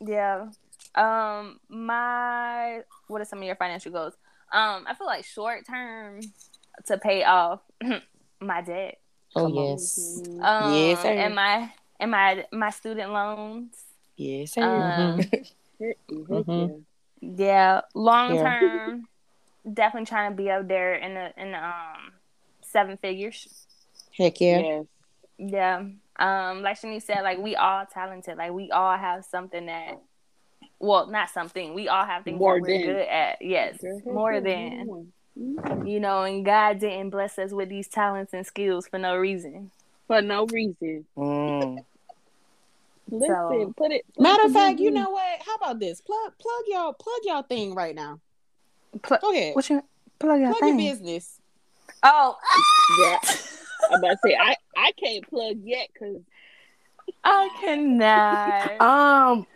Yeah. 0.00 0.46
Um, 0.94 1.60
my 1.68 2.82
what 3.08 3.20
are 3.20 3.24
some 3.24 3.40
of 3.40 3.44
your 3.44 3.56
financial 3.56 3.92
goals? 3.92 4.14
Um, 4.52 4.84
I 4.88 4.94
feel 4.96 5.06
like 5.06 5.24
short 5.24 5.66
term 5.66 6.20
to 6.86 6.98
pay 6.98 7.24
off 7.24 7.60
my 8.40 8.62
debt. 8.62 8.98
Oh 9.36 9.48
yes. 9.48 10.20
Um, 10.40 10.74
yes, 10.74 11.02
sir. 11.02 11.08
and 11.08 11.34
my 11.34 11.70
and 12.00 12.10
my 12.10 12.44
my 12.52 12.70
student 12.70 13.12
loans. 13.12 13.74
Yes, 14.16 14.52
sir. 14.52 14.62
Um, 14.62 15.20
mm-hmm. 15.20 16.14
mm-hmm. 16.32 16.74
Yeah, 17.20 17.80
long 17.94 18.36
term, 18.36 19.06
yeah. 19.64 19.72
definitely 19.74 20.06
trying 20.06 20.30
to 20.30 20.36
be 20.36 20.50
up 20.50 20.66
there 20.68 20.94
in 20.94 21.14
the 21.14 21.32
in 21.36 21.52
the 21.52 21.64
um 21.64 22.12
seven 22.62 22.96
figures. 22.96 23.66
Heck 24.16 24.40
yeah. 24.40 24.58
Yes. 24.58 24.84
Yeah 25.38 25.84
um, 26.18 26.62
like 26.62 26.80
Shani 26.80 27.02
said, 27.02 27.22
like 27.22 27.38
we 27.38 27.54
all 27.56 27.84
talented. 27.86 28.36
Like 28.38 28.52
we 28.52 28.70
all 28.70 28.96
have 28.96 29.24
something 29.24 29.66
that, 29.66 29.98
well, 30.78 31.06
not 31.06 31.30
something. 31.30 31.74
We 31.74 31.88
all 31.88 32.04
have 32.04 32.24
things 32.24 32.38
more 32.38 32.56
that 32.56 32.62
we're 32.62 32.78
than. 32.78 32.86
good 32.86 33.08
at. 33.08 33.38
Yes, 33.40 33.78
more 34.04 34.40
than. 34.40 35.12
You 35.36 36.00
know, 36.00 36.24
and 36.24 36.44
God 36.44 36.80
didn't 36.80 37.10
bless 37.10 37.38
us 37.38 37.52
with 37.52 37.68
these 37.68 37.86
talents 37.86 38.34
and 38.34 38.44
skills 38.44 38.88
for 38.88 38.98
no 38.98 39.16
reason. 39.16 39.70
For 40.08 40.20
no 40.20 40.46
reason. 40.46 41.04
Mm. 41.16 41.84
Listen, 43.10 43.28
so, 43.28 43.74
put 43.76 43.92
it. 43.92 44.04
Matter 44.18 44.44
of 44.44 44.52
fact, 44.52 44.80
you 44.80 44.90
know 44.90 45.10
what? 45.10 45.40
How 45.46 45.54
about 45.54 45.78
this? 45.78 46.00
Plug, 46.00 46.32
plug 46.38 46.62
y'all, 46.66 46.92
plug 46.92 47.20
y'all 47.22 47.42
thing 47.42 47.74
right 47.74 47.94
now. 47.94 48.20
Pl- 49.02 49.18
Go 49.22 49.32
ahead. 49.32 49.54
What's 49.54 49.70
your 49.70 49.82
plug 50.18 50.40
your 50.40 50.50
plug 50.50 50.60
thing? 50.60 50.80
your 50.80 50.92
business? 50.94 51.40
Oh, 52.02 52.36
yeah. 53.00 53.18
I'm 53.90 53.98
about 53.98 54.10
to 54.10 54.18
say 54.24 54.36
I 54.40 54.56
I 54.76 54.92
can't 54.92 55.28
plug 55.28 55.56
yet 55.62 55.88
because 55.92 56.22
I 57.24 57.48
cannot. 57.60 58.80
um, 58.80 59.46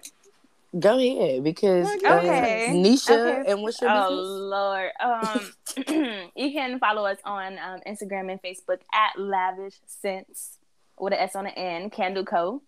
go 0.79 0.99
ahead 0.99 1.45
because 1.45 1.87
okay. 1.87 2.67
Uh, 2.69 2.73
Nisha 2.73 3.11
okay. 3.11 3.51
and 3.51 3.63
what's 3.63 3.81
your 3.81 3.91
oh 3.91 4.09
business? 4.11 4.29
Lord, 4.51 4.91
um, 5.01 6.31
you 6.37 6.53
can 6.53 6.79
follow 6.79 7.05
us 7.07 7.19
on 7.25 7.59
um, 7.59 7.81
Instagram 7.87 8.31
and 8.31 8.43
Facebook 8.43 8.81
at 8.93 9.19
Lavish 9.19 9.77
Sense 9.87 10.59
with 10.99 11.13
an 11.13 11.19
S 11.19 11.37
on 11.37 11.45
the 11.45 11.59
end, 11.59 11.93
Candle 11.93 12.25
Co. 12.25 12.63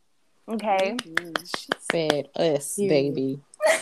Okay, 0.47 0.97
she 1.03 1.69
said 1.91 2.29
us, 2.37 2.79
yeah. 2.79 2.89
baby. 2.89 3.41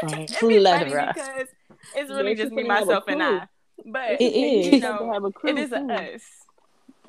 Plethora. 0.00 1.12
Because 1.14 1.48
it's 1.94 2.10
really 2.10 2.34
just 2.34 2.52
me, 2.52 2.64
myself, 2.64 3.04
and 3.08 3.22
I. 3.22 3.48
But 3.84 4.20
it 4.20 4.24
is. 4.24 4.72
You 4.72 4.80
know, 4.80 5.32
it 5.44 5.58
is 5.58 5.72
a 5.72 5.80
us. 5.80 6.22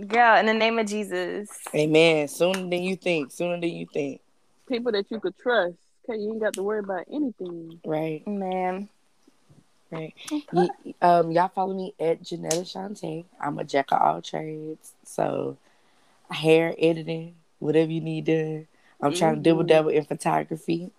Girl, 0.08 0.38
in 0.38 0.45
the 0.45 0.54
name 0.54 0.80
of 0.80 0.88
Jesus. 0.88 1.50
Amen. 1.76 2.28
Sooner 2.28 2.60
than 2.60 2.84
you 2.84 2.95
think. 2.95 3.32
Sooner 3.32 3.60
than 3.60 3.70
you 3.70 3.86
think. 3.91 4.22
People 4.68 4.91
that 4.93 5.10
you 5.10 5.20
could 5.20 5.38
trust. 5.38 5.76
Okay, 6.08 6.20
you 6.20 6.32
ain't 6.32 6.39
got 6.39 6.54
to 6.54 6.64
worry 6.64 6.80
about 6.80 7.06
anything. 7.12 7.80
Right. 7.86 8.26
Man. 8.26 8.88
Right. 9.91 10.14
Okay. 10.32 10.70
um, 11.02 11.32
y'all 11.32 11.50
follow 11.50 11.74
me 11.74 11.93
at 12.00 12.22
Janetta 12.22 12.62
Shante. 12.62 13.26
I'm 13.41 13.60
a 13.60 13.64
jack 13.64 13.91
of 13.91 14.02
all 14.02 14.22
trades. 14.22 14.93
So 15.04 15.58
hair, 16.30 16.76
editing, 16.78 17.36
whatever 17.60 17.91
you 17.91 18.02
need 18.02 18.26
done. 18.26 18.68
I'm 19.02 19.12
mm-hmm. 19.12 19.20
trying 19.20 19.36
to 19.36 19.41
double 19.41 19.62
mm-hmm. 19.62 19.68
double 19.68 19.89
in 19.89 20.06
photography. 20.06 20.91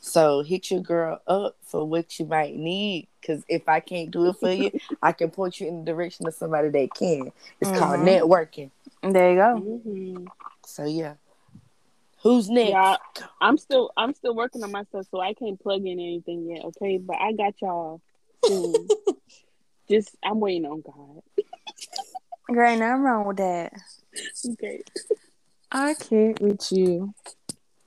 So 0.00 0.42
hit 0.42 0.70
your 0.70 0.80
girl 0.80 1.20
up 1.26 1.56
for 1.62 1.84
what 1.84 2.18
you 2.18 2.26
might 2.26 2.56
need. 2.56 3.08
Cause 3.26 3.42
if 3.48 3.68
I 3.68 3.80
can't 3.80 4.10
do 4.10 4.28
it 4.28 4.36
for 4.36 4.50
you, 4.50 4.70
I 5.02 5.12
can 5.12 5.30
point 5.30 5.60
you 5.60 5.66
in 5.66 5.84
the 5.84 5.92
direction 5.92 6.26
of 6.26 6.34
somebody 6.34 6.68
that 6.68 6.94
can. 6.94 7.32
It's 7.60 7.70
mm-hmm. 7.70 7.78
called 7.78 8.00
networking. 8.00 8.70
There 9.02 9.30
you 9.30 9.36
go. 9.36 9.60
Mm-hmm. 9.60 10.26
So 10.64 10.84
yeah. 10.84 11.14
Who's 12.22 12.48
next? 12.48 12.70
Yeah, 12.70 12.96
I'm 13.40 13.56
still 13.58 13.92
I'm 13.96 14.14
still 14.14 14.34
working 14.34 14.64
on 14.64 14.72
myself, 14.72 15.06
so 15.10 15.20
I 15.20 15.34
can't 15.34 15.60
plug 15.60 15.82
in 15.86 16.00
anything 16.00 16.48
yet. 16.48 16.64
Okay, 16.64 16.98
but 16.98 17.16
I 17.20 17.32
got 17.32 17.54
y'all. 17.60 18.00
Just 19.88 20.16
I'm 20.24 20.40
waiting 20.40 20.66
on 20.66 20.80
God. 20.80 21.22
Great, 22.48 22.78
nothing 22.78 23.02
wrong 23.02 23.26
with 23.26 23.36
that. 23.38 23.72
Okay. 24.52 24.82
I 25.70 25.92
can't 25.92 26.40
with 26.40 26.72
you. 26.72 27.12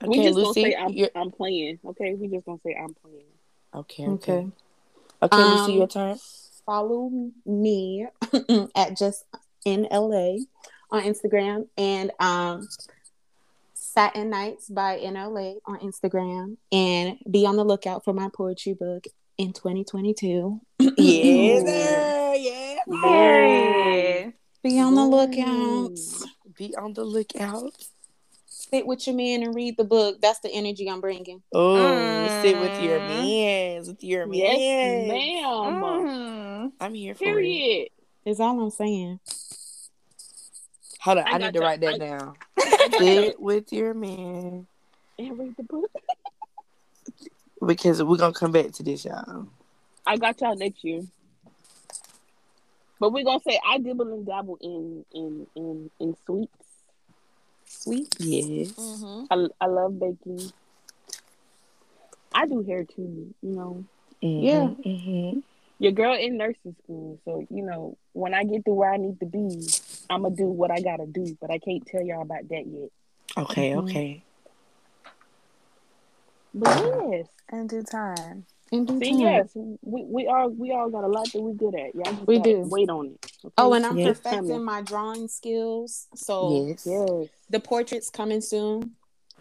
Okay, 0.02 0.18
we 0.18 0.24
just 0.24 0.36
Lucy, 0.36 0.62
gonna 0.62 0.72
say 0.72 1.08
I'm, 1.14 1.22
I'm, 1.22 1.30
playing. 1.30 1.78
Okay, 1.84 2.14
we 2.14 2.28
just 2.28 2.46
gonna 2.46 2.58
say 2.64 2.74
I'm 2.74 2.94
playing. 2.94 3.24
Okay. 3.74 4.06
Okay. 4.06 4.48
Okay, 5.22 5.36
um, 5.36 5.60
Lucy, 5.60 5.72
your 5.74 5.88
turn. 5.88 6.18
Follow 6.64 7.10
me 7.44 8.06
at 8.74 8.96
just 8.96 9.24
in 9.64 9.86
LA 9.90 10.36
on 10.90 11.02
Instagram 11.02 11.68
and 11.76 12.10
um 12.18 12.66
Satin 13.74 14.30
Nights 14.30 14.68
by 14.68 14.98
NLA 14.98 15.56
on 15.66 15.78
Instagram 15.80 16.56
and 16.72 17.18
be 17.30 17.44
on 17.44 17.56
the 17.56 17.64
lookout 17.64 18.04
for 18.04 18.14
my 18.14 18.28
poetry 18.32 18.74
book 18.74 19.04
in 19.36 19.52
2022. 19.52 20.60
yeah, 20.78 20.90
yeah. 20.98 22.76
Yeah. 22.86 24.30
Be 24.62 24.78
on 24.78 24.94
the 24.94 25.04
lookout. 25.04 25.98
Be 26.56 26.74
on 26.76 26.92
the 26.92 27.04
lookout. 27.04 27.72
Sit 28.70 28.86
with 28.86 29.06
your 29.06 29.16
man 29.16 29.42
and 29.42 29.54
read 29.54 29.76
the 29.76 29.84
book. 29.84 30.20
That's 30.20 30.38
the 30.40 30.50
energy 30.50 30.88
I'm 30.88 31.00
bringing. 31.00 31.42
Oh, 31.52 31.76
mm. 31.76 32.42
sit 32.42 32.58
with 32.60 32.80
your 32.82 33.00
man. 33.00 33.82
With 33.84 34.04
your 34.04 34.26
man. 34.26 34.38
Yes, 34.38 35.08
ma'am. 35.08 35.82
Mm. 35.82 36.72
I'm 36.80 36.94
here 36.94 37.14
for 37.14 37.24
Period. 37.24 37.88
it. 38.24 38.30
Is 38.30 38.38
all 38.38 38.60
I'm 38.60 38.70
saying. 38.70 39.18
Hold 41.00 41.18
on, 41.18 41.26
I, 41.26 41.30
I 41.30 41.38
need 41.38 41.54
to 41.54 41.60
write 41.60 41.80
that 41.80 41.94
I, 41.94 41.98
down. 41.98 42.34
sit 42.98 43.40
with 43.40 43.72
your 43.72 43.94
man 43.94 44.66
and 45.18 45.38
read 45.38 45.56
the 45.56 45.62
book. 45.64 45.90
because 47.66 48.02
we're 48.02 48.18
gonna 48.18 48.32
come 48.32 48.52
back 48.52 48.70
to 48.72 48.82
this, 48.82 49.04
y'all. 49.04 49.48
I 50.06 50.16
got 50.16 50.40
y'all 50.40 50.56
next 50.56 50.84
year. 50.84 51.02
But 53.00 53.12
we're 53.12 53.24
gonna 53.24 53.40
say 53.40 53.58
I 53.66 53.78
dibble 53.78 54.12
and 54.12 54.26
dabble 54.26 54.58
in 54.60 55.04
in 55.12 55.46
in 55.56 55.90
in 55.98 56.16
sweets. 56.26 56.59
Sweets, 57.70 58.16
yes. 58.18 58.72
Mm-hmm. 58.72 59.24
I 59.30 59.64
I 59.64 59.66
love 59.68 59.98
baking. 59.98 60.52
I 62.34 62.46
do 62.46 62.62
hair 62.62 62.84
too, 62.84 63.32
you 63.42 63.50
know. 63.50 63.84
Mm-hmm. 64.22 64.44
Yeah. 64.44 64.92
Mm-hmm. 64.92 65.38
Your 65.78 65.92
girl 65.92 66.14
in 66.14 66.36
nursing 66.36 66.74
school, 66.82 67.20
so 67.24 67.46
you 67.48 67.64
know 67.64 67.96
when 68.12 68.34
I 68.34 68.42
get 68.42 68.64
to 68.64 68.72
where 68.72 68.92
I 68.92 68.96
need 68.96 69.20
to 69.20 69.26
be, 69.26 69.68
I'm 70.10 70.22
gonna 70.22 70.34
do 70.34 70.46
what 70.46 70.72
I 70.72 70.80
gotta 70.80 71.06
do. 71.06 71.38
But 71.40 71.52
I 71.52 71.58
can't 71.58 71.86
tell 71.86 72.02
y'all 72.02 72.22
about 72.22 72.48
that 72.48 72.66
yet. 72.66 72.90
Okay. 73.38 73.70
Mm-hmm. 73.70 73.88
Okay. 73.88 74.22
But 76.52 76.76
yes, 77.08 77.26
in 77.52 77.66
due 77.68 77.82
time. 77.84 78.46
In 78.72 78.84
due 78.84 78.98
See, 78.98 79.12
time. 79.12 79.20
yes, 79.20 79.50
we, 79.54 80.02
we 80.02 80.26
all 80.26 80.50
we 80.50 80.72
all 80.72 80.90
got 80.90 81.04
a 81.04 81.08
lot 81.08 81.32
that 81.32 81.40
we 81.40 81.54
good 81.54 81.76
at. 81.76 81.94
Y'all 81.94 82.14
just 82.14 82.26
we 82.26 82.40
do 82.40 82.66
wait 82.68 82.90
on 82.90 83.06
it. 83.14 83.29
Okay? 83.44 83.54
Oh, 83.58 83.72
and 83.72 83.86
I'm 83.86 83.98
yes. 83.98 84.20
perfecting 84.20 84.64
my 84.64 84.82
drawing 84.82 85.28
skills. 85.28 86.08
So 86.14 86.66
yes. 86.66 86.86
yes. 86.86 87.28
the 87.48 87.60
portraits 87.60 88.10
coming 88.10 88.40
soon. 88.40 88.92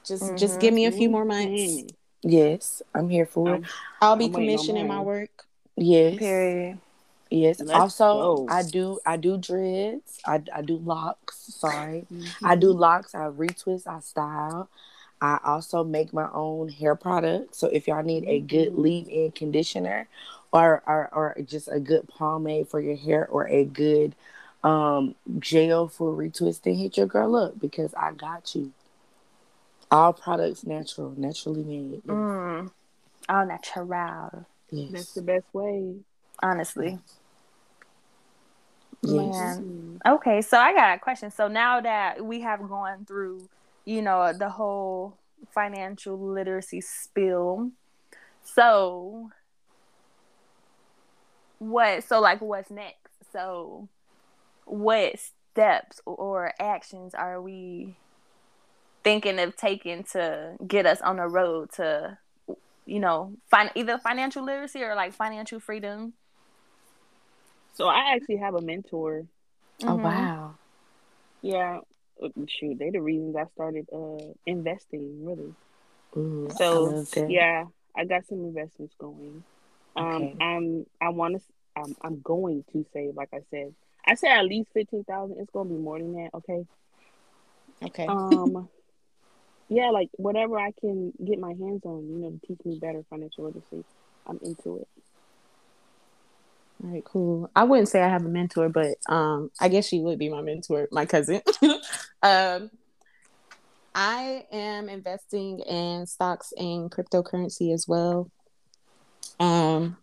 Just 0.06 0.24
mm-hmm. 0.24 0.38
just 0.38 0.60
give 0.60 0.74
me 0.74 0.86
a 0.86 0.92
few 0.92 1.10
more 1.10 1.26
months. 1.26 1.62
Mm-hmm. 1.62 2.30
Yes, 2.30 2.82
I'm 2.94 3.10
here 3.10 3.26
for 3.26 3.56
it. 3.56 3.64
I'll 4.02 4.16
be 4.16 4.30
commissioning 4.30 4.88
my 4.88 5.02
work. 5.02 5.46
Yes. 5.76 6.18
Period. 6.18 6.80
Yes. 7.30 7.60
Let's 7.60 7.72
also, 7.72 8.38
go. 8.38 8.48
I 8.50 8.64
do 8.64 9.00
I 9.06 9.18
do 9.18 9.38
dreads. 9.38 10.20
I, 10.26 10.42
I 10.54 10.62
do 10.62 10.78
locks. 10.78 11.38
Sorry, 11.38 12.06
mm-hmm. 12.12 12.46
I 12.46 12.56
do 12.56 12.72
locks. 12.72 13.14
I 13.14 13.30
retwist. 13.30 13.88
I 13.88 14.00
style. 14.00 14.70
I 15.22 15.40
also 15.44 15.84
make 15.84 16.14
my 16.14 16.30
own 16.34 16.70
hair 16.70 16.96
product. 16.96 17.54
So 17.54 17.68
if 17.68 17.88
y'all 17.88 18.04
need 18.04 18.24
a 18.26 18.40
good 18.40 18.70
mm-hmm. 18.70 18.82
leave-in 18.82 19.32
conditioner 19.32 20.08
or, 20.52 20.82
or 20.86 21.10
or 21.14 21.38
just 21.46 21.68
a 21.72 21.80
good 21.80 22.08
pomade 22.08 22.68
for 22.68 22.80
your 22.80 22.96
hair 22.96 23.28
or 23.28 23.48
a 23.48 23.64
good 23.66 24.16
um 24.64 25.16
gel 25.40 25.88
for 25.88 26.14
retwisting, 26.14 26.78
hit 26.78 26.98
your 26.98 27.06
girl 27.06 27.36
up 27.36 27.60
because 27.60 27.94
I 27.94 28.12
got 28.14 28.56
you. 28.56 28.72
All 29.92 30.14
products 30.14 30.66
natural, 30.66 31.14
naturally 31.18 31.64
made. 31.64 32.04
Mm. 32.04 32.72
All 33.28 33.46
natural. 33.46 34.46
Yes. 34.72 34.92
That's 34.92 35.14
the 35.14 35.22
best 35.22 35.46
way. 35.54 35.96
Honestly. 36.42 37.00
Yes. 39.02 39.58
Man. 39.58 40.02
Okay, 40.06 40.42
so 40.42 40.58
I 40.60 40.74
got 40.74 40.98
a 40.98 41.00
question. 41.00 41.32
So 41.32 41.48
now 41.48 41.82
that 41.82 42.24
we 42.24 42.42
have 42.42 42.68
gone 42.68 43.06
through 43.06 43.48
you 43.90 44.04
know, 44.04 44.32
the 44.34 44.50
whole 44.50 45.18
financial 45.50 46.16
literacy 46.16 46.80
spill. 46.80 47.72
So, 48.44 49.32
what, 51.60 52.04
so 52.04 52.20
like, 52.20 52.42
what's 52.42 52.72
next? 52.72 53.12
So, 53.32 53.88
what 54.66 55.20
steps 55.20 56.02
or 56.06 56.54
actions 56.60 57.14
are 57.14 57.42
we 57.42 57.96
thinking 59.04 59.40
of 59.40 59.56
taking 59.56 60.04
to 60.04 60.56
get 60.66 60.86
us 60.86 61.02
on 61.02 61.18
the 61.18 61.28
road 61.28 61.72
to, 61.74 62.18
you 62.86 63.00
know, 63.00 63.34
find 63.50 63.72
either 63.76 63.98
financial 63.98 64.44
literacy 64.44 64.84
or 64.84 64.96
like 64.96 65.14
financial 65.14 65.60
freedom? 65.60 66.14
So, 67.74 67.88
I 67.88 68.14
actually 68.16 68.38
have 68.38 68.56
a 68.56 68.62
mentor. 68.62 69.26
Oh, 69.84 69.86
mm-hmm. 69.86 70.04
wow. 70.04 70.56
Yeah, 71.42 71.80
shoot, 72.48 72.78
they 72.78 72.90
the 72.90 73.02
reasons 73.02 73.36
I 73.36 73.46
started 73.54 73.88
uh 73.94 74.34
investing 74.46 75.26
really. 75.26 75.54
Ooh, 76.18 76.50
so 76.58 77.06
I 77.16 77.28
yeah, 77.28 77.66
I 77.96 78.06
got 78.06 78.26
some 78.28 78.40
investments 78.40 78.94
going. 79.00 79.44
Um, 79.96 80.06
okay. 80.06 80.36
I'm 80.42 80.86
I 81.02 81.10
want 81.10 81.36
to 81.36 81.42
I'm 81.76 81.96
I'm 82.02 82.22
going 82.22 82.64
to 82.74 82.86
save 82.94 83.16
like 83.16 83.30
I 83.34 83.40
said. 83.52 83.74
I 84.06 84.16
said 84.16 84.32
at 84.32 84.46
least 84.46 84.70
fifteen 84.74 85.04
thousand. 85.04 85.38
It's 85.40 85.52
gonna 85.52 85.70
be 85.70 85.76
more 85.76 86.00
than 86.00 86.14
that. 86.14 86.30
Okay. 86.36 86.66
Okay. 87.84 88.06
Um. 88.08 88.70
yeah, 89.70 89.92
like 89.92 90.10
whatever 90.14 90.60
I 90.60 90.72
can 90.80 91.14
get 91.24 91.40
my 91.40 91.50
hands 91.50 91.82
on, 91.86 92.10
you 92.10 92.18
know, 92.18 92.32
to 92.32 92.48
teach 92.48 92.66
me 92.66 92.80
better 92.80 93.04
financial 93.10 93.46
literacy. 93.46 93.86
I'm 94.26 94.40
into 94.44 94.78
it. 94.78 94.88
All 96.84 96.92
right, 96.92 97.04
cool. 97.04 97.52
I 97.56 97.66
wouldn't 97.66 97.90
say 97.90 98.02
I 98.02 98.08
have 98.08 98.26
a 98.26 98.30
mentor, 98.30 98.70
but 98.70 98.96
um, 99.08 99.52
I 99.60 99.68
guess 99.68 99.88
she 99.88 100.00
would 100.00 100.18
be 100.18 100.30
my 100.30 100.42
mentor, 100.42 100.88
my 100.92 101.06
cousin. 101.06 101.42
um, 102.24 102.72
I 103.94 104.46
am 104.52 104.88
investing 104.88 105.60
in 105.60 106.06
stocks 106.06 106.54
and 106.58 106.90
cryptocurrency 106.90 107.74
as 107.74 107.88
well. 107.88 108.32
Um, 109.40 109.98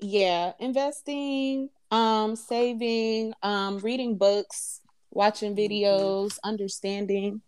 yeah, 0.00 0.52
investing, 0.58 1.70
um, 1.90 2.36
saving, 2.36 3.34
um, 3.42 3.78
reading 3.78 4.16
books, 4.16 4.80
watching 5.10 5.54
videos, 5.54 6.38
understanding 6.42 7.42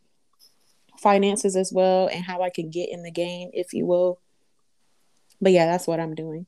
finances 0.99 1.57
as 1.57 1.73
well, 1.73 2.07
and 2.07 2.25
how 2.25 2.43
I 2.43 2.51
can 2.51 2.71
get 2.71 2.91
in 2.91 3.03
the 3.03 3.11
game, 3.11 3.51
if 3.53 3.73
you 3.73 3.87
will. 3.87 4.21
But 5.41 5.53
yeah, 5.53 5.67
that's 5.67 5.87
what 5.87 6.01
I'm 6.01 6.15
doing. 6.15 6.47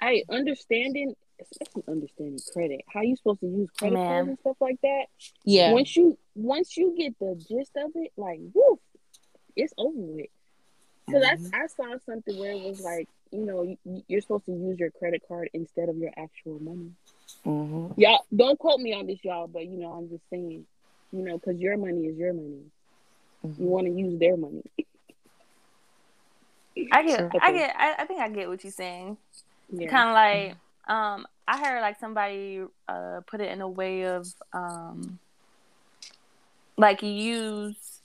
I 0.00 0.22
understanding, 0.28 1.14
especially 1.40 1.84
understanding 1.88 2.38
credit, 2.52 2.82
how 2.92 3.02
you 3.02 3.16
supposed 3.16 3.40
to 3.40 3.46
use 3.46 3.68
credit 3.78 3.94
Man. 3.94 4.06
cards 4.06 4.28
and 4.28 4.38
stuff 4.40 4.56
like 4.60 4.80
that. 4.82 5.06
Yeah. 5.44 5.72
Once 5.72 5.96
you 5.96 6.18
once 6.34 6.76
you 6.76 6.94
get 6.96 7.18
the 7.18 7.34
gist 7.36 7.72
of 7.76 7.90
it, 7.94 8.12
like 8.16 8.40
woof, 8.52 8.78
it's 9.56 9.72
over 9.76 9.92
with. 9.96 10.26
Because 11.06 11.24
mm-hmm. 11.24 11.54
I 11.54 11.64
I 11.64 11.66
saw 11.66 11.98
something 12.04 12.38
where 12.38 12.52
it 12.52 12.62
was 12.62 12.80
like, 12.80 13.08
you 13.30 13.44
know, 13.44 13.62
you, 13.62 14.02
you're 14.08 14.20
supposed 14.20 14.46
to 14.46 14.52
use 14.52 14.78
your 14.78 14.90
credit 14.90 15.22
card 15.26 15.50
instead 15.54 15.88
of 15.88 15.96
your 15.96 16.10
actual 16.16 16.58
money. 16.60 16.90
Mm-hmm. 17.46 18.00
Y'all 18.00 18.24
don't 18.34 18.58
quote 18.58 18.80
me 18.80 18.94
on 18.94 19.06
this, 19.06 19.18
y'all, 19.22 19.46
but 19.46 19.64
you 19.66 19.78
know, 19.78 19.92
I'm 19.92 20.08
just 20.08 20.22
saying, 20.30 20.64
you 21.12 21.22
know, 21.22 21.38
because 21.38 21.60
your 21.60 21.76
money 21.76 22.06
is 22.06 22.16
your 22.16 22.32
money. 22.32 22.62
Mm-hmm. 23.46 23.62
You 23.62 23.68
want 23.68 23.86
to 23.86 23.92
use 23.92 24.18
their 24.18 24.36
money. 24.36 24.62
I 26.92 27.02
get, 27.02 27.30
I 27.42 27.52
get, 27.52 27.74
I, 27.76 27.94
I 27.98 28.04
think 28.04 28.20
I 28.20 28.28
get 28.28 28.48
what 28.48 28.62
you're 28.62 28.72
saying. 28.72 29.16
Yeah. 29.70 29.88
Kind 29.88 30.08
of 30.08 30.14
like, 30.14 30.56
um, 30.86 31.26
I 31.48 31.58
heard 31.58 31.80
like 31.80 31.98
somebody 31.98 32.60
uh 32.88 33.20
put 33.26 33.40
it 33.40 33.50
in 33.50 33.62
a 33.62 33.68
way 33.68 34.02
of 34.02 34.26
um 34.52 35.18
like 36.76 37.02
you 37.02 37.10
use 37.10 37.97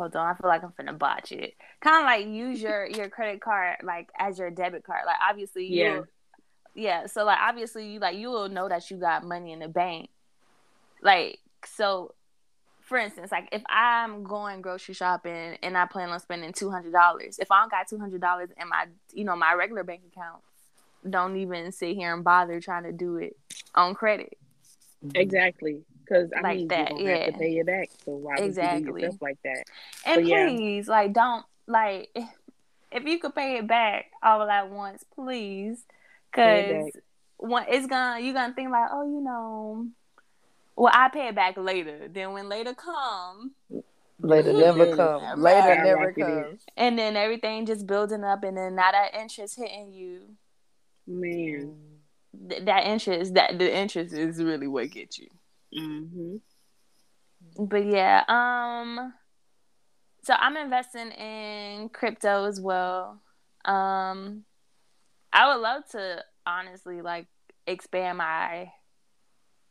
hold 0.00 0.16
on, 0.16 0.26
I 0.26 0.34
feel 0.34 0.48
like 0.48 0.62
I'm 0.64 0.70
finna 0.70 0.98
botch 0.98 1.30
it. 1.30 1.54
Kind 1.82 1.98
of 1.98 2.04
like 2.04 2.26
use 2.26 2.62
your 2.62 2.86
your 2.86 3.10
credit 3.10 3.42
card 3.42 3.76
like 3.82 4.08
as 4.18 4.38
your 4.38 4.50
debit 4.50 4.82
card. 4.82 5.02
Like 5.04 5.16
obviously, 5.28 5.66
yeah, 5.66 6.00
yeah. 6.74 7.06
So 7.06 7.24
like 7.24 7.38
obviously, 7.38 7.90
you 7.90 8.00
like 8.00 8.16
you 8.16 8.30
will 8.30 8.48
know 8.48 8.68
that 8.68 8.90
you 8.90 8.96
got 8.96 9.24
money 9.24 9.52
in 9.52 9.58
the 9.58 9.68
bank. 9.68 10.08
Like 11.02 11.38
so, 11.66 12.14
for 12.80 12.96
instance, 12.96 13.30
like 13.30 13.50
if 13.52 13.62
I'm 13.68 14.24
going 14.24 14.62
grocery 14.62 14.94
shopping 14.94 15.58
and 15.62 15.76
I 15.76 15.84
plan 15.84 16.08
on 16.08 16.20
spending 16.20 16.54
two 16.54 16.70
hundred 16.70 16.94
dollars, 16.94 17.38
if 17.38 17.50
I 17.50 17.60
don't 17.60 17.70
got 17.70 17.86
two 17.86 17.98
hundred 17.98 18.22
dollars 18.22 18.48
in 18.58 18.68
my 18.70 18.86
you 19.12 19.24
know 19.24 19.36
my 19.36 19.52
regular 19.52 19.84
bank 19.84 20.00
account, 20.10 20.42
don't 21.08 21.36
even 21.36 21.72
sit 21.72 21.94
here 21.94 22.14
and 22.14 22.24
bother 22.24 22.58
trying 22.58 22.84
to 22.84 22.92
do 22.92 23.16
it 23.16 23.36
on 23.74 23.94
credit. 23.94 24.38
Exactly 25.14 25.82
because 26.10 26.30
I 26.36 26.40
like 26.40 26.58
mean 26.58 26.68
that, 26.68 26.90
you 26.90 26.96
don't 26.98 27.06
yeah. 27.06 27.24
have 27.24 27.32
to 27.34 27.38
pay 27.38 27.58
it 27.58 27.66
back. 27.66 27.90
So 28.04 28.12
why 28.12 28.36
exactly. 28.36 28.80
would 28.80 28.86
you 28.86 28.92
do 28.92 29.06
yourself 29.06 29.22
like 29.22 29.38
that? 29.44 29.64
And 30.06 30.22
but, 30.22 30.48
please, 30.48 30.86
yeah. 30.86 30.92
like, 30.92 31.12
don't 31.12 31.44
like 31.66 32.10
if 32.92 33.04
you 33.04 33.18
could 33.18 33.34
pay 33.34 33.58
it 33.58 33.66
back 33.66 34.06
all 34.22 34.48
at 34.48 34.70
once, 34.70 35.04
please, 35.14 35.84
because 36.30 36.90
when 37.38 37.64
it's 37.68 37.86
gonna 37.86 38.20
you 38.20 38.32
gonna 38.32 38.54
think 38.54 38.70
like, 38.70 38.90
oh, 38.92 39.04
you 39.04 39.20
know, 39.20 39.86
well, 40.76 40.92
I 40.94 41.08
pay 41.08 41.28
it 41.28 41.34
back 41.34 41.56
later. 41.56 42.08
Then 42.12 42.32
when 42.32 42.48
later 42.48 42.74
come. 42.74 43.52
Later 44.22 44.52
never 44.52 44.94
come. 44.94 45.40
Later 45.40 45.82
never 45.82 46.12
comes. 46.12 46.60
And 46.76 46.98
then 46.98 47.16
everything 47.16 47.64
just 47.64 47.86
building 47.86 48.22
up, 48.22 48.44
and 48.44 48.56
then 48.56 48.74
now 48.74 48.92
that 48.92 49.14
interest 49.18 49.56
hitting 49.56 49.94
you. 49.94 50.36
Man, 51.06 51.76
th- 52.48 52.64
that 52.64 52.84
interest, 52.84 53.34
that 53.34 53.58
the 53.58 53.74
interest 53.74 54.12
is 54.12 54.42
really 54.42 54.66
what 54.66 54.90
gets 54.90 55.18
you. 55.18 55.28
Mm-hmm. 55.76 56.36
But 57.64 57.86
yeah, 57.86 58.24
um, 58.28 59.12
so 60.22 60.34
I'm 60.34 60.56
investing 60.56 61.10
in 61.12 61.88
crypto 61.88 62.44
as 62.44 62.60
well. 62.60 63.20
Um, 63.64 64.44
I 65.32 65.52
would 65.52 65.62
love 65.62 65.82
to 65.92 66.24
honestly 66.46 67.02
like 67.02 67.26
expand 67.66 68.18
my 68.18 68.72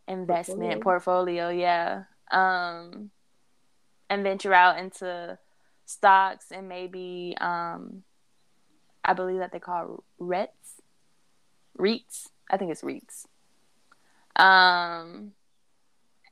investment 0.07 0.81
portfolio. 0.81 1.49
portfolio 1.49 1.49
yeah. 1.49 2.03
Um, 2.31 3.11
and 4.09 4.23
venture 4.23 4.53
out 4.53 4.79
into 4.79 5.37
stocks 5.85 6.51
and 6.51 6.69
maybe 6.69 7.35
um, 7.39 8.03
I 9.03 9.13
believe 9.13 9.39
that 9.39 9.51
they 9.51 9.59
call 9.59 10.03
REITs. 10.19 10.47
REITs. 11.77 12.27
I 12.49 12.57
think 12.57 12.71
it's 12.71 12.81
REITs. 12.81 13.25
Um, 14.35 15.33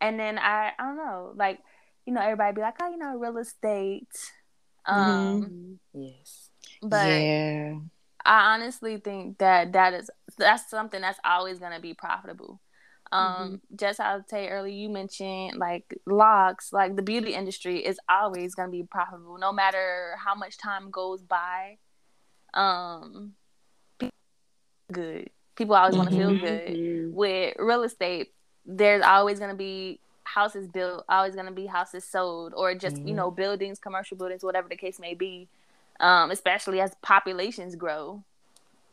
and 0.02 0.20
then 0.20 0.38
I 0.38 0.72
I 0.78 0.84
don't 0.84 0.98
know, 0.98 1.34
like, 1.36 1.60
you 2.06 2.14
know, 2.14 2.22
everybody 2.22 2.56
be 2.56 2.62
like, 2.62 2.76
oh, 2.82 2.90
you 2.90 2.98
know, 2.98 3.18
real 3.18 3.38
estate. 3.38 4.08
Um 4.86 5.78
mm-hmm. 5.94 6.02
Yes. 6.02 6.50
But 6.82 7.08
yeah. 7.08 7.76
I 8.26 8.54
honestly 8.54 8.98
think 8.98 9.38
that 9.38 9.74
that 9.74 9.94
is 9.94 10.10
that's 10.38 10.70
something 10.70 11.02
that's 11.02 11.20
always 11.24 11.60
gonna 11.60 11.80
be 11.80 11.94
profitable. 11.94 12.62
Um, 13.10 13.24
mm-hmm. 13.24 13.76
just 13.78 14.00
how 14.00 14.18
I 14.18 14.20
say 14.30 14.50
earlier, 14.50 14.76
you 14.76 14.90
mentioned 14.90 15.58
like 15.58 15.98
locks, 16.06 16.74
like 16.74 16.98
the 16.98 17.02
beauty 17.02 17.34
industry 17.34 17.86
is 17.86 18.00
always 18.10 18.54
gonna 18.54 18.72
be 18.72 18.84
profitable, 18.84 19.38
no 19.38 19.54
matter 19.54 20.16
how 20.24 20.36
much 20.36 20.58
time 20.58 20.92
goes 20.92 21.24
by. 21.24 21.78
Um, 22.54 23.34
good. 24.92 25.30
People 25.56 25.76
always 25.76 25.96
want 25.96 26.10
to 26.10 26.16
feel 26.16 26.32
mm-hmm. 26.32 26.46
good. 26.46 26.68
Mm-hmm. 26.68 27.16
With 27.16 27.56
real 27.58 27.84
estate, 27.84 28.34
there's 28.68 29.04
always 29.04 29.40
going 29.40 29.52
to 29.52 29.58
be 29.58 30.00
houses 30.24 30.68
built, 30.68 31.06
always 31.08 31.34
going 31.34 31.48
to 31.48 31.54
be 31.54 31.66
houses 31.66 32.04
sold, 32.04 32.54
or 32.56 32.76
just 32.76 32.98
mm-hmm. 32.98 33.08
you 33.08 33.14
know 33.16 33.32
buildings, 33.32 33.80
commercial 33.80 34.18
buildings, 34.18 34.44
whatever 34.44 34.68
the 34.68 34.76
case 34.76 35.00
may 35.00 35.14
be. 35.14 35.48
Um, 36.00 36.30
especially 36.30 36.80
as 36.80 36.94
populations 37.02 37.76
grow, 37.76 38.24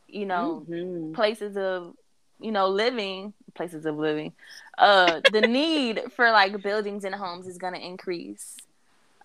you 0.07 0.25
know, 0.25 0.65
mm-hmm. 0.67 1.13
places 1.13 1.55
of 1.55 1.93
you 2.39 2.51
know 2.51 2.67
living, 2.67 3.33
places 3.53 3.85
of 3.85 3.97
living, 3.97 4.33
uh, 4.77 5.21
the 5.31 5.41
need 5.47 6.01
for 6.15 6.31
like 6.31 6.63
buildings 6.63 7.03
and 7.03 7.13
homes 7.13 7.47
is 7.47 7.57
going 7.57 7.73
to 7.73 7.85
increase. 7.85 8.57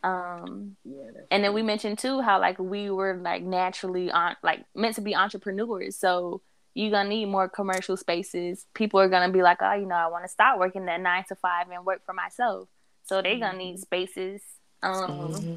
Um, 0.03 0.77
yeah, 0.85 1.23
and 1.31 1.45
then 1.45 1.53
we 1.53 1.63
mentioned 1.63 1.99
too 1.99 2.21
how 2.21 2.41
like 2.41 2.59
we 2.59 2.91
were 2.91 3.19
like 3.23 3.43
naturally 3.43 4.11
on 4.11 4.37
like 4.43 4.65
meant 4.75 4.97
to 4.97 5.01
be 5.01 5.15
entrepreneurs, 5.15 5.97
so 5.97 6.43
you're 6.75 6.91
gonna 6.91 7.09
need 7.09 7.27
more 7.27 7.49
commercial 7.49 7.97
spaces. 7.97 8.67
People 8.75 9.01
are 9.01 9.09
gonna 9.09 9.33
be 9.33 9.43
like, 9.43 9.59
oh, 9.61 9.75
you 9.75 9.87
know, 9.87 9.97
I 9.97 10.07
want 10.07 10.25
to 10.25 10.29
stop 10.29 10.59
working 10.59 10.87
that 10.87 11.01
nine 11.01 11.25
to 11.29 11.35
five 11.35 11.69
and 11.71 11.85
work 11.85 12.05
for 12.05 12.13
myself. 12.13 12.69
So 13.05 13.23
they're 13.23 13.39
gonna 13.39 13.59
need 13.59 13.75
mm-hmm. 13.75 13.83
spaces. 13.83 14.43
Um, 14.83 15.11
mm-hmm. 15.11 15.55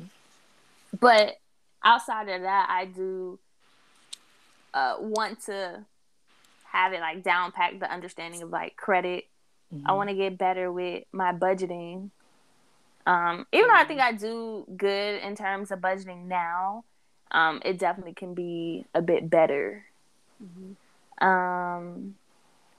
But 0.99 1.37
outside 1.83 2.29
of 2.29 2.41
that, 2.41 2.67
I 2.69 2.85
do 2.85 3.39
uh, 4.73 4.95
want 4.99 5.41
to 5.45 5.85
have 6.65 6.93
it 6.93 6.99
like 6.99 7.23
down 7.23 7.51
pack 7.51 7.79
the 7.79 7.91
understanding 7.91 8.41
of 8.41 8.49
like 8.49 8.75
credit. 8.75 9.25
Mm-hmm. 9.73 9.87
I 9.87 9.93
want 9.93 10.09
to 10.09 10.15
get 10.15 10.37
better 10.37 10.71
with 10.71 11.03
my 11.11 11.31
budgeting. 11.31 12.09
Um, 13.05 13.45
even 13.51 13.67
though 13.67 13.75
I 13.75 13.85
think 13.85 13.99
I 13.99 14.13
do 14.13 14.65
good 14.75 15.21
in 15.21 15.35
terms 15.35 15.71
of 15.71 15.79
budgeting 15.79 16.25
now, 16.25 16.85
um, 17.31 17.61
it 17.65 17.77
definitely 17.77 18.13
can 18.13 18.33
be 18.33 18.85
a 18.93 19.01
bit 19.01 19.29
better. 19.29 19.85
Mm-hmm. 20.43 20.73
Um, 21.23 22.15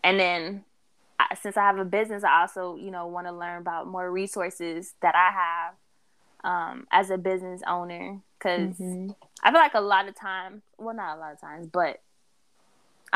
and 0.03 0.21
then 0.21 0.65
I, 1.19 1.35
since 1.41 1.57
I 1.57 1.63
have 1.63 1.79
a 1.79 1.85
business, 1.85 2.25
I 2.25 2.43
also, 2.43 2.77
you 2.77 2.91
know, 2.91 3.07
want 3.07 3.27
to 3.27 3.33
learn 3.33 3.61
about 3.61 3.87
more 3.87 4.11
resources 4.11 4.95
that 5.03 5.15
I 5.15 5.31
have 5.33 5.75
um, 6.45 6.87
as 6.93 7.11
a 7.11 7.19
business 7.19 7.63
owner. 7.67 8.21
Because 8.39 8.77
mm-hmm. 8.77 9.11
I 9.43 9.51
feel 9.51 9.61
like 9.61 9.75
a 9.75 9.81
lot 9.81 10.09
of 10.09 10.15
times, 10.15 10.63
well, 10.77 10.95
not 10.95 11.17
a 11.17 11.21
lot 11.21 11.33
of 11.33 11.41
times, 11.41 11.67
but 11.67 12.03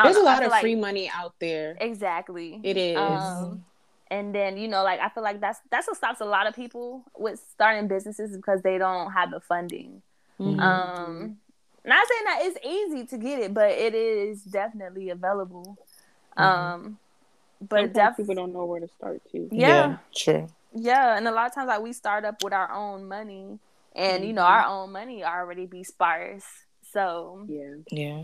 there's 0.02 0.16
know, 0.16 0.22
a 0.22 0.24
lot 0.24 0.42
of 0.42 0.50
like, 0.50 0.62
free 0.62 0.76
money 0.76 1.10
out 1.12 1.34
there. 1.38 1.76
Exactly. 1.80 2.60
It 2.62 2.76
is. 2.76 2.96
Um, 2.96 3.64
and 4.10 4.34
then 4.34 4.56
you 4.56 4.68
know, 4.68 4.82
like 4.82 5.00
I 5.00 5.08
feel 5.10 5.22
like 5.22 5.40
that's 5.40 5.60
that's 5.70 5.86
what 5.86 5.96
stops 5.96 6.20
a 6.20 6.24
lot 6.24 6.46
of 6.46 6.54
people 6.54 7.04
with 7.16 7.42
starting 7.52 7.88
businesses 7.88 8.34
because 8.36 8.62
they 8.62 8.78
don't 8.78 9.12
have 9.12 9.30
the 9.30 9.40
funding. 9.40 10.02
Mm-hmm. 10.40 10.60
Um, 10.60 11.36
not 11.84 12.06
saying 12.08 12.24
that 12.24 12.40
it's 12.42 12.66
easy 12.66 13.06
to 13.06 13.18
get 13.18 13.38
it, 13.40 13.54
but 13.54 13.70
it 13.70 13.94
is 13.94 14.42
definitely 14.42 15.10
available. 15.10 15.76
Mm-hmm. 16.36 16.42
Um, 16.42 16.98
but 17.60 17.92
def- 17.92 18.16
people 18.16 18.34
don't 18.34 18.52
know 18.52 18.64
where 18.64 18.80
to 18.80 18.88
start 18.88 19.20
too. 19.30 19.48
Yeah, 19.50 19.68
yeah, 19.68 19.96
true. 20.14 20.48
Yeah, 20.74 21.16
and 21.16 21.26
a 21.26 21.32
lot 21.32 21.46
of 21.46 21.54
times 21.54 21.68
like 21.68 21.80
we 21.80 21.92
start 21.92 22.24
up 22.24 22.42
with 22.42 22.52
our 22.52 22.72
own 22.72 23.08
money, 23.08 23.58
and 23.94 24.18
mm-hmm. 24.18 24.24
you 24.24 24.32
know 24.32 24.42
mm-hmm. 24.42 24.68
our 24.70 24.82
own 24.82 24.92
money 24.92 25.24
already 25.24 25.66
be 25.66 25.84
sparse. 25.84 26.44
So 26.92 27.44
yeah, 27.48 27.74
yeah. 27.90 28.22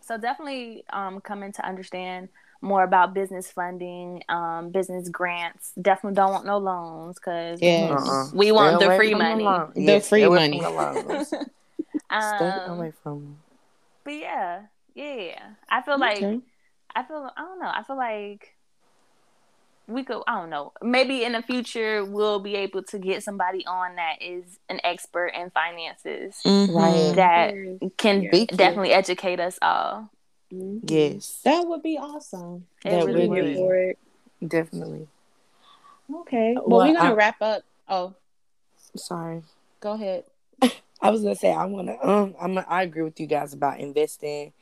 So 0.00 0.16
definitely 0.16 0.84
um, 0.90 1.20
coming 1.20 1.52
to 1.52 1.66
understand 1.66 2.28
more 2.60 2.82
about 2.82 3.14
business 3.14 3.50
funding, 3.50 4.22
um, 4.28 4.70
business 4.70 5.08
grants. 5.08 5.72
Definitely 5.80 6.16
don't 6.16 6.32
want 6.32 6.46
no 6.46 6.58
loans 6.58 7.16
because 7.16 7.60
yes. 7.60 7.90
uh-uh. 7.90 8.30
we 8.34 8.50
want 8.52 8.80
the 8.80 8.96
free 8.96 9.14
money. 9.14 9.44
The, 9.74 9.86
the 9.86 10.00
free 10.00 10.28
money. 10.28 10.60
Um, 12.10 12.36
Stay 12.36 12.52
away 12.66 12.92
from. 13.02 13.38
But 14.04 14.14
yeah, 14.14 14.62
yeah, 14.94 15.38
I 15.70 15.82
feel 15.82 15.94
okay. 15.94 16.20
like 16.20 16.40
I 16.94 17.02
feel 17.02 17.30
I 17.36 17.40
don't 17.42 17.60
know. 17.60 17.70
I 17.72 17.82
feel 17.82 17.96
like 17.96 18.54
we 19.86 20.04
could 20.04 20.22
I 20.26 20.40
don't 20.40 20.50
know. 20.50 20.72
Maybe 20.82 21.24
in 21.24 21.32
the 21.32 21.42
future 21.42 22.04
we'll 22.04 22.40
be 22.40 22.56
able 22.56 22.82
to 22.84 22.98
get 22.98 23.22
somebody 23.22 23.66
on 23.66 23.96
that 23.96 24.20
is 24.20 24.58
an 24.68 24.80
expert 24.84 25.28
in 25.28 25.50
finances, 25.50 26.36
mm-hmm. 26.44 26.76
right? 26.76 27.14
That 27.16 27.94
can 27.96 28.22
yeah. 28.22 28.44
definitely 28.46 28.92
educate 28.92 29.40
us 29.40 29.58
all. 29.62 30.10
Mm-hmm. 30.52 30.78
Yes, 30.84 31.40
that 31.44 31.66
would 31.66 31.82
be 31.82 31.98
awesome. 31.98 32.66
It 32.84 32.90
that 32.90 33.06
really 33.06 33.28
would 33.28 33.96
be. 34.40 34.46
Definitely. 34.46 35.08
Okay. 36.12 36.54
Well, 36.54 36.64
well 36.66 36.88
we're 36.88 36.94
gonna 36.94 37.10
I, 37.10 37.14
wrap 37.14 37.42
up. 37.42 37.62
Oh, 37.88 38.14
sorry. 38.96 39.42
Go 39.80 39.92
ahead. 39.92 40.24
I 41.00 41.10
was 41.10 41.22
gonna 41.22 41.36
say 41.36 41.52
I 41.52 41.64
want 41.64 41.88
to. 41.88 42.08
Um, 42.08 42.34
I'm. 42.40 42.58
I 42.68 42.82
agree 42.82 43.02
with 43.02 43.20
you 43.20 43.26
guys 43.26 43.52
about 43.52 43.80
investing 43.80 44.52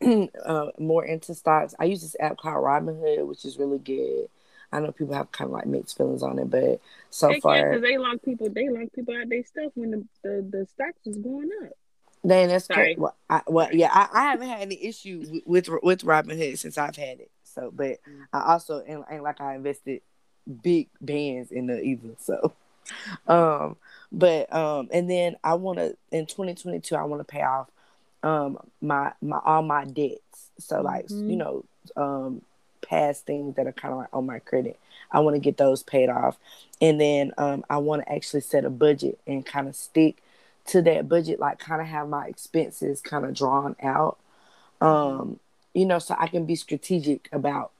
uh, 0.44 0.66
more 0.78 1.04
into 1.04 1.34
stocks. 1.34 1.74
I 1.78 1.84
use 1.84 2.02
this 2.02 2.16
app 2.20 2.36
called 2.36 2.64
Robinhood, 2.64 3.26
which 3.26 3.44
is 3.44 3.58
really 3.58 3.78
good. 3.78 4.28
I 4.72 4.80
know 4.80 4.92
people 4.92 5.14
have 5.14 5.32
kind 5.32 5.48
of 5.48 5.52
like 5.52 5.66
mixed 5.66 5.96
feelings 5.96 6.22
on 6.22 6.38
it, 6.38 6.50
but 6.50 6.80
so 7.10 7.28
they 7.28 7.40
far, 7.40 7.70
because 7.70 7.82
they 7.82 7.98
lock 7.98 8.22
people, 8.22 8.50
they 8.50 8.68
lock 8.68 8.88
people 8.94 9.14
out 9.16 9.28
their 9.28 9.44
stuff 9.44 9.72
when 9.74 9.90
the, 9.90 10.04
the, 10.22 10.46
the 10.50 10.66
stocks 10.66 10.98
was 11.04 11.16
going 11.16 11.48
up. 11.64 11.72
Then 12.24 12.48
that's 12.48 12.66
great. 12.66 12.98
Well, 12.98 13.14
I, 13.30 13.42
well, 13.46 13.68
yeah, 13.72 13.90
I, 13.92 14.08
I 14.12 14.30
haven't 14.30 14.48
had 14.48 14.60
any 14.60 14.84
issue 14.84 15.42
with 15.46 15.68
with, 15.68 15.82
with 15.82 16.02
Robinhood 16.02 16.58
since 16.58 16.76
I've 16.76 16.96
had 16.96 17.20
it. 17.20 17.30
So, 17.44 17.70
but 17.74 17.98
mm. 18.08 18.26
I 18.32 18.52
also 18.52 18.82
ain't, 18.86 19.04
ain't 19.08 19.22
like 19.22 19.40
I 19.40 19.54
invested 19.54 20.02
big 20.62 20.88
bands 21.00 21.52
in 21.52 21.68
the 21.68 21.80
either. 21.80 22.16
So, 22.18 22.52
um, 23.28 23.76
but 24.12 24.52
um, 24.54 24.88
and 24.92 25.10
then 25.10 25.36
I 25.42 25.54
want 25.54 25.78
to 25.78 25.96
in 26.10 26.26
2022 26.26 26.94
I 26.94 27.04
want 27.04 27.20
to 27.20 27.24
pay 27.24 27.42
off 27.42 27.68
um 28.22 28.58
my 28.80 29.12
my 29.20 29.38
all 29.44 29.62
my 29.62 29.84
debts. 29.84 30.50
So 30.58 30.80
like 30.80 31.06
mm-hmm. 31.06 31.30
you 31.30 31.36
know 31.36 31.64
um 31.96 32.42
past 32.82 33.26
things 33.26 33.56
that 33.56 33.66
are 33.66 33.72
kind 33.72 33.92
of 33.92 33.98
like 33.98 34.08
on 34.12 34.26
my 34.26 34.38
credit. 34.38 34.78
I 35.10 35.20
want 35.20 35.34
to 35.34 35.40
get 35.40 35.56
those 35.56 35.82
paid 35.82 36.08
off, 36.08 36.36
and 36.80 37.00
then 37.00 37.32
um 37.38 37.64
I 37.68 37.78
want 37.78 38.02
to 38.02 38.12
actually 38.12 38.40
set 38.40 38.64
a 38.64 38.70
budget 38.70 39.18
and 39.26 39.44
kind 39.44 39.68
of 39.68 39.76
stick 39.76 40.22
to 40.66 40.82
that 40.82 41.08
budget. 41.08 41.40
Like 41.40 41.58
kind 41.58 41.80
of 41.80 41.88
have 41.88 42.08
my 42.08 42.26
expenses 42.26 43.00
kind 43.00 43.24
of 43.24 43.34
drawn 43.34 43.76
out. 43.82 44.18
Um, 44.80 45.40
you 45.74 45.86
know, 45.86 45.98
so 45.98 46.14
I 46.18 46.26
can 46.26 46.44
be 46.46 46.56
strategic 46.56 47.28
about 47.32 47.70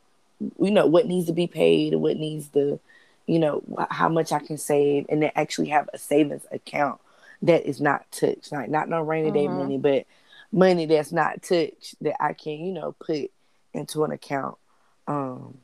you 0.61 0.70
know 0.70 0.87
what 0.87 1.07
needs 1.07 1.27
to 1.27 1.33
be 1.33 1.47
paid 1.47 1.93
and 1.93 2.03
what 2.03 2.16
needs 2.16 2.49
to 2.49 2.79
you 3.27 3.39
know 3.39 3.62
how 3.91 4.09
much 4.09 4.33
I 4.33 4.39
can 4.39 4.59
save, 4.59 5.07
and 5.09 5.22
then 5.22 5.33
actually 5.35 5.68
have 5.68 5.89
a 5.93 5.99
savings 5.99 6.47
account 6.51 7.01
that 7.43 7.68
is 7.68 7.81
not 7.81 8.11
touched, 8.12 8.53
like 8.53 8.70
not 8.70 8.89
no 8.89 9.03
rainy 9.03 9.31
day 9.31 9.47
mm-hmm. 9.47 9.59
money, 9.59 9.79
but 9.79 10.07
money 10.53 10.87
that's 10.87 11.12
not 11.12 11.43
touched 11.43 11.97
that 12.01 12.22
I 12.22 12.33
can, 12.33 12.64
you 12.64 12.72
know, 12.72 12.93
put 12.93 13.31
into 13.72 14.05
an 14.05 14.12
account. 14.12 14.57
Um, 15.07 15.59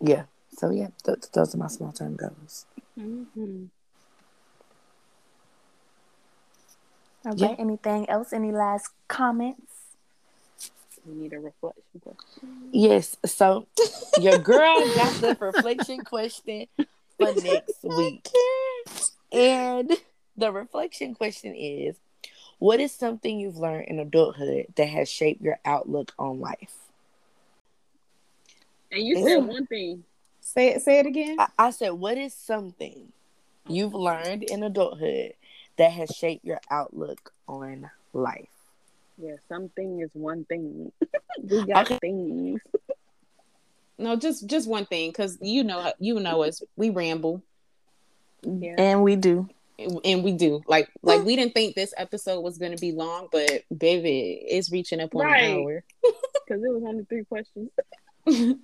yeah. 0.00 0.24
So 0.56 0.70
yeah, 0.70 0.88
th- 1.04 1.30
those 1.32 1.54
are 1.54 1.58
my 1.58 1.66
small 1.66 1.92
term 1.92 2.16
goals. 2.16 2.66
Mm-hmm. 2.98 3.64
All 7.26 7.34
yeah. 7.36 7.54
Anything 7.58 8.08
else? 8.08 8.32
Any 8.32 8.52
last 8.52 8.90
comments? 9.08 9.73
We 11.06 11.14
need 11.14 11.32
a 11.32 11.38
reflection 11.38 12.00
question. 12.02 12.70
Yes. 12.72 13.16
So 13.26 13.66
your 14.20 14.38
girl 14.38 14.80
got 14.94 15.14
the 15.20 15.36
reflection 15.38 16.04
question 16.04 16.66
for 17.18 17.32
next 17.34 17.78
week. 17.82 18.26
And 19.32 19.92
the 20.36 20.52
reflection 20.52 21.14
question 21.14 21.54
is 21.54 21.96
what 22.58 22.80
is 22.80 22.92
something 22.92 23.38
you've 23.38 23.58
learned 23.58 23.88
in 23.88 23.98
adulthood 23.98 24.66
that 24.76 24.88
has 24.88 25.08
shaped 25.08 25.42
your 25.42 25.58
outlook 25.64 26.12
on 26.18 26.40
life? 26.40 26.74
And 28.90 29.02
you 29.02 29.22
said 29.26 29.44
one 29.44 29.66
thing. 29.66 30.04
Say 30.40 30.68
it 30.68 30.82
say 30.82 31.00
it 31.00 31.06
again. 31.06 31.36
I, 31.38 31.48
I 31.58 31.70
said, 31.70 31.90
what 31.90 32.16
is 32.16 32.32
something 32.32 33.12
you've 33.68 33.94
learned 33.94 34.44
in 34.44 34.62
adulthood 34.62 35.34
that 35.76 35.90
has 35.92 36.10
shaped 36.10 36.44
your 36.44 36.60
outlook 36.70 37.32
on 37.48 37.90
life? 38.12 38.53
Yeah, 39.16 39.36
something 39.48 40.00
is 40.00 40.10
one 40.12 40.44
thing. 40.44 40.92
we 41.42 41.66
got 41.66 41.86
okay. 41.86 41.98
things. 42.00 42.60
no, 43.98 44.16
just 44.16 44.46
just 44.48 44.68
one 44.68 44.86
thing, 44.86 45.10
because 45.10 45.38
you 45.40 45.64
know 45.64 45.92
you 45.98 46.20
know 46.20 46.42
us. 46.42 46.62
We 46.76 46.90
ramble. 46.90 47.42
Yeah. 48.42 48.74
And 48.76 49.02
we 49.02 49.16
do 49.16 49.48
and 49.78 50.22
we 50.22 50.32
do 50.32 50.62
like 50.66 50.88
like 51.02 51.24
we 51.24 51.36
didn't 51.36 51.54
think 51.54 51.74
this 51.74 51.92
episode 51.96 52.40
was 52.40 52.58
going 52.58 52.72
to 52.72 52.80
be 52.80 52.92
long 52.92 53.28
but 53.32 53.64
baby 53.76 54.40
it's 54.46 54.70
reaching 54.70 55.00
up 55.00 55.14
on 55.14 55.24
right. 55.24 55.44
an 55.44 55.58
hour 55.58 55.84
because 56.02 56.62
it 56.62 56.72
was 56.72 56.82
only 56.86 57.04
three 57.04 57.24
questions 57.24 57.70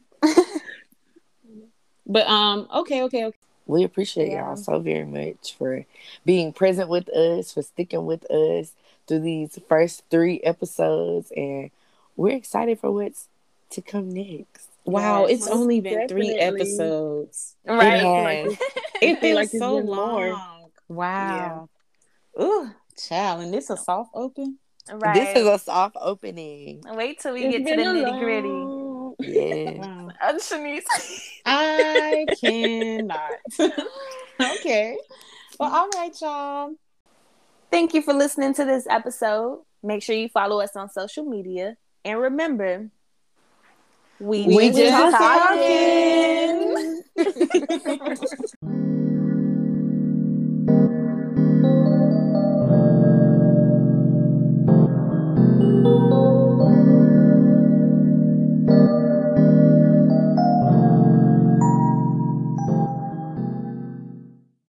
but 2.06 2.26
um 2.28 2.68
okay 2.74 3.02
okay 3.02 3.24
okay 3.24 3.38
we 3.66 3.84
appreciate 3.84 4.30
yeah. 4.30 4.46
y'all 4.46 4.56
so 4.56 4.78
very 4.78 5.04
much 5.04 5.56
for 5.56 5.84
being 6.24 6.52
present 6.52 6.88
with 6.88 7.08
us 7.08 7.52
for 7.52 7.62
sticking 7.62 8.06
with 8.06 8.24
us 8.30 8.72
through 9.10 9.18
these 9.20 9.58
first 9.68 10.04
three 10.08 10.40
episodes 10.44 11.32
and 11.36 11.70
we're 12.16 12.36
excited 12.36 12.78
for 12.78 12.92
what's 12.92 13.26
to 13.70 13.82
come 13.82 14.08
next 14.08 14.70
Wow, 14.84 15.26
yes, 15.26 15.40
it's 15.40 15.48
only 15.48 15.80
been 15.80 15.98
definitely. 16.00 16.26
three 16.28 16.38
episodes. 16.38 17.56
Right. 17.66 18.46
It, 18.46 18.58
it 19.02 19.20
feels 19.20 19.36
like 19.36 19.48
so 19.50 19.76
long. 19.76 19.84
More. 19.84 20.42
Wow. 20.88 21.68
Yeah. 22.36 22.42
Ooh, 22.42 22.70
child, 22.96 23.42
and 23.42 23.52
this 23.52 23.70
a 23.70 23.76
soft 23.76 24.10
open. 24.14 24.58
Right. 24.90 25.14
This 25.14 25.36
is 25.36 25.46
a 25.46 25.58
soft 25.58 25.96
opening. 26.00 26.82
Wait 26.86 27.20
till 27.20 27.34
we 27.34 27.44
it's 27.44 27.58
get 27.58 27.76
to 27.76 27.82
the 27.82 27.88
nitty 27.88 28.20
gritty. 28.20 28.86
Yeah. 29.22 29.72
wow. 29.72 30.08
Uh, 30.22 30.32
Shanice. 30.34 30.84
I 31.44 32.26
cannot. 32.40 33.32
okay. 34.40 34.96
Well, 35.58 35.74
all 35.74 35.88
right, 35.94 36.12
y'all. 36.22 36.72
Thank 37.70 37.94
you 37.94 38.02
for 38.02 38.12
listening 38.12 38.52
to 38.54 38.64
this 38.64 38.86
episode. 38.88 39.62
Make 39.82 40.02
sure 40.02 40.16
you 40.16 40.28
follow 40.28 40.60
us 40.60 40.74
on 40.74 40.90
social 40.90 41.24
media. 41.24 41.76
And 42.04 42.18
remember, 42.20 42.90
we, 44.18 44.46
we 44.46 44.70
just 44.70 45.16
talking. 45.16 46.74
talking. 47.16 47.76